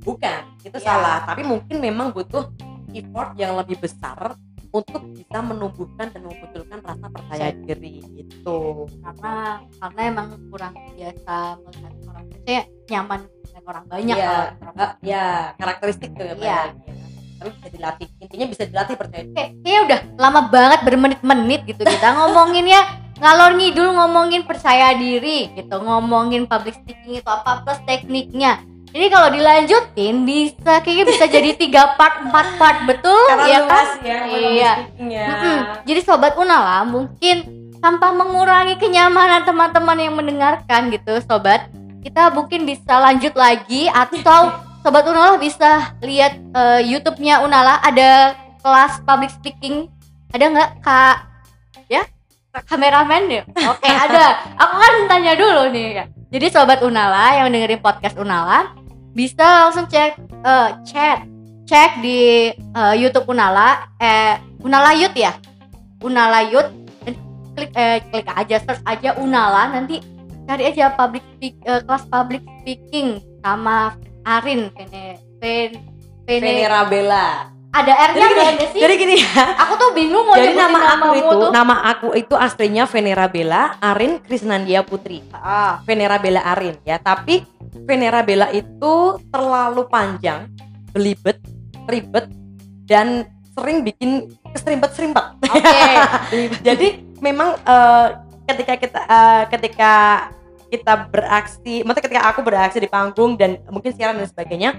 bukan 0.00 0.40
itu 0.60 0.76
Ya. 0.76 0.86
salah 0.86 1.16
tapi 1.24 1.42
mungkin 1.42 1.76
memang 1.78 2.06
butuh 2.10 2.48
effort 2.90 3.30
yang 3.36 3.54
lebih 3.54 3.76
besar 3.78 4.34
untuk 4.70 5.02
bisa 5.10 5.38
menumbuhkan 5.42 6.08
dan 6.08 6.22
memunculkan 6.22 6.78
rasa 6.80 7.06
percaya 7.10 7.50
diri 7.50 8.00
itu 8.16 8.58
karena 9.02 9.32
karena 9.76 10.00
emang 10.06 10.28
kurang 10.46 10.74
biasa 10.94 11.34
melihat 11.60 11.92
orang 12.06 12.24
saya 12.40 12.62
nyaman 12.88 13.20
dengan 13.42 13.62
orang 13.66 13.84
banyak 13.86 14.16
Iya. 14.16 14.24
kalau 14.24 14.44
introvert. 14.46 14.80
Ah, 14.80 14.92
ya 15.02 15.24
karakteristik 15.54 16.10
tuh 16.14 16.24
ya 16.24 16.34
Iya. 16.34 16.60
tapi 17.36 17.50
bisa 17.52 17.68
dilatih 17.68 18.06
intinya 18.20 18.46
bisa 18.46 18.62
dilatih 18.64 18.94
percaya 18.94 19.22
diri 19.22 19.32
Oke, 19.32 19.44
kayaknya 19.58 19.80
udah 19.82 19.98
lama 20.16 20.40
banget 20.48 20.80
bermenit-menit 20.82 21.60
gitu 21.66 21.82
kita 21.82 22.08
ngomongin 22.16 22.66
ya 22.68 22.82
ngalor 23.20 23.52
ngidul 23.60 23.92
ngomongin 23.92 24.42
percaya 24.48 24.96
diri 24.96 25.52
gitu 25.52 25.76
ngomongin 25.76 26.48
public 26.48 26.74
speaking 26.80 27.20
itu 27.20 27.28
apa 27.28 27.60
plus 27.62 27.78
tekniknya. 27.84 28.64
Ini 28.90 29.06
kalau 29.06 29.30
dilanjutin 29.30 30.26
bisa 30.26 30.82
kayaknya 30.82 31.04
bisa 31.06 31.24
jadi 31.30 31.54
tiga 31.54 31.94
part 31.94 32.26
empat 32.26 32.46
part 32.58 32.78
betul? 32.90 33.22
Karena 33.30 33.46
ya 33.46 33.60
kan? 33.70 33.86
ya 34.02 34.18
Iya. 34.26 34.72
Mm-mm. 35.30 35.58
jadi 35.86 36.00
sobat 36.02 36.34
Unala 36.34 36.82
mungkin 36.82 37.46
tanpa 37.78 38.10
mengurangi 38.10 38.74
kenyamanan 38.82 39.46
teman-teman 39.46 39.94
yang 39.94 40.18
mendengarkan 40.18 40.90
gitu 40.90 41.22
sobat 41.22 41.70
kita 42.02 42.34
mungkin 42.34 42.66
bisa 42.66 42.98
lanjut 42.98 43.36
lagi 43.38 43.86
atau 43.92 44.58
sobat 44.82 45.06
Unala 45.06 45.38
bisa 45.38 45.94
lihat 46.02 46.34
eh, 46.40 46.80
YouTube-nya 46.90 47.46
Unala 47.46 47.78
ada 47.84 48.34
kelas 48.58 48.98
public 49.06 49.30
speaking. 49.30 49.86
Ada 50.34 50.44
nggak 50.50 50.70
Kak 50.82 51.29
kameramen 52.52 53.22
ya? 53.30 53.42
Oke 53.70 53.86
ada. 53.86 54.42
Aku 54.58 54.74
kan 54.76 54.94
tanya 55.06 55.38
dulu 55.38 55.70
nih 55.70 56.02
ya. 56.02 56.04
Jadi 56.30 56.46
sobat 56.50 56.82
Unala 56.82 57.34
yang 57.38 57.50
dengerin 57.50 57.82
podcast 57.82 58.14
Unala 58.14 58.74
bisa 59.10 59.66
langsung 59.66 59.90
cek 59.90 60.14
eh, 60.22 60.68
chat 60.86 61.26
cek 61.66 62.02
di 62.02 62.50
eh, 62.54 62.94
YouTube 62.98 63.26
Unala 63.26 63.90
eh 63.98 64.38
Unala 64.62 64.94
Youth 64.94 65.14
ya? 65.14 65.34
Unala 66.00 66.42
Dan 67.02 67.14
klik 67.54 67.70
eh, 67.74 67.98
klik 68.10 68.26
aja 68.26 68.56
search 68.62 68.82
aja 68.86 69.18
Unala 69.18 69.70
nanti 69.70 69.98
cari 70.46 70.66
aja 70.66 70.94
public 70.94 71.22
speak, 71.38 71.54
eh, 71.66 71.82
kelas 71.86 72.04
public 72.06 72.42
speaking 72.62 73.22
sama 73.42 73.94
Arin 74.26 74.68
Vene, 74.74 75.18
Ven, 75.40 75.70
Vene- 76.26 76.44
Venerabella 76.44 77.50
ada 77.70 77.92
R-nya 78.10 78.18
jadi 78.18 78.34
gini, 78.34 78.42
nggak 78.50 78.70
sih? 78.74 78.80
jadi 78.82 78.94
gini 78.98 79.14
ya 79.22 79.44
aku 79.62 79.72
tuh 79.78 79.90
bingung 79.94 80.24
mau 80.26 80.34
jadi 80.34 80.54
nyebutin 80.54 80.66
nama 80.66 80.80
aku 80.90 81.08
itu 81.14 81.34
tuh. 81.38 81.50
nama 81.54 81.74
aku 81.86 82.08
itu 82.18 82.34
aslinya 82.34 82.84
Venerabella 82.90 83.62
Arin 83.78 84.12
Krisnandia 84.18 84.82
Putri 84.82 85.22
Ah, 85.30 85.78
Venerabella 85.86 86.42
Arin 86.42 86.74
ya 86.82 86.98
tapi 86.98 87.46
Venerabella 87.86 88.50
itu 88.50 89.22
terlalu 89.30 89.86
panjang 89.86 90.50
belibet 90.90 91.38
ribet 91.86 92.26
dan 92.90 93.30
sering 93.54 93.86
bikin 93.86 94.34
keserimpet-serimpet 94.50 95.38
Oke. 95.46 95.82
jadi 96.66 96.88
memang 97.22 97.54
eh, 97.54 98.06
ketika 98.50 98.74
kita 98.74 99.00
eh, 99.06 99.42
ketika 99.46 99.92
kita 100.70 101.10
beraksi, 101.10 101.82
maksudnya 101.82 102.06
ketika 102.06 102.22
aku 102.30 102.40
beraksi 102.46 102.78
di 102.78 102.86
panggung 102.86 103.34
dan 103.34 103.58
mungkin 103.74 103.90
siaran 103.90 104.22
dan 104.22 104.30
sebagainya, 104.30 104.70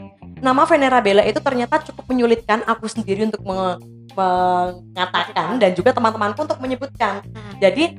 nama 0.41 0.65
Venerabella 0.65 1.21
itu 1.21 1.37
ternyata 1.37 1.79
cukup 1.81 2.05
menyulitkan 2.07 2.65
aku 2.65 2.85
sendiri 2.85 3.23
untuk 3.23 3.41
menge- 3.41 3.79
mengatakan 4.11 5.55
dan 5.55 5.71
juga 5.71 5.91
teman-temanku 5.91 6.41
untuk 6.41 6.59
menyebutkan. 6.59 7.23
Jadi 7.57 7.95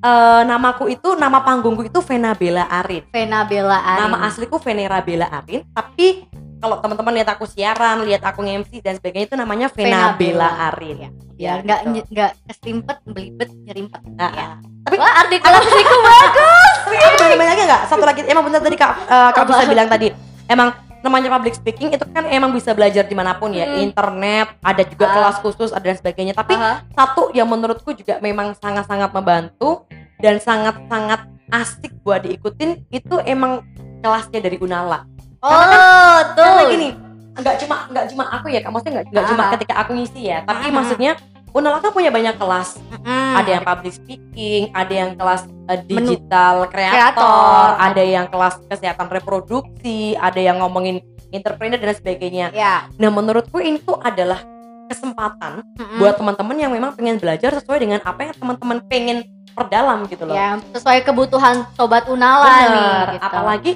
eh, 0.00 0.42
namaku 0.44 0.88
itu 0.88 1.12
nama 1.14 1.40
panggungku 1.40 1.82
itu 1.82 1.98
Venabella 2.00 2.68
Arin. 2.70 3.04
Vena 3.08 3.42
Bella 3.42 3.78
Arin. 3.78 4.00
Nama 4.06 4.16
asliku 4.24 4.56
Venerabella 4.56 5.26
Arin, 5.28 5.66
tapi 5.68 6.24
kalau 6.56 6.76
teman-teman 6.76 7.16
lihat 7.16 7.28
aku 7.30 7.48
siaran, 7.48 8.04
lihat 8.04 8.20
aku 8.22 8.44
nge-MC 8.44 8.78
dan 8.78 8.94
sebagainya 8.94 9.26
itu 9.26 9.34
namanya 9.34 9.66
Venabella 9.66 10.12
Venabella. 10.12 10.48
Arin. 10.68 10.96
Ya, 11.00 11.10
Ya, 11.40 11.52
nggak 11.58 11.80
gitu. 11.88 12.08
nggak 12.12 12.30
keserimpet, 12.46 12.96
belibet, 13.06 13.48
nyerimpet. 13.58 14.00
Ah, 14.14 14.28
Ya. 14.30 14.48
Tapi 14.80 14.96
Wah, 14.96 15.24
artikulasiku 15.24 15.94
bagus. 15.98 16.76
Tapi 16.80 16.96
aku 16.96 17.16
boleh 17.18 17.34
nanya 17.34 17.50
lagi 17.50 17.62
nggak? 17.64 17.82
Satu 17.88 18.04
lagi, 18.04 18.20
emang 18.24 18.44
benar 18.44 18.60
tadi 18.60 18.76
kak, 18.76 18.92
eh, 19.02 19.30
kak 19.32 19.44
bisa 19.46 19.64
bilang 19.64 19.88
tadi, 19.88 20.08
emang 20.46 20.68
namanya 21.00 21.32
public 21.32 21.56
speaking 21.56 21.88
itu 21.90 22.04
kan 22.12 22.28
emang 22.28 22.52
bisa 22.52 22.76
belajar 22.76 23.04
di 23.04 23.16
mana 23.16 23.36
pun 23.36 23.50
ya, 23.50 23.64
Hmm. 23.66 23.84
internet, 23.84 24.56
ada 24.60 24.82
juga 24.84 25.04
Ah. 25.08 25.12
kelas 25.16 25.36
khusus, 25.40 25.70
ada 25.72 25.84
dan 25.84 25.96
sebagainya. 25.96 26.36
Tapi 26.36 26.54
Aha. 26.54 26.84
satu 26.92 27.32
yang 27.32 27.48
menurutku 27.48 27.96
juga 27.96 28.20
memang 28.20 28.52
sangat-sangat 28.56 29.10
membantu 29.10 29.88
dan 30.20 30.36
sangat-sangat 30.36 31.24
asik 31.50 31.96
buat 32.04 32.22
diikutin 32.22 32.86
itu 32.92 33.16
emang 33.24 33.64
kelasnya 34.00 34.40
dari 34.40 34.60
Unala. 34.60 35.08
Oh, 35.40 36.18
tuh. 36.36 36.44
Karena 36.44 36.64
gini, 36.68 36.88
nggak 37.32 37.56
cuma 37.64 37.76
nggak 37.88 38.04
cuma 38.12 38.24
aku 38.28 38.46
ya, 38.52 38.60
kak, 38.60 38.70
maksudnya 38.70 38.92
nggak 39.00 39.06
nggak 39.08 39.26
cuma 39.32 39.42
Ah. 39.42 39.50
ketika 39.56 39.74
aku 39.80 39.90
ngisi 39.96 40.20
ya, 40.28 40.38
tapi 40.44 40.68
Ah. 40.68 40.72
maksudnya 40.72 41.12
Unala 41.50 41.78
kan 41.78 41.90
punya 41.90 42.08
banyak 42.08 42.36
kelas 42.36 42.78
Mm. 43.00 43.32
ada 43.32 43.50
yang 43.50 43.64
public 43.64 43.92
speaking, 43.92 44.62
ada 44.70 44.92
yang 44.92 45.10
kelas 45.14 45.42
uh, 45.66 45.80
digital 45.82 46.68
Kreator. 46.68 47.16
kreator, 47.16 47.66
ada 47.80 48.02
yang 48.02 48.26
kelas 48.26 48.60
kesehatan 48.68 49.08
reproduksi, 49.08 50.14
ada 50.14 50.36
yang 50.36 50.60
ngomongin 50.60 51.00
entrepreneur 51.30 51.80
dan 51.80 51.94
sebagainya. 51.94 52.52
ya. 52.52 52.84
Nah, 52.94 53.08
menurutku 53.08 53.56
ini 53.56 53.80
tuh 53.80 53.96
adalah 53.96 54.44
kesempatan 54.86 55.62
Mm-mm. 55.74 55.96
buat 55.96 56.14
teman-teman 56.14 56.56
yang 56.58 56.70
memang 56.70 56.92
pengen 56.92 57.16
belajar 57.16 57.54
sesuai 57.56 57.78
dengan 57.78 58.00
apa 58.02 58.20
yang 58.26 58.34
teman-teman 58.34 58.78
pengen 58.84 59.18
perdalam 59.50 60.04
gitu 60.06 60.26
loh. 60.26 60.34
ya 60.34 60.58
sesuai 60.70 61.02
kebutuhan 61.02 61.66
sobat 61.72 62.06
Unala 62.06 62.46
Bener. 62.46 62.68
nih. 62.68 62.90
Gitu. 63.16 63.24
Apalagi 63.24 63.72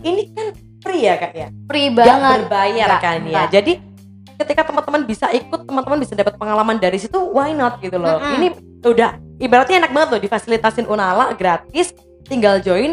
ini 0.00 0.22
kan 0.32 0.46
free 0.80 1.02
ya 1.02 1.14
kak 1.16 1.32
ya, 1.32 1.48
free 1.66 1.90
banget. 1.90 2.46
berbayar 2.46 2.88
Nggak, 2.90 3.00
kan 3.02 3.18
ya. 3.24 3.42
Jadi 3.50 3.72
ketika 4.44 4.68
teman-teman 4.68 5.08
bisa 5.08 5.32
ikut, 5.32 5.64
teman-teman 5.64 5.98
bisa 6.04 6.12
dapat 6.12 6.36
pengalaman 6.36 6.76
dari 6.76 7.00
situ, 7.00 7.16
why 7.32 7.56
not 7.56 7.80
gitu 7.80 7.96
loh. 7.96 8.20
Mm-mm. 8.20 8.36
Ini 8.36 8.48
udah 8.84 9.16
ibaratnya 9.40 9.80
enak 9.80 9.92
banget 9.96 10.08
loh 10.12 10.20
difasilitasin 10.20 10.84
Unala 10.86 11.32
gratis, 11.32 11.96
tinggal 12.28 12.60
join. 12.60 12.92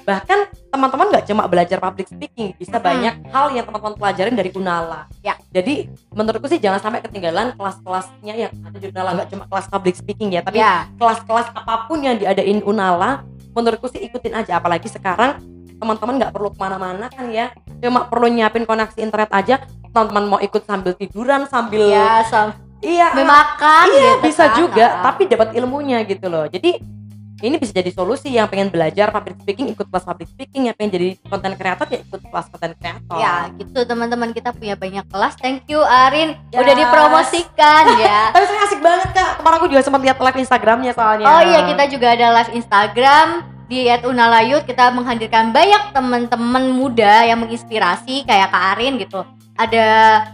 Bahkan 0.00 0.72
teman-teman 0.72 1.12
nggak 1.12 1.24
cuma 1.28 1.44
belajar 1.44 1.76
public 1.76 2.08
speaking, 2.08 2.52
bisa 2.60 2.76
Mm-mm. 2.76 2.88
banyak 2.88 3.14
hal 3.32 3.46
yang 3.56 3.64
teman-teman 3.64 3.96
pelajarin 3.96 4.36
dari 4.36 4.52
Unala. 4.52 5.08
Ya. 5.24 5.40
Jadi 5.48 5.88
menurutku 6.12 6.46
sih 6.52 6.60
jangan 6.60 6.80
sampai 6.84 7.00
ketinggalan 7.04 7.56
kelas-kelasnya 7.56 8.34
yang 8.36 8.52
ada 8.60 8.76
di 8.76 8.86
Unala 8.92 9.10
nggak 9.16 9.28
cuma 9.32 9.44
kelas 9.48 9.66
public 9.72 9.94
speaking 9.96 10.36
ya, 10.36 10.44
tapi 10.44 10.60
ya. 10.60 10.84
kelas-kelas 11.00 11.52
apa 11.56 11.88
pun 11.88 12.04
yang 12.04 12.20
diadain 12.20 12.60
Unala, 12.60 13.24
menurutku 13.56 13.88
sih 13.88 14.04
ikutin 14.04 14.36
aja. 14.36 14.60
Apalagi 14.60 14.88
sekarang 14.92 15.40
teman-teman 15.80 16.20
nggak 16.20 16.32
perlu 16.36 16.52
ke 16.52 16.58
mana-mana 16.60 17.08
kan 17.08 17.28
ya, 17.32 17.48
cuma 17.80 18.04
perlu 18.04 18.28
nyiapin 18.28 18.62
koneksi 18.62 18.98
internet 18.98 19.30
aja. 19.30 19.56
Teman-teman 19.86 20.24
mau 20.28 20.38
ikut 20.38 20.62
sambil 20.62 20.92
tiduran, 20.92 21.44
sambil 21.44 21.82
Ya, 21.84 22.22
sam- 22.22 22.54
iya, 22.78 23.10
makan 23.10 23.86
iya 23.88 24.14
gitu 24.14 24.22
bisa 24.22 24.44
kan. 24.46 24.56
juga, 24.56 24.86
Ah. 24.86 25.02
tapi 25.04 25.26
dapat 25.26 25.52
ilmunya 25.52 26.00
gitu 26.02 26.26
loh. 26.26 26.46
Jadi 26.46 26.78
ini 27.40 27.56
bisa 27.56 27.72
jadi 27.72 27.88
solusi 27.88 28.28
yang 28.28 28.46
pengen 28.46 28.68
belajar 28.68 29.08
public 29.08 29.40
speaking 29.40 29.66
ikut 29.66 29.82
kelas 29.82 30.04
public 30.04 30.28
speaking 30.28 30.62
yang 30.62 30.76
pengen 30.76 30.92
jadi 30.92 31.08
konten 31.24 31.56
kreator 31.56 31.88
ya 31.88 31.98
ikut 31.98 32.20
kelas 32.22 32.46
konten 32.46 32.76
kreator 32.76 33.16
Ya 33.16 33.48
gitu 33.50 33.80
teman-teman 33.82 34.30
kita 34.30 34.52
punya 34.52 34.76
banyak 34.76 35.08
kelas. 35.08 35.34
Thank 35.34 35.64
you 35.66 35.80
Arin 35.80 36.36
Yes. 36.46 36.60
udah 36.60 36.74
dipromosikan 36.76 37.84
ya. 37.98 38.28
tapi 38.30 38.44
saya 38.44 38.60
asik 38.62 38.78
banget 38.78 39.08
kak 39.10 39.30
kemarin 39.40 39.56
aku 39.56 39.66
juga 39.66 39.80
sempat 39.80 40.00
lihat 40.02 40.20
live 40.20 40.36
instagramnya 40.38 40.92
soalnya 40.92 41.24
Oh 41.26 41.40
iya 41.42 41.60
kita 41.64 41.84
juga 41.88 42.06
ada 42.12 42.26
live 42.34 42.52
Instagram 42.54 43.28
di 43.70 43.86
@unalayut 44.02 44.66
kita 44.66 44.90
menghadirkan 44.90 45.54
banyak 45.54 45.94
teman-teman 45.94 46.74
muda 46.74 47.22
yang 47.22 47.38
menginspirasi 47.38 48.26
kayak 48.26 48.50
Kak 48.50 48.64
Arin 48.74 48.98
gitu. 48.98 49.22
Ada 49.54 49.86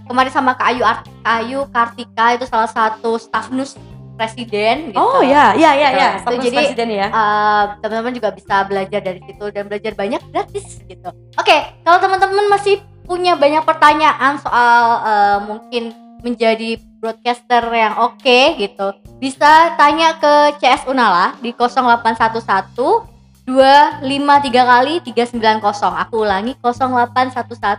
kemarin 0.08 0.32
sama 0.32 0.56
Kak 0.56 0.72
Ayu 0.72 0.82
Art 0.82 1.04
Ayu 1.20 1.60
Kartika 1.68 2.32
itu 2.32 2.48
salah 2.48 2.70
satu 2.70 3.20
staf 3.20 3.52
nus 3.52 3.76
presiden 4.16 4.90
gitu. 4.90 4.96
oh 4.96 5.20
ya 5.20 5.52
ya 5.52 5.76
ya 5.76 5.88
Gitu. 5.92 6.00
ya 6.00 6.08
Itu 6.08 6.20
Staf 6.24 6.40
jadi, 6.40 6.56
presiden 6.56 6.88
ya 6.88 7.06
Eh, 7.12 7.64
teman-teman 7.84 8.12
juga 8.16 8.28
bisa 8.32 8.64
belajar 8.64 9.00
dari 9.04 9.20
situ 9.20 9.44
dan 9.52 9.68
belajar 9.68 9.92
banyak 9.92 10.22
gratis 10.32 10.80
gitu. 10.88 11.10
Oke, 11.36 11.56
kalau 11.84 12.00
teman-teman 12.00 12.48
masih 12.48 12.80
punya 13.04 13.36
banyak 13.36 13.60
pertanyaan 13.68 14.40
soal 14.40 14.80
eh, 15.04 15.38
mungkin 15.44 15.82
menjadi 16.24 16.80
broadcaster 16.96 17.60
yang 17.76 18.00
oke 18.00 18.40
gitu, 18.56 18.86
bisa 19.20 19.76
tanya 19.76 20.16
ke 20.16 20.56
CS 20.58 20.88
Unala 20.88 21.36
di 21.44 21.52
0811 21.52 23.15
253 23.46 24.50
kali 24.50 24.98
390 25.06 26.02
aku 26.02 26.26
ulangi 26.26 26.58
0811 26.58 27.78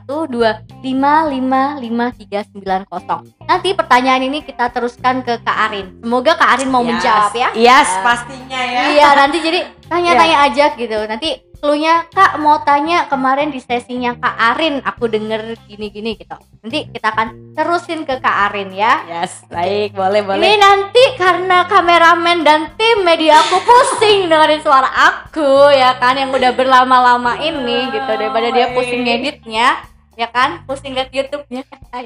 2555390 0.79 3.43
nanti 3.43 3.69
pertanyaan 3.75 4.23
ini 4.23 4.39
kita 4.41 4.71
teruskan 4.71 5.19
ke 5.21 5.37
Kak 5.43 5.57
Arin 5.67 5.99
semoga 5.99 6.31
Kak 6.33 6.49
Arin 6.55 6.69
mau 6.71 6.81
Yes. 6.81 6.89
menjawab 6.89 7.31
ya 7.35 7.49
yes 7.53 7.89
Ya. 7.89 8.01
pastinya 8.01 8.61
ya 8.63 8.81
Iya 8.87 9.09
nanti 9.13 9.37
jadi 9.39 9.59
tanya-tanya 9.87 10.37
aja 10.43 10.65
gitu. 10.75 10.97
Nanti 11.03 11.29
cluenya 11.57 12.05
Kak 12.13 12.37
mau 12.37 12.61
tanya 12.61 13.09
kemarin 13.09 13.49
di 13.49 13.57
sesinya 13.57 14.13
Kak 14.15 14.35
Arin 14.53 14.79
aku 14.85 15.09
denger 15.09 15.57
gini-gini 15.65 16.13
gitu. 16.15 16.37
Nanti 16.61 16.87
kita 16.93 17.09
akan 17.11 17.57
terusin 17.57 18.05
ke 18.05 18.21
Kak 18.21 18.37
Arin 18.49 18.69
ya. 18.71 19.01
yes 19.09 19.43
baik 19.49 19.97
boleh 19.97 20.21
boleh 20.21 20.41
Ini 20.41 20.53
nanti 20.61 21.03
karena 21.17 21.65
kameramen 21.65 22.45
dan 22.45 22.71
tim 22.77 23.01
media 23.01 23.41
aku 23.41 23.57
pusing 23.65 24.29
dengerin 24.29 24.61
suara 24.61 24.89
aku 24.89 25.73
ya 25.73 25.97
kan 25.97 26.15
yang 26.15 26.29
udah 26.29 26.53
berlama-lama 26.53 27.41
ini 27.41 27.89
gitu 27.89 28.11
daripada 28.13 28.53
dia 28.53 28.71
pusing 28.77 29.03
ngeditnya 29.03 29.81
ya 30.17 30.27
kan 30.29 30.63
pusing 30.65 30.93
liat 30.93 31.09
YouTube-nya. 31.13 31.65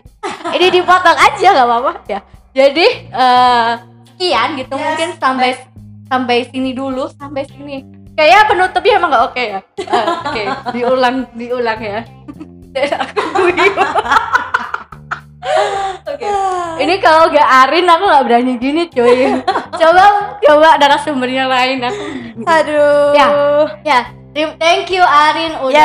ini 0.56 0.68
dipotong 0.72 1.18
aja 1.20 1.48
nggak 1.52 1.68
apa-apa 1.68 1.92
ya. 2.08 2.20
Jadi 2.52 2.88
eh 3.08 3.72
sekian 4.12 4.60
gitu 4.60 4.76
Yes, 4.76 4.84
mungkin 4.84 5.10
sampai 5.18 5.50
sampai 6.12 6.38
sini 6.52 6.72
dulu 6.76 7.08
sampai 7.16 7.48
sini. 7.48 8.01
Kayaknya 8.12 8.42
penutupnya 8.46 8.94
emang 8.96 9.10
nggak 9.10 9.26
oke 9.26 9.44
ya. 9.46 9.60
Eh, 9.78 10.06
Oke, 10.22 10.44
diulang 10.72 11.16
diulang 11.34 11.80
ya. 11.80 12.00
Oke. 16.04 16.28
Ini 16.78 16.96
kalau 16.98 17.30
gak 17.30 17.50
Arin 17.66 17.86
aku 17.86 18.04
gak 18.06 18.26
berani 18.26 18.54
gini 18.56 18.88
cuy. 18.88 19.42
coba 19.74 20.04
coba 20.40 20.70
narasumbernya 20.78 21.46
lain 21.46 21.80
aku. 21.84 22.02
aduh 22.44 23.12
Ya. 23.14 23.28
Ya, 23.84 24.00
thank 24.56 24.88
you 24.88 25.04
Arin 25.04 25.60
udah 25.60 25.76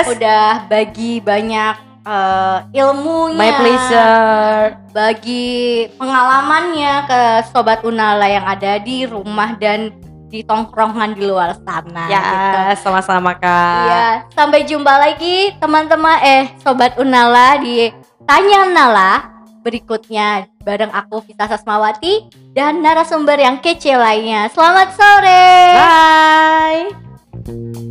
Yes. 0.00 0.06
udah 0.08 0.64
bagi 0.66 1.20
banyak 1.20 1.74
eh, 2.00 2.58
ilmunya. 2.74 3.36
my 3.36 3.50
pleasure 3.52 4.64
Bagi 4.90 5.46
pengalamannya 5.94 6.94
ke 7.04 7.20
sobat 7.46 7.84
Unala 7.84 8.24
yang 8.24 8.42
ada 8.42 8.78
di 8.78 9.04
rumah 9.04 9.54
dan 9.54 9.92
di 10.30 10.46
tongkrongan 10.46 11.18
di 11.18 11.26
luar 11.26 11.58
sana 11.66 12.06
ya 12.06 12.22
gitu. 12.22 12.86
sama-sama 12.86 13.34
kak 13.34 13.84
Iya, 13.90 14.06
sampai 14.30 14.62
jumpa 14.62 14.94
lagi 14.94 15.50
teman-teman 15.58 16.22
eh 16.22 16.54
sobat 16.62 16.94
Unala 16.96 17.58
di 17.58 17.90
Tanya 18.24 18.70
Nala 18.70 19.12
berikutnya 19.60 20.46
bareng 20.62 20.94
aku 20.94 21.20
Vita 21.26 21.50
Sasmawati 21.50 22.30
dan 22.56 22.80
narasumber 22.80 23.36
yang 23.36 23.60
kece 23.60 23.92
lainnya. 23.96 24.48
Selamat 24.48 24.88
sore. 24.96 25.52
Bye. 25.76 27.89